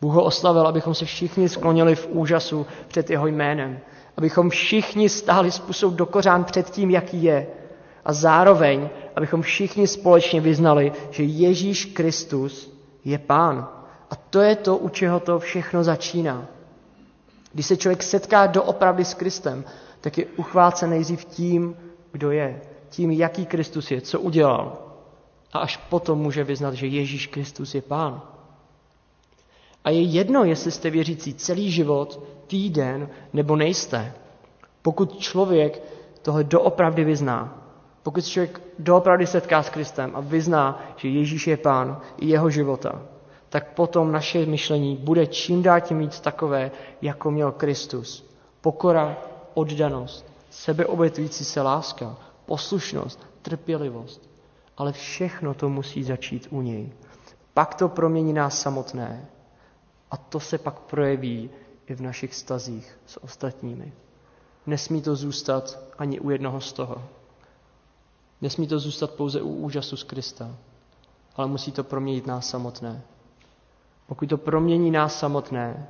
Bůh 0.00 0.14
ho 0.14 0.24
oslavil, 0.24 0.66
abychom 0.66 0.94
se 0.94 1.04
všichni 1.04 1.48
sklonili 1.48 1.94
v 1.94 2.08
úžasu 2.10 2.66
před 2.88 3.10
jeho 3.10 3.26
jménem. 3.26 3.80
Abychom 4.16 4.50
všichni 4.50 5.08
stáli 5.08 5.50
způsob 5.50 5.94
do 5.94 6.06
kořán 6.06 6.44
před 6.44 6.70
tím, 6.70 6.90
jaký 6.90 7.22
je. 7.22 7.46
A 8.04 8.12
zároveň, 8.12 8.88
abychom 9.16 9.42
všichni 9.42 9.86
společně 9.86 10.40
vyznali, 10.40 10.92
že 11.10 11.22
Ježíš 11.22 11.84
Kristus 11.84 12.72
je 13.04 13.18
Pán. 13.18 13.68
A 14.10 14.16
to 14.16 14.40
je 14.40 14.56
to, 14.56 14.76
u 14.76 14.88
čeho 14.88 15.20
to 15.20 15.38
všechno 15.38 15.84
začíná. 15.84 16.59
Když 17.52 17.66
se 17.66 17.76
člověk 17.76 18.02
setká 18.02 18.46
doopravdy 18.46 19.04
s 19.04 19.14
Kristem, 19.14 19.64
tak 20.00 20.18
je 20.18 20.26
uchvácen 20.36 20.90
nejdřív 20.90 21.24
tím, 21.24 21.76
kdo 22.12 22.30
je, 22.30 22.60
tím, 22.88 23.10
jaký 23.10 23.46
Kristus 23.46 23.90
je, 23.90 24.00
co 24.00 24.20
udělal. 24.20 24.78
A 25.52 25.58
až 25.58 25.76
potom 25.76 26.18
může 26.18 26.44
vyznat, 26.44 26.74
že 26.74 26.86
Ježíš 26.86 27.26
Kristus 27.26 27.74
je 27.74 27.82
Pán. 27.82 28.22
A 29.84 29.90
je 29.90 30.02
jedno, 30.02 30.44
jestli 30.44 30.70
jste 30.70 30.90
věřící 30.90 31.34
celý 31.34 31.70
život, 31.70 32.20
týden 32.46 33.08
nebo 33.32 33.56
nejste. 33.56 34.12
Pokud 34.82 35.18
člověk 35.18 35.82
tohle 36.22 36.44
doopravdy 36.44 37.04
vyzná, 37.04 37.60
pokud 38.02 38.26
člověk 38.26 38.60
doopravdy 38.78 39.26
setká 39.26 39.62
s 39.62 39.70
Kristem 39.70 40.10
a 40.14 40.20
vyzná, 40.20 40.82
že 40.96 41.08
Ježíš 41.08 41.46
je 41.46 41.56
pán 41.56 42.00
i 42.16 42.26
jeho 42.26 42.50
života, 42.50 43.02
tak 43.50 43.74
potom 43.74 44.12
naše 44.12 44.46
myšlení 44.46 44.96
bude 44.96 45.26
čím 45.26 45.62
dál 45.62 45.80
tím 45.80 45.98
víc 45.98 46.20
takové, 46.20 46.70
jako 47.02 47.30
měl 47.30 47.52
Kristus. 47.52 48.30
Pokora, 48.60 49.16
oddanost, 49.54 50.32
sebeobětující 50.50 51.44
se 51.44 51.62
láska, 51.62 52.16
poslušnost, 52.46 53.26
trpělivost. 53.42 54.30
Ale 54.76 54.92
všechno 54.92 55.54
to 55.54 55.68
musí 55.68 56.04
začít 56.04 56.46
u 56.50 56.60
něj. 56.60 56.92
Pak 57.54 57.74
to 57.74 57.88
promění 57.88 58.32
nás 58.32 58.60
samotné. 58.60 59.28
A 60.10 60.16
to 60.16 60.40
se 60.40 60.58
pak 60.58 60.78
projeví 60.78 61.50
i 61.86 61.94
v 61.94 62.00
našich 62.00 62.34
stazích 62.34 62.98
s 63.06 63.24
ostatními. 63.24 63.92
Nesmí 64.66 65.02
to 65.02 65.16
zůstat 65.16 65.78
ani 65.98 66.20
u 66.20 66.30
jednoho 66.30 66.60
z 66.60 66.72
toho. 66.72 67.02
Nesmí 68.40 68.66
to 68.66 68.78
zůstat 68.78 69.10
pouze 69.10 69.42
u 69.42 69.54
úžasu 69.54 69.96
z 69.96 70.02
Krista, 70.02 70.56
ale 71.36 71.48
musí 71.48 71.72
to 71.72 71.84
proměnit 71.84 72.26
nás 72.26 72.48
samotné. 72.48 73.02
Pokud 74.10 74.28
to 74.28 74.38
promění 74.38 74.90
nás 74.90 75.18
samotné, 75.18 75.88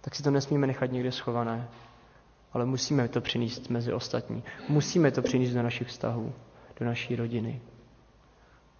tak 0.00 0.14
si 0.14 0.22
to 0.22 0.30
nesmíme 0.30 0.66
nechat 0.66 0.92
někde 0.92 1.12
schované, 1.12 1.68
ale 2.52 2.64
musíme 2.64 3.08
to 3.08 3.20
přinést 3.20 3.70
mezi 3.70 3.92
ostatní. 3.92 4.44
Musíme 4.68 5.10
to 5.10 5.22
přinést 5.22 5.50
do 5.50 5.62
našich 5.62 5.88
vztahů, 5.88 6.32
do 6.80 6.86
naší 6.86 7.16
rodiny. 7.16 7.60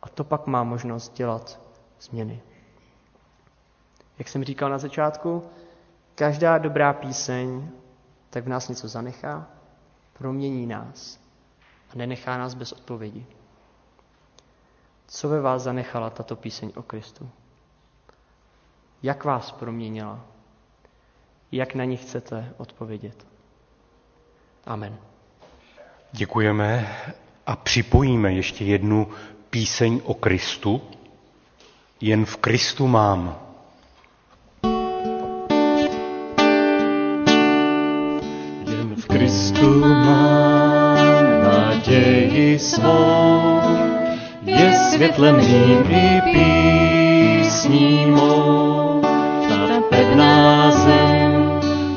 A 0.03 0.09
to 0.09 0.24
pak 0.24 0.47
má 0.47 0.62
možnost 0.64 1.12
dělat 1.16 1.61
změny. 2.01 2.41
Jak 4.18 4.28
jsem 4.28 4.45
říkal 4.45 4.70
na 4.70 4.78
začátku, 4.78 5.43
každá 6.14 6.59
dobrá 6.59 6.93
píseň 6.93 7.68
tak 8.31 8.45
v 8.45 8.49
nás 8.49 8.68
něco 8.68 8.89
zanechá, 8.89 9.47
promění 10.18 10.66
nás 10.66 11.20
a 11.93 11.97
nenechá 11.97 12.39
nás 12.39 12.55
bez 12.55 12.72
odpovědi. 12.72 13.26
Co 15.07 15.28
ve 15.28 15.41
vás 15.41 15.62
zanechala 15.62 16.11
tato 16.11 16.37
píseň 16.37 16.72
o 16.76 16.83
Kristu? 16.83 17.31
Jak 19.03 19.24
vás 19.24 19.53
proměnila? 19.53 20.20
Jak 21.53 21.74
na 21.74 21.84
ní 21.84 21.96
chcete 21.96 22.55
odpovědět? 22.57 23.26
Amen. 24.66 24.96
Děkujeme 26.12 26.96
a 27.46 27.57
připojíme 27.57 28.32
ještě 28.32 28.64
jednu 28.64 29.09
píseň 29.51 30.01
o 30.05 30.14
Kristu. 30.14 30.82
Jen 32.01 32.24
v 32.24 32.36
Kristu 32.36 32.86
mám. 32.88 33.38
Jen 38.70 38.94
v 38.96 39.07
Kristu 39.07 39.80
mám 39.80 41.42
naději 41.42 42.59
svou, 42.59 43.61
je 44.44 44.72
světlem 44.92 45.36
mým 45.36 45.90
i 45.90 46.20
písní 46.32 48.07
mou. 48.07 48.89
Pevná 50.21 50.71
zem, 50.71 51.33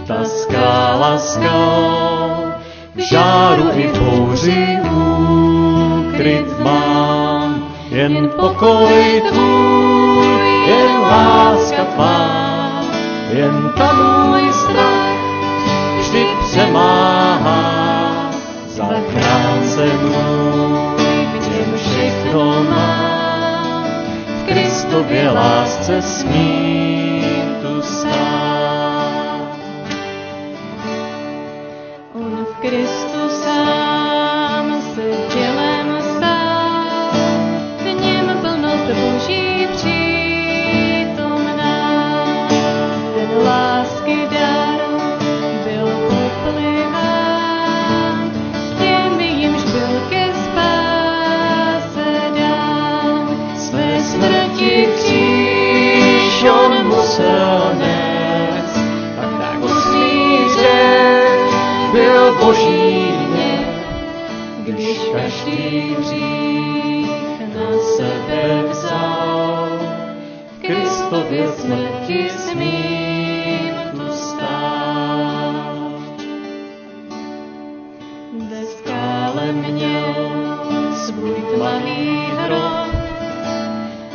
ta 0.07 0.23
skála 0.23 1.19
skal, 1.19 2.55
v 2.95 2.99
žáru 2.99 3.67
i 3.75 3.87
v 3.87 3.99
bouři 3.99 4.79
ukryt 6.07 6.59
mám. 6.63 7.67
Jen 7.91 8.29
pokoj 8.39 9.21
tvůj, 9.27 10.27
jen 10.67 10.91
láska 11.01 11.83
tvá, 11.95 12.29
jen 13.33 13.71
ta 13.77 13.93
můj 13.93 14.53
strach 14.53 15.19
vždy 15.99 16.25
přemáhá. 16.47 17.59
Zachránce 18.67 19.85
můj, 20.01 21.27
v 21.27 21.47
něm 21.51 21.73
všechno 21.75 22.63
mám, 22.69 23.83
v 24.27 24.47
Kristově 24.47 25.29
lásce 25.29 26.01
smím 26.01 27.12
boží 62.45 63.07
hněv, 63.11 63.65
když 64.63 64.99
každý 65.13 65.95
hřích 65.99 67.39
na 67.55 67.69
sebe 67.95 68.63
vzal. 68.69 69.79
V 70.47 70.61
Kristově 70.61 71.47
smrti 71.47 72.29
smím 72.29 73.73
tu 73.91 74.13
stát. 74.13 75.73
Ve 78.49 78.65
skále 78.65 79.51
měl 79.51 80.15
svůj 81.05 81.35
tmavý 81.55 82.27
hrob, 82.37 82.87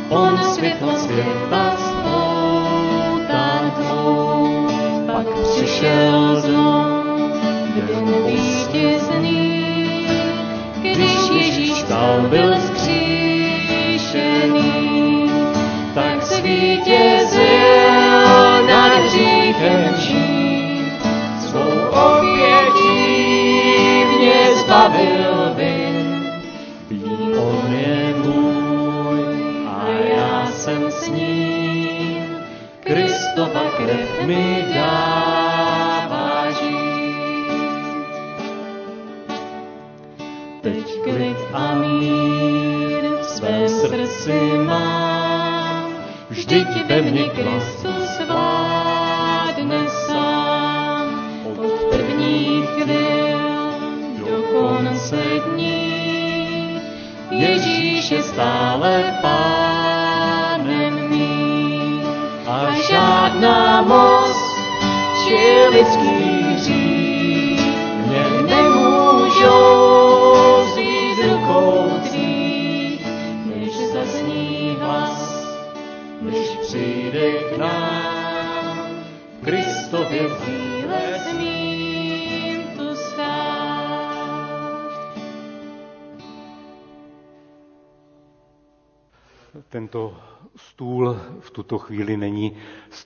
on 0.09 0.37
světlo 0.43 0.97
světa 0.97 1.88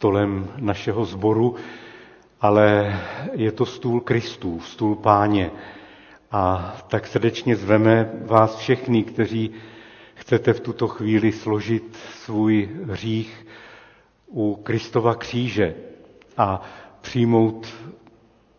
stolem 0.03 0.51
našeho 0.59 1.05
sboru, 1.05 1.55
ale 2.41 2.99
je 3.33 3.51
to 3.51 3.65
stůl 3.65 4.01
Kristův, 4.01 4.67
stůl 4.67 4.95
Páně. 4.95 5.51
A 6.31 6.75
tak 6.87 7.07
srdečně 7.07 7.55
zveme 7.55 8.11
vás 8.25 8.57
všechny, 8.57 9.03
kteří 9.03 9.51
chcete 10.15 10.53
v 10.53 10.59
tuto 10.59 10.87
chvíli 10.87 11.31
složit 11.31 11.95
svůj 11.95 12.69
hřích 12.83 13.47
u 14.27 14.55
Kristova 14.63 15.15
kříže 15.15 15.75
a 16.37 16.61
přijmout 17.01 17.67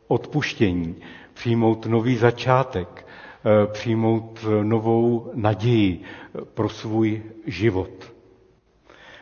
odpuštění, 0.08 0.96
přijmout 1.34 1.86
nový 1.86 2.16
začátek, 2.16 3.06
eh, 3.06 3.66
přijmout 3.72 4.44
novou 4.62 5.30
naději 5.34 6.02
pro 6.54 6.68
svůj 6.68 7.22
život. 7.46 8.13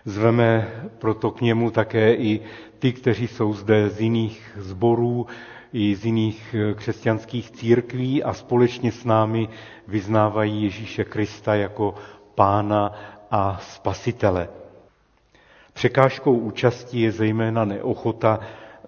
Zveme 0.04 0.70
proto 0.98 1.30
k 1.30 1.40
němu 1.40 1.70
také 1.70 2.14
i 2.14 2.40
ty, 2.78 2.92
kteří 2.92 3.28
jsou 3.28 3.52
zde 3.52 3.90
z 3.90 4.00
jiných 4.00 4.52
sborů, 4.56 5.26
i 5.72 5.94
z 5.96 6.04
jiných 6.06 6.54
eh, 6.58 6.74
křesťanských 6.74 7.50
církví 7.50 8.22
a 8.22 8.32
společně 8.34 8.92
s 8.92 9.04
námi 9.04 9.48
vyznávají 9.88 10.62
Ježíše 10.62 11.04
Krista 11.04 11.54
jako 11.54 11.94
pána 12.34 12.92
a 13.30 13.58
spasitele. 13.62 14.48
Překážkou 15.72 16.38
účasti 16.38 17.00
je 17.00 17.12
zejména 17.12 17.64
neochota 17.64 18.40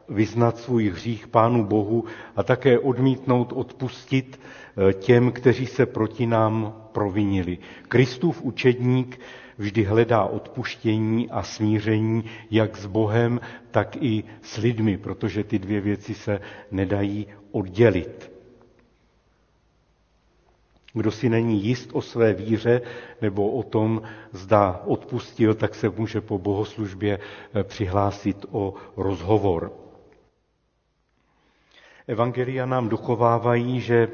vyznat 0.08 0.58
svůj 0.58 0.88
hřích 0.90 1.28
Pánu 1.28 1.64
Bohu 1.64 2.04
a 2.36 2.42
také 2.42 2.78
odmítnout 2.78 3.52
odpustit 3.52 4.40
eh, 4.40 4.92
těm, 4.92 5.32
kteří 5.32 5.66
se 5.66 5.86
proti 5.86 6.26
nám 6.26 6.74
provinili. 6.92 7.58
Kristův 7.88 8.42
učedník 8.42 9.20
vždy 9.59 9.84
hledá 9.84 10.24
odpuštění 10.24 11.30
a 11.30 11.42
smíření 11.42 12.24
jak 12.50 12.76
s 12.76 12.86
Bohem, 12.86 13.40
tak 13.70 13.96
i 14.00 14.24
s 14.42 14.57
lidmi, 14.57 14.98
protože 14.98 15.44
ty 15.44 15.59
dvě 15.59 15.80
věci 15.80 16.14
se 16.14 16.40
nedají 16.70 17.26
oddělit. 17.50 18.34
Kdo 20.92 21.11
si 21.11 21.28
není 21.28 21.64
jist 21.64 21.90
o 21.92 22.02
své 22.02 22.32
víře 22.32 22.82
nebo 23.22 23.50
o 23.50 23.62
tom, 23.62 24.02
zda 24.32 24.82
odpustil, 24.84 25.55
tak 25.55 25.74
se 25.74 25.88
může 25.88 26.20
po 26.20 26.38
bohoslužbě 26.38 27.18
eh, 27.18 27.64
přihlásit 27.64 28.46
o 28.50 28.74
rozhovor. 28.96 29.72
Evangelia 32.07 32.66
nám 32.66 32.88
dochovávají, 32.88 33.80
že 33.80 34.09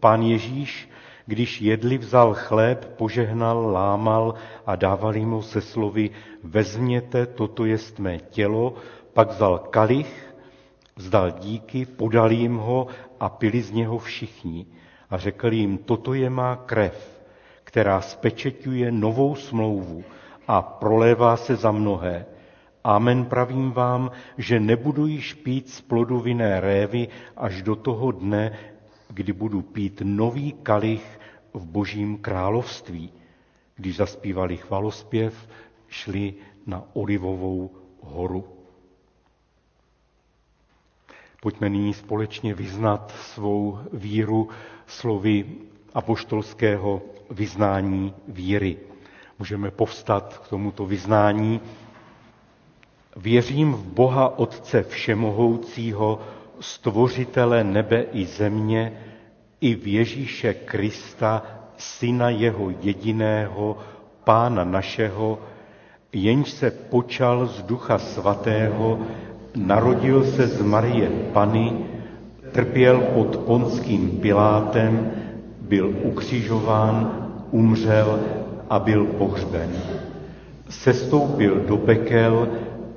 pán 0.00 0.22
Ježíš, 0.22 0.88
když 1.26 1.60
jedli, 1.60 1.98
vzal 1.98 2.34
chléb, 2.34 2.84
požehnal, 2.96 3.72
lámal 3.72 4.34
a 4.66 4.76
dával 4.76 5.16
jim 5.16 5.30
ho 5.30 5.42
se 5.42 5.60
slovy 5.60 6.10
vezměte, 6.42 7.26
toto 7.26 7.64
jest 7.64 7.98
mé 7.98 8.18
tělo, 8.18 8.74
pak 9.12 9.28
vzal 9.30 9.58
kalich, 9.58 10.34
vzdal 10.96 11.30
díky, 11.30 11.86
podal 11.86 12.32
jim 12.32 12.56
ho 12.56 12.86
a 13.20 13.28
pili 13.28 13.62
z 13.62 13.70
něho 13.70 13.98
všichni. 13.98 14.66
A 15.10 15.18
řekl 15.18 15.52
jim, 15.52 15.78
toto 15.78 16.14
je 16.14 16.30
má 16.30 16.56
krev, 16.56 17.22
která 17.64 18.00
spečeťuje 18.00 18.92
novou 18.92 19.34
smlouvu 19.34 20.04
a 20.48 20.62
prolévá 20.62 21.36
se 21.36 21.56
za 21.56 21.70
mnohé. 21.70 22.26
Amen 22.84 23.24
pravím 23.24 23.72
vám, 23.72 24.10
že 24.38 24.60
nebudu 24.60 25.06
již 25.06 25.34
pít 25.34 25.70
z 25.70 25.80
plodu 25.80 26.20
vinné 26.20 26.60
révy 26.60 27.08
až 27.36 27.62
do 27.62 27.76
toho 27.76 28.10
dne, 28.10 28.58
kdy 29.16 29.32
budu 29.32 29.62
pít 29.62 30.02
nový 30.04 30.52
kalich 30.52 31.20
v 31.54 31.66
božím 31.66 32.18
království. 32.18 33.12
Když 33.76 33.96
zaspívali 33.96 34.56
chvalospěv, 34.56 35.48
šli 35.88 36.34
na 36.66 36.84
Olivovou 36.92 37.70
horu. 38.00 38.44
Pojďme 41.40 41.68
nyní 41.68 41.94
společně 41.94 42.54
vyznat 42.54 43.14
svou 43.16 43.78
víru 43.92 44.48
slovy 44.86 45.44
apoštolského 45.94 47.02
vyznání 47.30 48.14
víry. 48.28 48.76
Můžeme 49.38 49.70
povstat 49.70 50.38
k 50.38 50.48
tomuto 50.48 50.86
vyznání 50.86 51.60
Věřím 53.16 53.72
v 53.72 53.84
Boha 53.84 54.38
Otce 54.38 54.82
Všemohoucího, 54.82 56.20
stvořitele 56.60 57.64
nebe 57.64 58.02
i 58.12 58.26
země, 58.26 59.05
i 59.66 59.74
v 59.74 59.86
Ježíše 59.86 60.54
Krista, 60.54 61.42
Syna 61.76 62.30
Jeho 62.30 62.70
jediného, 62.82 63.78
Pána 64.24 64.64
našeho, 64.64 65.38
jenž 66.12 66.50
se 66.50 66.70
počal 66.70 67.46
z 67.46 67.62
Ducha 67.62 67.98
Svatého, 67.98 68.98
narodil 69.56 70.24
se 70.24 70.46
z 70.46 70.62
Marie 70.62 71.10
Pany, 71.32 71.72
trpěl 72.52 73.00
pod 73.14 73.36
ponským 73.36 74.10
Pilátem, 74.10 75.10
byl 75.60 75.94
ukřižován, 76.02 77.26
umřel 77.50 78.20
a 78.70 78.78
byl 78.78 79.04
pohřben. 79.04 79.70
Sestoupil 80.68 81.60
do 81.66 81.76
pekel, 81.76 82.48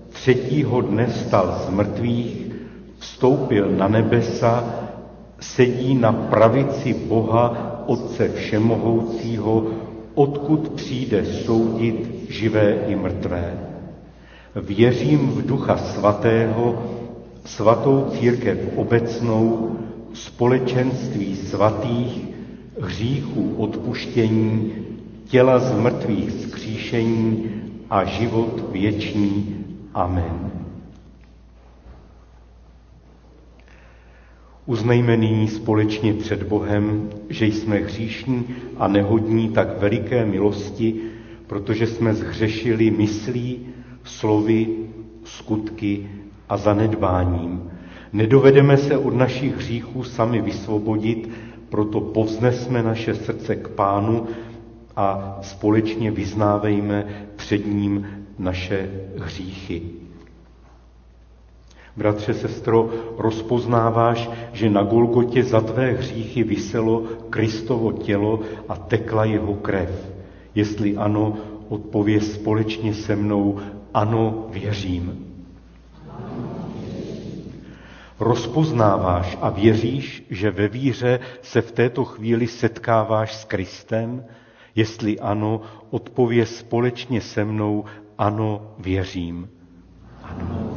třetího 0.09 0.81
dne 0.81 1.09
stal 1.09 1.65
z 1.65 1.69
mrtvých, 1.69 2.51
vstoupil 2.97 3.69
na 3.69 3.87
nebesa, 3.87 4.88
sedí 5.39 5.95
na 5.95 6.11
pravici 6.11 6.93
Boha, 6.93 7.83
Otce 7.87 8.29
Všemohoucího, 8.29 9.67
odkud 10.15 10.69
přijde 10.69 11.25
soudit 11.25 12.25
živé 12.29 12.77
i 12.87 12.95
mrtvé. 12.95 13.59
Věřím 14.55 15.19
v 15.27 15.45
Ducha 15.45 15.77
Svatého, 15.77 16.83
svatou 17.45 18.07
církev 18.19 18.57
obecnou, 18.75 19.75
společenství 20.13 21.35
svatých, 21.35 22.27
hříchů 22.81 23.55
odpuštění, 23.57 24.71
těla 25.27 25.59
z 25.59 25.79
mrtvých 25.79 26.31
zkříšení 26.31 27.49
a 27.89 28.03
život 28.03 28.63
věčný. 28.71 29.55
Amen. 29.93 30.58
Uznejme 34.69 35.17
nyní 35.17 35.47
společně 35.47 36.13
před 36.13 36.43
Bohem, 36.43 37.09
že 37.29 37.45
jsme 37.45 37.75
hříšní 37.75 38.45
a 38.77 38.87
nehodní 38.87 39.49
tak 39.49 39.79
veliké 39.79 40.25
milosti, 40.25 40.95
protože 41.47 41.87
jsme 41.87 42.13
zhřešili 42.13 42.91
myslí, 42.91 43.59
slovy, 44.03 44.67
skutky 45.23 46.09
a 46.49 46.57
zanedbáním. 46.57 47.71
Nedovedeme 48.13 48.77
se 48.77 48.97
od 48.97 49.15
našich 49.15 49.55
hříchů 49.55 50.03
sami 50.03 50.41
vysvobodit, 50.41 51.29
proto 51.69 52.01
povznesme 52.01 52.83
naše 52.83 53.15
srdce 53.15 53.55
k 53.55 53.67
Pánu 53.67 54.27
a 54.95 55.39
společně 55.41 56.11
vyznávejme 56.11 57.05
před 57.35 57.67
ním 57.67 58.07
naše 58.39 58.89
hříchy. 59.17 59.81
Bratře, 61.99 62.33
sestro, 62.33 62.89
rozpoznáváš, 63.17 64.29
že 64.53 64.69
na 64.69 64.83
Golgotě 64.83 65.43
za 65.43 65.61
tvé 65.61 65.91
hříchy 65.91 66.43
vyselo 66.43 67.03
Kristovo 67.29 67.91
tělo 67.91 68.39
a 68.69 68.75
tekla 68.75 69.25
jeho 69.25 69.53
krev. 69.53 70.11
Jestli 70.55 70.97
ano, 70.97 71.37
odpověz 71.69 72.33
společně 72.33 72.93
se 72.93 73.15
mnou, 73.15 73.59
ano, 73.93 74.47
věřím. 74.49 75.25
Rozpoznáváš 78.19 79.37
a 79.41 79.49
věříš, 79.49 80.23
že 80.29 80.51
ve 80.51 80.67
víře 80.67 81.19
se 81.41 81.61
v 81.61 81.71
této 81.71 82.05
chvíli 82.05 82.47
setkáváš 82.47 83.35
s 83.35 83.45
Kristem? 83.45 84.25
Jestli 84.75 85.19
ano, 85.19 85.61
odpověz 85.89 86.57
společně 86.57 87.21
se 87.21 87.45
mnou, 87.45 87.85
ano, 88.17 88.61
věřím. 88.79 89.49
Ano. 90.23 90.68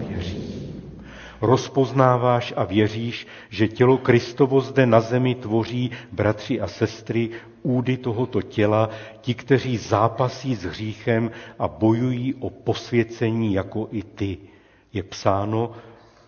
Rozpoznáváš 1.42 2.54
a 2.56 2.64
věříš, 2.64 3.26
že 3.50 3.68
tělo 3.68 3.98
Kristovo 3.98 4.60
zde 4.60 4.86
na 4.86 5.00
zemi 5.00 5.34
tvoří 5.34 5.90
bratři 6.12 6.60
a 6.60 6.66
sestry, 6.66 7.30
údy 7.62 7.96
tohoto 7.96 8.42
těla, 8.42 8.90
ti, 9.20 9.34
kteří 9.34 9.76
zápasí 9.76 10.54
s 10.54 10.62
hříchem 10.62 11.30
a 11.58 11.68
bojují 11.68 12.34
o 12.34 12.50
posvěcení 12.50 13.54
jako 13.54 13.88
i 13.90 14.02
ty. 14.02 14.38
Je 14.92 15.02
psáno, 15.02 15.70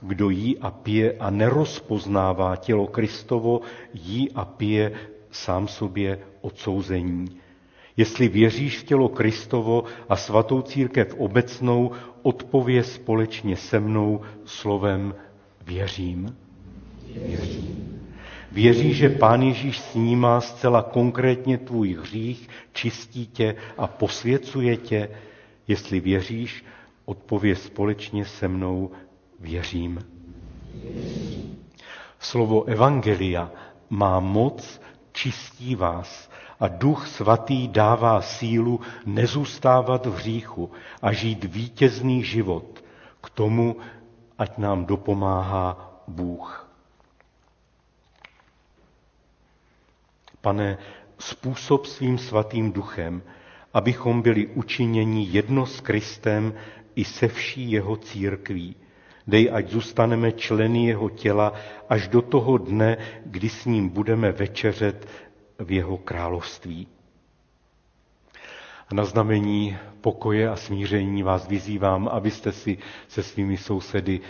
kdo 0.01 0.31
jí 0.31 0.59
a 0.59 0.71
pije 0.71 1.15
a 1.21 1.31
nerozpoznává 1.31 2.57
tělo 2.57 2.87
Kristovo, 2.87 3.61
jí 3.95 4.33
a 4.33 4.45
pije 4.45 4.93
sám 5.31 5.69
sobě 5.69 6.19
odsouzení. 6.41 7.44
Jestli 7.97 8.29
věříš 8.29 8.79
v 8.79 8.85
tělo 8.85 9.09
Kristovo 9.09 9.85
a 10.09 10.17
svatou 10.17 10.63
církev 10.63 11.15
obecnou, 11.19 11.91
odpově 12.23 12.85
společně 12.85 13.57
se 13.57 13.81
mnou 13.81 14.21
slovem 14.45 15.15
věřím. 15.67 16.37
Věřím. 17.15 18.01
Věří, 18.53 18.95
že 18.95 19.09
Pán 19.09 19.43
Ježíš 19.43 19.79
snímá 19.79 20.41
zcela 20.41 20.83
konkrétně 20.83 21.59
tvůj 21.59 21.95
hřích, 21.95 22.49
čistí 22.73 23.27
tě 23.27 23.55
a 23.79 23.87
posvěcuje 23.87 24.77
tě. 24.77 25.09
Jestli 25.69 26.01
věříš, 26.01 26.65
odpově 27.05 27.57
společně 27.57 28.25
se 28.25 28.49
mnou 28.49 28.91
věřím. 29.41 29.99
Slovo 32.19 32.65
Evangelia 32.65 33.53
má 33.91 34.21
moc, 34.21 34.81
čistí 35.13 35.75
vás 35.75 36.31
a 36.65 36.69
duch 36.69 37.09
svatý 37.09 37.69
dává 37.69 38.23
sílu 38.23 38.81
nezůstávat 39.07 40.07
v 40.07 40.15
hříchu 40.15 40.71
a 41.03 41.12
žít 41.12 41.45
vítězný 41.45 42.25
život. 42.25 42.85
K 43.23 43.31
tomu, 43.31 43.77
ať 44.39 44.59
nám 44.59 44.85
dopomáhá 44.85 46.01
Bůh. 46.09 46.71
Pane, 50.41 50.79
způsob 51.19 51.87
svým 51.87 52.19
svatým 52.19 52.73
duchem, 52.73 53.23
abychom 53.75 54.23
byli 54.23 54.47
učiněni 54.47 55.29
jedno 55.31 55.67
s 55.67 55.81
Kristem 55.81 56.55
i 56.95 57.05
se 57.05 57.29
vší 57.29 57.71
jeho 57.71 57.97
církví. 57.97 58.77
Dej, 59.27 59.51
ať 59.53 59.69
zůstaneme 59.69 60.33
členy 60.33 60.87
jeho 60.87 61.11
těla 61.11 61.53
až 61.89 62.09
do 62.09 62.23
toho 62.23 62.59
dne, 62.59 62.97
kdy 63.27 63.49
s 63.49 63.65
ním 63.65 63.89
budeme 63.89 64.33
večeřet 64.33 65.07
v 65.59 65.73
jeho 65.73 65.97
království. 65.97 66.89
A 68.89 68.95
na 68.95 69.05
znamení 69.05 69.77
pokoje 70.01 70.49
a 70.51 70.57
smíření 70.57 71.23
vás 71.23 71.49
vyzývám, 71.49 72.09
abyste 72.09 72.53
si 72.53 72.79
se 73.09 73.23
svými 73.23 73.57
sousedy 73.57 74.21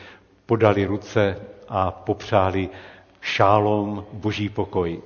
podali 0.47 0.85
ruce 0.85 1.41
a 1.69 1.91
popřáli 1.91 2.69
šálom 3.21 4.05
boží 4.13 4.49
pokoj. 4.49 5.03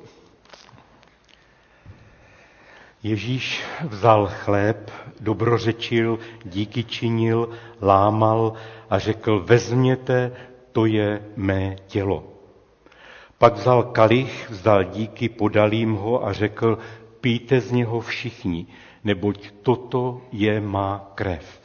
Ježíš 3.02 3.62
vzal 3.88 4.30
chléb, 4.32 4.90
dobrořečil, 5.20 6.18
díky 6.44 6.84
činil, 6.84 7.48
lámal 7.82 8.52
a 8.90 8.98
řekl, 8.98 9.40
vezměte, 9.40 10.32
to 10.72 10.86
je 10.86 11.22
mé 11.36 11.76
tělo. 11.86 12.37
Pak 13.38 13.54
vzal 13.54 13.82
kalich, 13.82 14.50
vzdal 14.50 14.84
díky, 14.84 15.28
podal 15.28 15.72
jim 15.72 15.94
ho 15.94 16.26
a 16.26 16.32
řekl, 16.32 16.78
píte 17.20 17.60
z 17.60 17.72
něho 17.72 18.00
všichni, 18.00 18.66
neboť 19.04 19.50
toto 19.62 20.22
je 20.32 20.60
má 20.60 21.12
krev. 21.14 21.60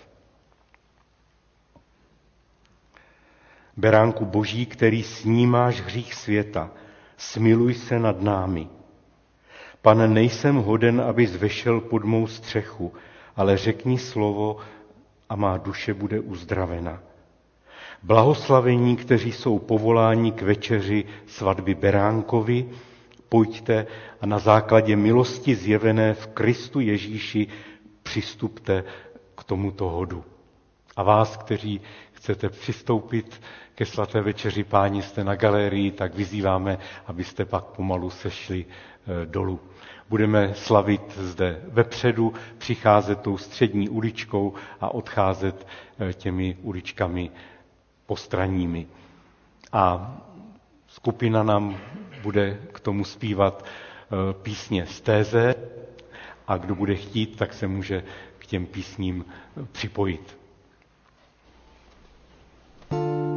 Beránku 3.78 4.26
boží, 4.26 4.66
který 4.66 5.04
snímáš 5.04 5.82
hřích 5.82 6.14
světa, 6.14 6.72
smiluj 7.18 7.74
se 7.74 8.00
nad 8.00 8.22
námi. 8.22 8.68
Pane, 9.82 10.08
nejsem 10.08 10.56
hoden, 10.56 11.02
aby 11.02 11.28
zvešel 11.28 11.82
pod 11.82 12.04
mou 12.04 12.28
střechu, 12.28 12.94
ale 13.36 13.58
řekni 13.58 13.98
slovo 13.98 14.58
a 15.30 15.36
má 15.36 15.58
duše 15.58 15.94
bude 15.94 16.20
uzdravena. 16.20 17.04
Blahoslavení, 18.06 18.96
kteří 18.96 19.32
jsou 19.32 19.60
povoláni 19.60 20.32
k 20.32 20.42
večeři 20.42 21.06
svatby 21.28 21.76
Beránkovi, 21.76 22.70
pojďte 23.30 23.88
a 24.22 24.26
na 24.26 24.40
základě 24.40 24.96
milosti 24.96 25.56
zjevené 25.56 26.14
v 26.14 26.28
Kristu 26.28 26.80
Ježíši 26.80 27.48
přistupte 28.04 28.84
k 29.36 29.44
tomuto 29.44 29.90
hodu. 29.90 30.24
A 30.96 31.04
vás, 31.04 31.38
kteří 31.38 31.82
chcete 32.12 32.50
přistoupit 32.50 33.42
ke 33.76 33.86
svaté 33.86 34.22
večeři 34.22 34.64
páni, 34.64 35.02
jste 35.02 35.24
na 35.24 35.36
galerii, 35.36 35.92
tak 35.92 36.16
vyzýváme, 36.16 36.78
abyste 37.08 37.46
pak 37.46 37.64
pomalu 37.64 38.10
sešli 38.10 38.66
eh, 38.66 39.26
dolů. 39.26 39.60
Budeme 40.10 40.54
slavit 40.54 41.18
zde 41.18 41.62
vepředu, 41.68 42.34
přicházet 42.58 43.20
tou 43.22 43.38
střední 43.38 43.90
uličkou 43.90 44.54
a 44.82 44.94
odcházet 44.94 45.68
eh, 46.00 46.14
těmi 46.14 46.58
uličkami 46.62 47.32
postranními. 48.06 48.88
A 49.72 50.16
skupina 50.88 51.44
nám 51.44 51.78
bude 52.22 52.60
k 52.74 52.80
tomu 52.80 53.04
zpívat 53.06 53.66
eh, 53.66 54.34
písně 54.34 54.86
z 54.86 55.02
téze 55.02 55.56
a 56.48 56.58
kdo 56.58 56.76
bude 56.76 56.96
chtít, 56.96 57.36
tak 57.38 57.54
se 57.54 57.68
může 57.68 58.04
k 58.38 58.46
těm 58.46 58.66
písním 58.66 59.26
připojit. 59.72 60.38
Bless 62.90 63.00
the 63.00 63.33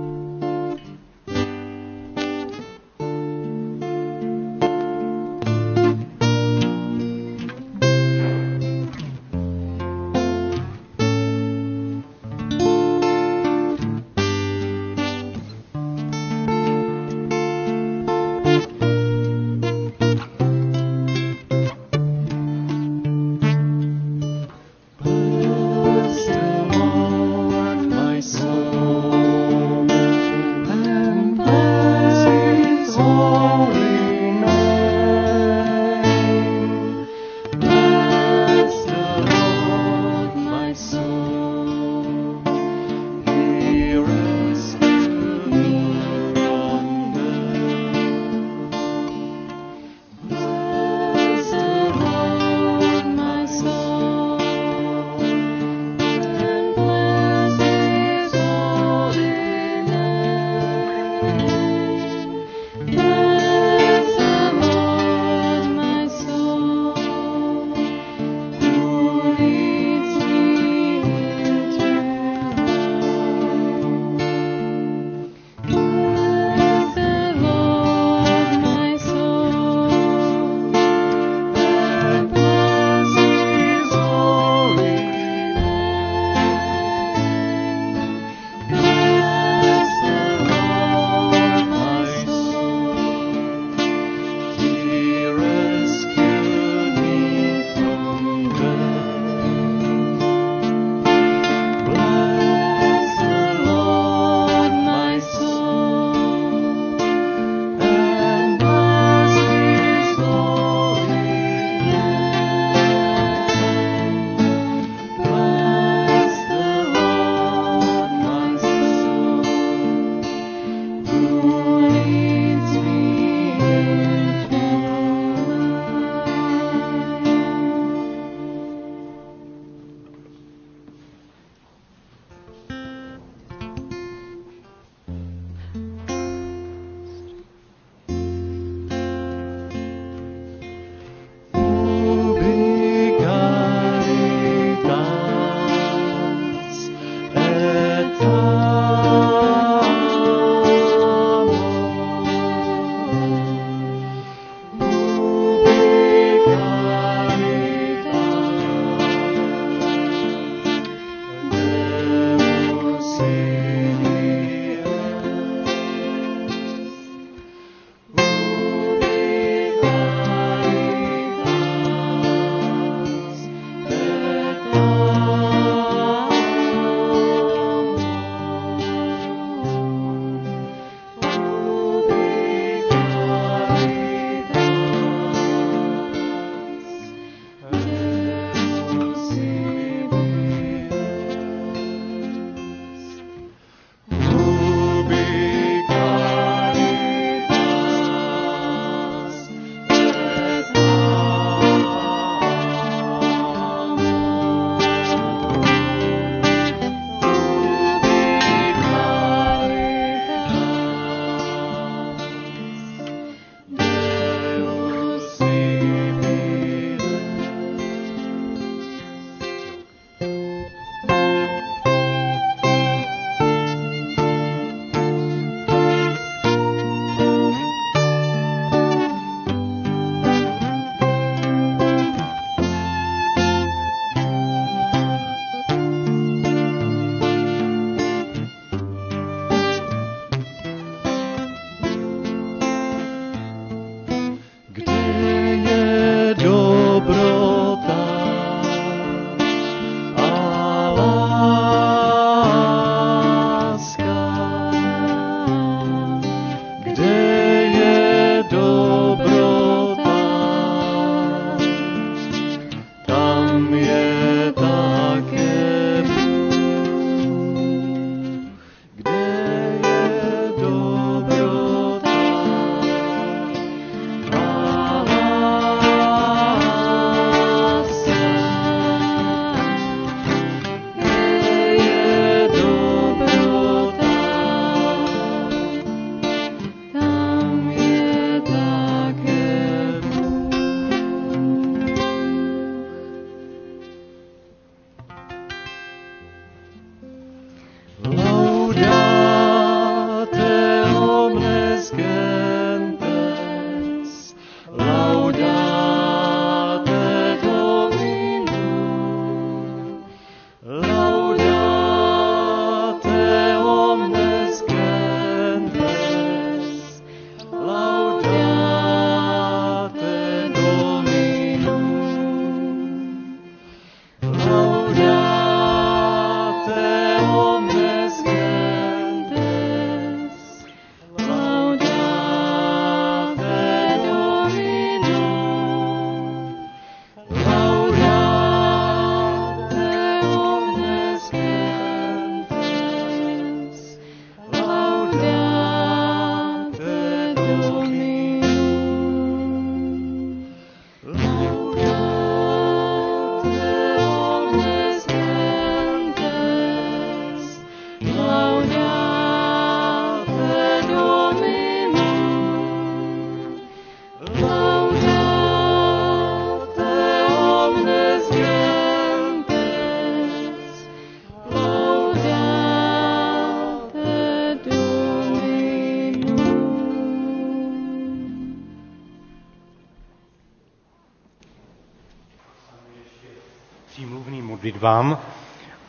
vám 384.77 385.19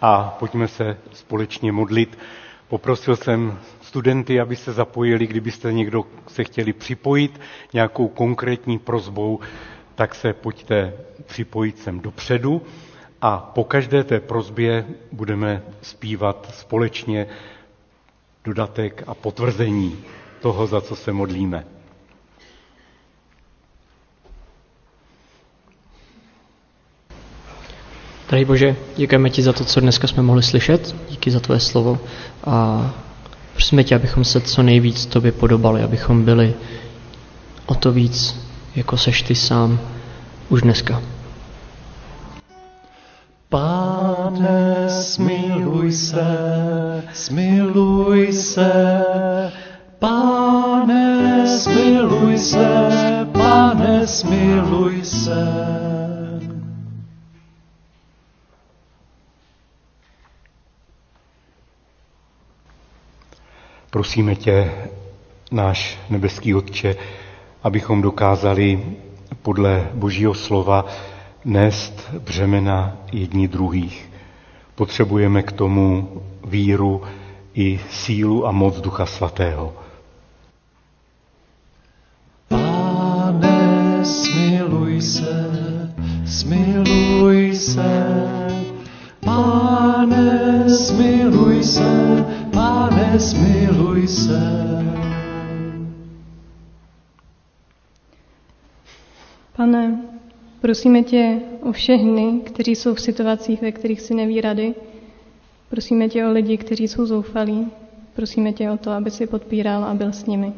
a 0.01 0.35
pojďme 0.39 0.67
se 0.67 0.97
společně 1.13 1.71
modlit. 1.71 2.17
Poprosil 2.67 3.15
jsem 3.15 3.59
studenty, 3.81 4.39
aby 4.39 4.55
se 4.55 4.73
zapojili, 4.73 5.27
kdybyste 5.27 5.73
někdo 5.73 6.05
se 6.27 6.43
chtěli 6.43 6.73
připojit 6.73 7.41
nějakou 7.73 8.07
konkrétní 8.07 8.79
prozbou, 8.79 9.39
tak 9.95 10.15
se 10.15 10.33
pojďte 10.33 10.93
připojit 11.25 11.79
sem 11.79 11.99
dopředu 11.99 12.61
a 13.21 13.37
po 13.37 13.63
každé 13.63 14.03
té 14.03 14.19
prozbě 14.19 14.85
budeme 15.11 15.61
zpívat 15.81 16.49
společně 16.53 17.27
dodatek 18.43 19.03
a 19.07 19.13
potvrzení 19.13 20.03
toho, 20.41 20.67
za 20.67 20.81
co 20.81 20.95
se 20.95 21.11
modlíme. 21.13 21.76
Drahý 28.29 28.45
Bože, 28.45 28.75
děkujeme 28.97 29.29
ti 29.29 29.41
za 29.41 29.53
to, 29.53 29.65
co 29.65 29.79
dneska 29.79 30.07
jsme 30.07 30.23
mohli 30.23 30.43
slyšet, 30.43 30.95
díky 31.09 31.31
za 31.31 31.39
tvoje 31.39 31.59
slovo 31.59 31.99
a 32.45 32.89
prosíme 33.53 33.83
tě, 33.83 33.95
abychom 33.95 34.23
se 34.23 34.41
co 34.41 34.63
nejvíc 34.63 35.05
tobě 35.05 35.31
podobali, 35.31 35.83
abychom 35.83 36.25
byli 36.25 36.53
o 37.65 37.75
to 37.75 37.91
víc, 37.91 38.35
jako 38.75 38.97
seš 38.97 39.21
ty 39.21 39.35
sám 39.35 39.79
už 40.49 40.61
dneska. 40.61 41.01
Pane, 43.49 44.85
smiluj 44.89 45.91
se, 45.91 47.03
smiluj 47.13 48.33
se, 48.33 48.71
Pane, 49.99 51.47
smiluj 51.59 52.37
se, 52.37 52.89
Pane, 53.31 54.07
smiluj 54.07 55.03
se. 55.03 55.96
Prosíme 63.97 64.35
tě, 64.35 64.71
náš 65.51 65.99
nebeský 66.09 66.55
Otče, 66.55 66.95
abychom 67.63 68.01
dokázali 68.01 68.83
podle 69.41 69.89
Božího 69.93 70.33
slova 70.33 70.85
nést 71.45 72.09
břemena 72.19 72.97
jední 73.11 73.47
druhých. 73.47 74.09
Potřebujeme 74.75 75.43
k 75.43 75.51
tomu 75.51 76.09
víru 76.45 77.01
i 77.53 77.79
sílu 77.89 78.47
a 78.47 78.51
moc 78.51 78.81
Ducha 78.81 79.05
Svatého. 79.05 79.73
Pane, 82.47 84.05
smiluj 84.05 85.01
se, 85.01 85.51
smiluj 86.25 87.55
se, 87.55 88.07
Pane, 89.25 90.69
smiluj 90.69 91.63
se, 91.63 92.25
Pane, 92.57 93.19
smiluj 93.19 94.07
se. 94.07 94.41
Pane, 99.55 100.01
prosíme 100.61 101.03
tě 101.03 101.39
o 101.61 101.71
všechny, 101.71 102.41
kteří 102.45 102.75
jsou 102.75 102.93
v 102.93 103.01
situacích, 103.01 103.61
ve 103.61 103.71
kterých 103.71 104.01
si 104.01 104.13
neví 104.13 104.41
rady. 104.41 104.75
Prosíme 105.69 106.09
tě 106.09 106.25
o 106.25 106.31
lidi, 106.31 106.57
kteří 106.57 106.87
jsou 106.87 107.05
zoufalí. 107.05 107.67
Prosíme 108.15 108.53
tě 108.53 108.71
o 108.71 108.77
to, 108.77 108.91
aby 108.91 109.11
si 109.11 109.27
podpíral 109.27 109.83
a 109.83 109.93
byl 109.93 110.13
s 110.13 110.25
nimi. 110.25 110.53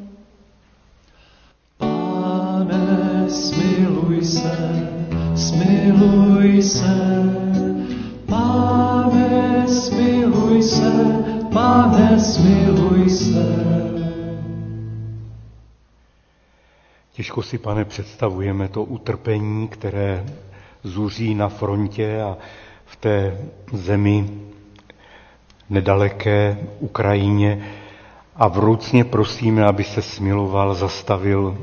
Pane, 1.77 3.25
smiluj 3.29 4.21
se, 4.23 4.89
smiluj 5.35 6.61
se. 6.61 6.95
Pane, 8.25 9.67
smiluj 9.67 10.63
se, 10.63 11.38
Pane, 11.53 12.19
smiluj 12.19 13.09
se. 13.09 13.45
Těžko 17.13 17.41
si, 17.43 17.57
pane, 17.57 17.85
představujeme 17.85 18.67
to 18.67 18.83
utrpení, 18.83 19.67
které 19.67 20.25
zuří 20.83 21.35
na 21.35 21.49
frontě 21.49 22.21
a 22.21 22.37
v 22.85 22.95
té 22.95 23.37
zemi 23.73 24.29
nedaleké 25.69 26.57
Ukrajině 26.79 27.65
a 28.35 28.47
vroucně 28.47 29.03
prosíme, 29.03 29.65
aby 29.65 29.83
se 29.83 30.01
smiloval, 30.01 30.75
zastavil 30.75 31.57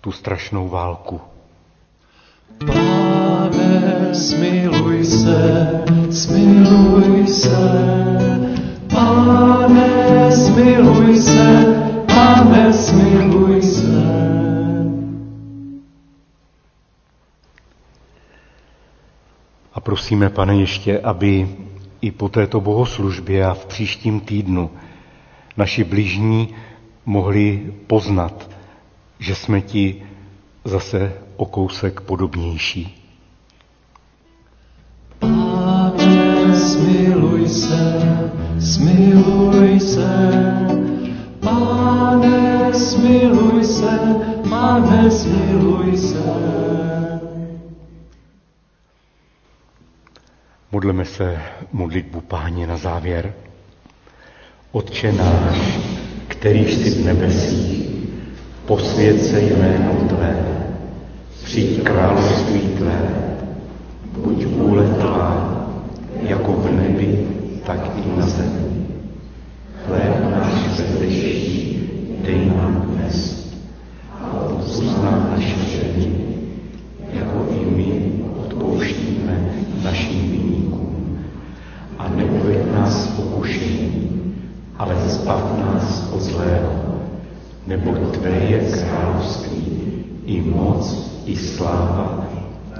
tu 0.00 0.12
strašnou 0.12 0.68
válku. 0.68 1.20
Pane, 2.66 4.14
smiluj 4.14 5.04
se, 5.04 5.70
smiluj 6.10 7.26
se, 7.26 8.29
Pane, 8.90 10.32
smiluj 10.32 11.16
se, 11.16 11.64
Pane, 12.06 12.72
smiluj 12.72 13.62
se. 13.62 14.00
A 19.74 19.80
prosíme, 19.80 20.30
pane, 20.30 20.56
ještě, 20.56 20.98
aby 21.00 21.48
i 22.00 22.10
po 22.10 22.28
této 22.28 22.60
bohoslužbě 22.60 23.46
a 23.46 23.54
v 23.54 23.66
příštím 23.66 24.20
týdnu 24.20 24.70
naši 25.56 25.84
bližní 25.84 26.48
mohli 27.06 27.72
poznat, 27.86 28.50
že 29.18 29.34
jsme 29.34 29.60
ti 29.60 30.02
zase 30.64 31.12
o 31.36 31.44
kousek 31.46 32.00
podobnější. 32.00 32.99
Smiluj 38.70 39.80
se, 39.80 40.30
Pane, 41.40 42.74
smiluj 42.74 43.64
se, 43.64 43.98
Pane, 44.50 45.10
smiluj 45.10 45.96
se. 45.96 46.22
Modleme 50.72 51.04
se 51.04 51.38
modlitbu 51.72 52.20
páně 52.20 52.66
na 52.66 52.76
závěr. 52.76 53.32
Otče 54.72 55.12
náš, 55.12 55.78
kterýž 56.28 56.74
jsi 56.74 56.90
v 56.90 57.04
nebesích, 57.04 57.88
posvěd 58.66 59.22
se 59.22 59.40
jméno 59.40 59.94
Tvé, 60.08 60.36
přijď 61.44 61.82
království 61.82 62.60
Tvé, 62.60 63.00
buď 64.12 64.44
vůle 64.44 64.86
Tvá, 64.86 65.56
jako 66.22 66.52
v 66.52 66.72
nebi, 66.72 67.39
tak 67.66 67.80
i 67.96 68.18
na 68.18 68.26
zemi. 68.26 68.86
Chléb 69.84 70.16
náš 70.30 70.54
zdejší, 70.76 71.80
dej 72.24 72.52
nám 72.56 72.92
dnes 72.92 73.16
a 74.20 74.48
uzná 74.60 75.32
naše 75.32 75.58
ženy, 75.66 76.08
jako 77.12 77.38
i 77.50 77.60
my 77.76 77.90
odpouštíme 78.46 79.34
našim 79.84 80.30
viníkům. 80.30 81.18
A 81.98 82.08
neuveď 82.08 82.58
nás 82.72 83.06
pokušení, 83.06 84.10
ale 84.78 84.96
zbav 85.08 85.58
nás 85.58 86.08
od 86.12 86.20
zlého, 86.20 86.72
neboť 87.66 88.16
Tvé 88.16 88.30
je 88.30 88.58
království, 88.60 89.64
i 90.24 90.40
moc, 90.40 90.84
i 91.26 91.36
sláva 91.36 92.28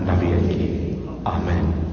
na 0.01 0.15
věky. 0.15 0.97
Amen. 1.25 1.90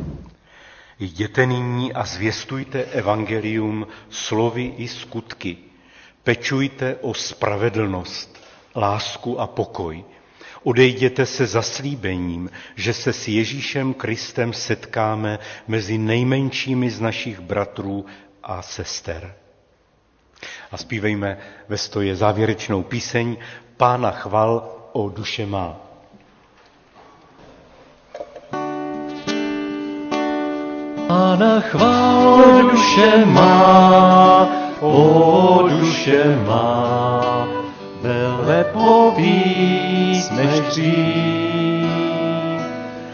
Jděte 0.99 1.45
nyní 1.45 1.93
a 1.93 2.05
zvěstujte 2.05 2.83
evangelium 2.83 3.87
slovy 4.09 4.73
i 4.77 4.87
skutky. 4.87 5.57
Pečujte 6.23 6.95
o 6.95 7.13
spravedlnost, 7.13 8.43
lásku 8.75 9.39
a 9.39 9.47
pokoj. 9.47 10.03
Odejděte 10.63 11.25
se 11.25 11.47
zaslíbením, 11.47 12.49
že 12.75 12.93
se 12.93 13.13
s 13.13 13.27
Ježíšem 13.27 13.93
Kristem 13.93 14.53
setkáme 14.53 15.39
mezi 15.67 15.97
nejmenšími 15.97 16.89
z 16.89 17.01
našich 17.01 17.39
bratrů 17.39 18.05
a 18.43 18.61
sester. 18.61 19.35
A 20.71 20.77
zpívejme 20.77 21.37
ve 21.69 21.77
stoje 21.77 22.15
závěrečnou 22.15 22.83
píseň 22.83 23.37
Pána 23.77 24.11
chval 24.11 24.75
o 24.93 25.09
duše 25.09 25.45
má. 25.45 25.86
Pána 31.07 31.59
chvál 31.59 32.43
duše 32.71 33.25
má, 33.25 34.47
o 34.79 35.63
duše 35.69 36.37
má, 36.47 37.47
velepový 38.01 39.43
než 40.35 40.59
dřív. 40.59 41.87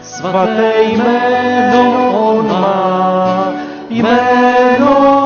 Svaté 0.02 0.72
jméno 0.82 2.10
on 2.10 2.48
má, 2.48 3.52
jméno 3.90 5.23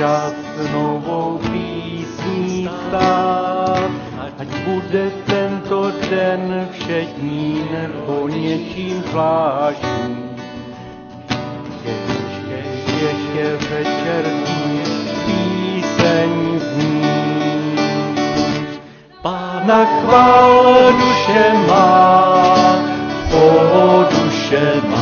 čas 0.00 0.32
novou 0.72 1.36
písní 1.52 2.70
stát. 2.88 3.90
Ať 4.40 4.48
bude 4.64 5.12
tento 5.28 5.92
den 6.10 6.68
všední 6.72 7.68
nebo 7.72 8.28
něčím 8.28 9.02
zvláštní. 9.10 10.40
Ještě, 11.84 12.56
ještě 13.04 13.44
večerní 13.68 14.80
píseň 15.26 16.60
zní. 16.60 17.04
Pána 19.22 19.84
chvál 19.84 20.92
duše 20.92 21.52
má, 21.68 22.24
o 23.32 24.04
duše 24.10 24.80
má, 24.88 24.99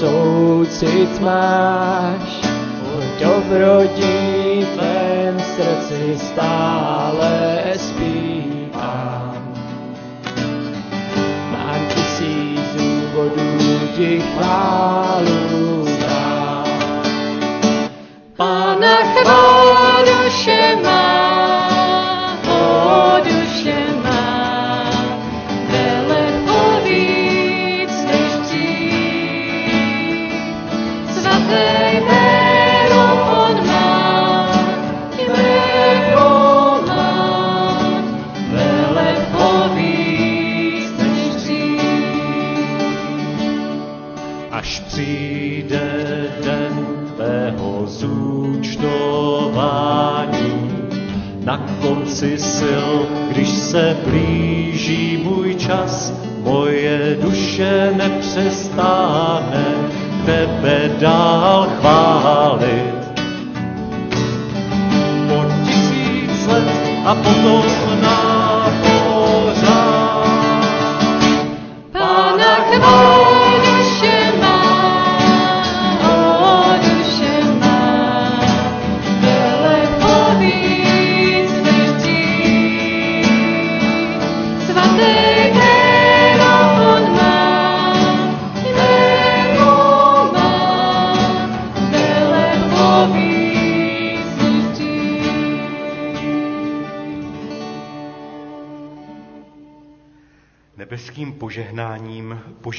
soucit 0.00 1.20
máš. 1.20 2.40
O 2.88 3.00
dobrodí 3.20 4.66
tvém 4.74 5.40
srdci 5.40 6.18
stále 6.18 7.62
zpívám. 7.76 9.54
Mám 11.52 11.80
tisíc 11.94 12.74
důvodů 12.76 13.58
ti 13.96 14.20
chválu 14.20 15.82
vzdát. 15.82 16.68
Pána 18.36 18.96
chvál 18.96 19.49
duše 57.60 57.92
nepřestáhne 57.96 59.64
tebe 60.26 60.90
dál 61.00 61.68
chválit. 61.80 62.94
Po 65.28 65.44
tisíc 65.64 66.46
let 66.46 66.66
a 67.04 67.14
potom 67.14 67.79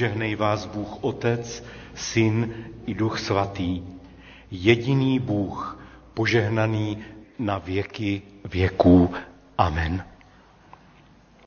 požehnej 0.01 0.33
vás 0.35 0.65
Bůh 0.65 1.03
Otec, 1.05 1.63
Syn 1.93 2.53
i 2.85 2.93
Duch 2.93 3.19
Svatý. 3.19 3.85
Jediný 4.51 5.19
Bůh, 5.19 5.77
požehnaný 6.13 6.97
na 7.39 7.57
věky 7.57 8.21
věků. 8.49 9.13
Amen. 9.57 10.10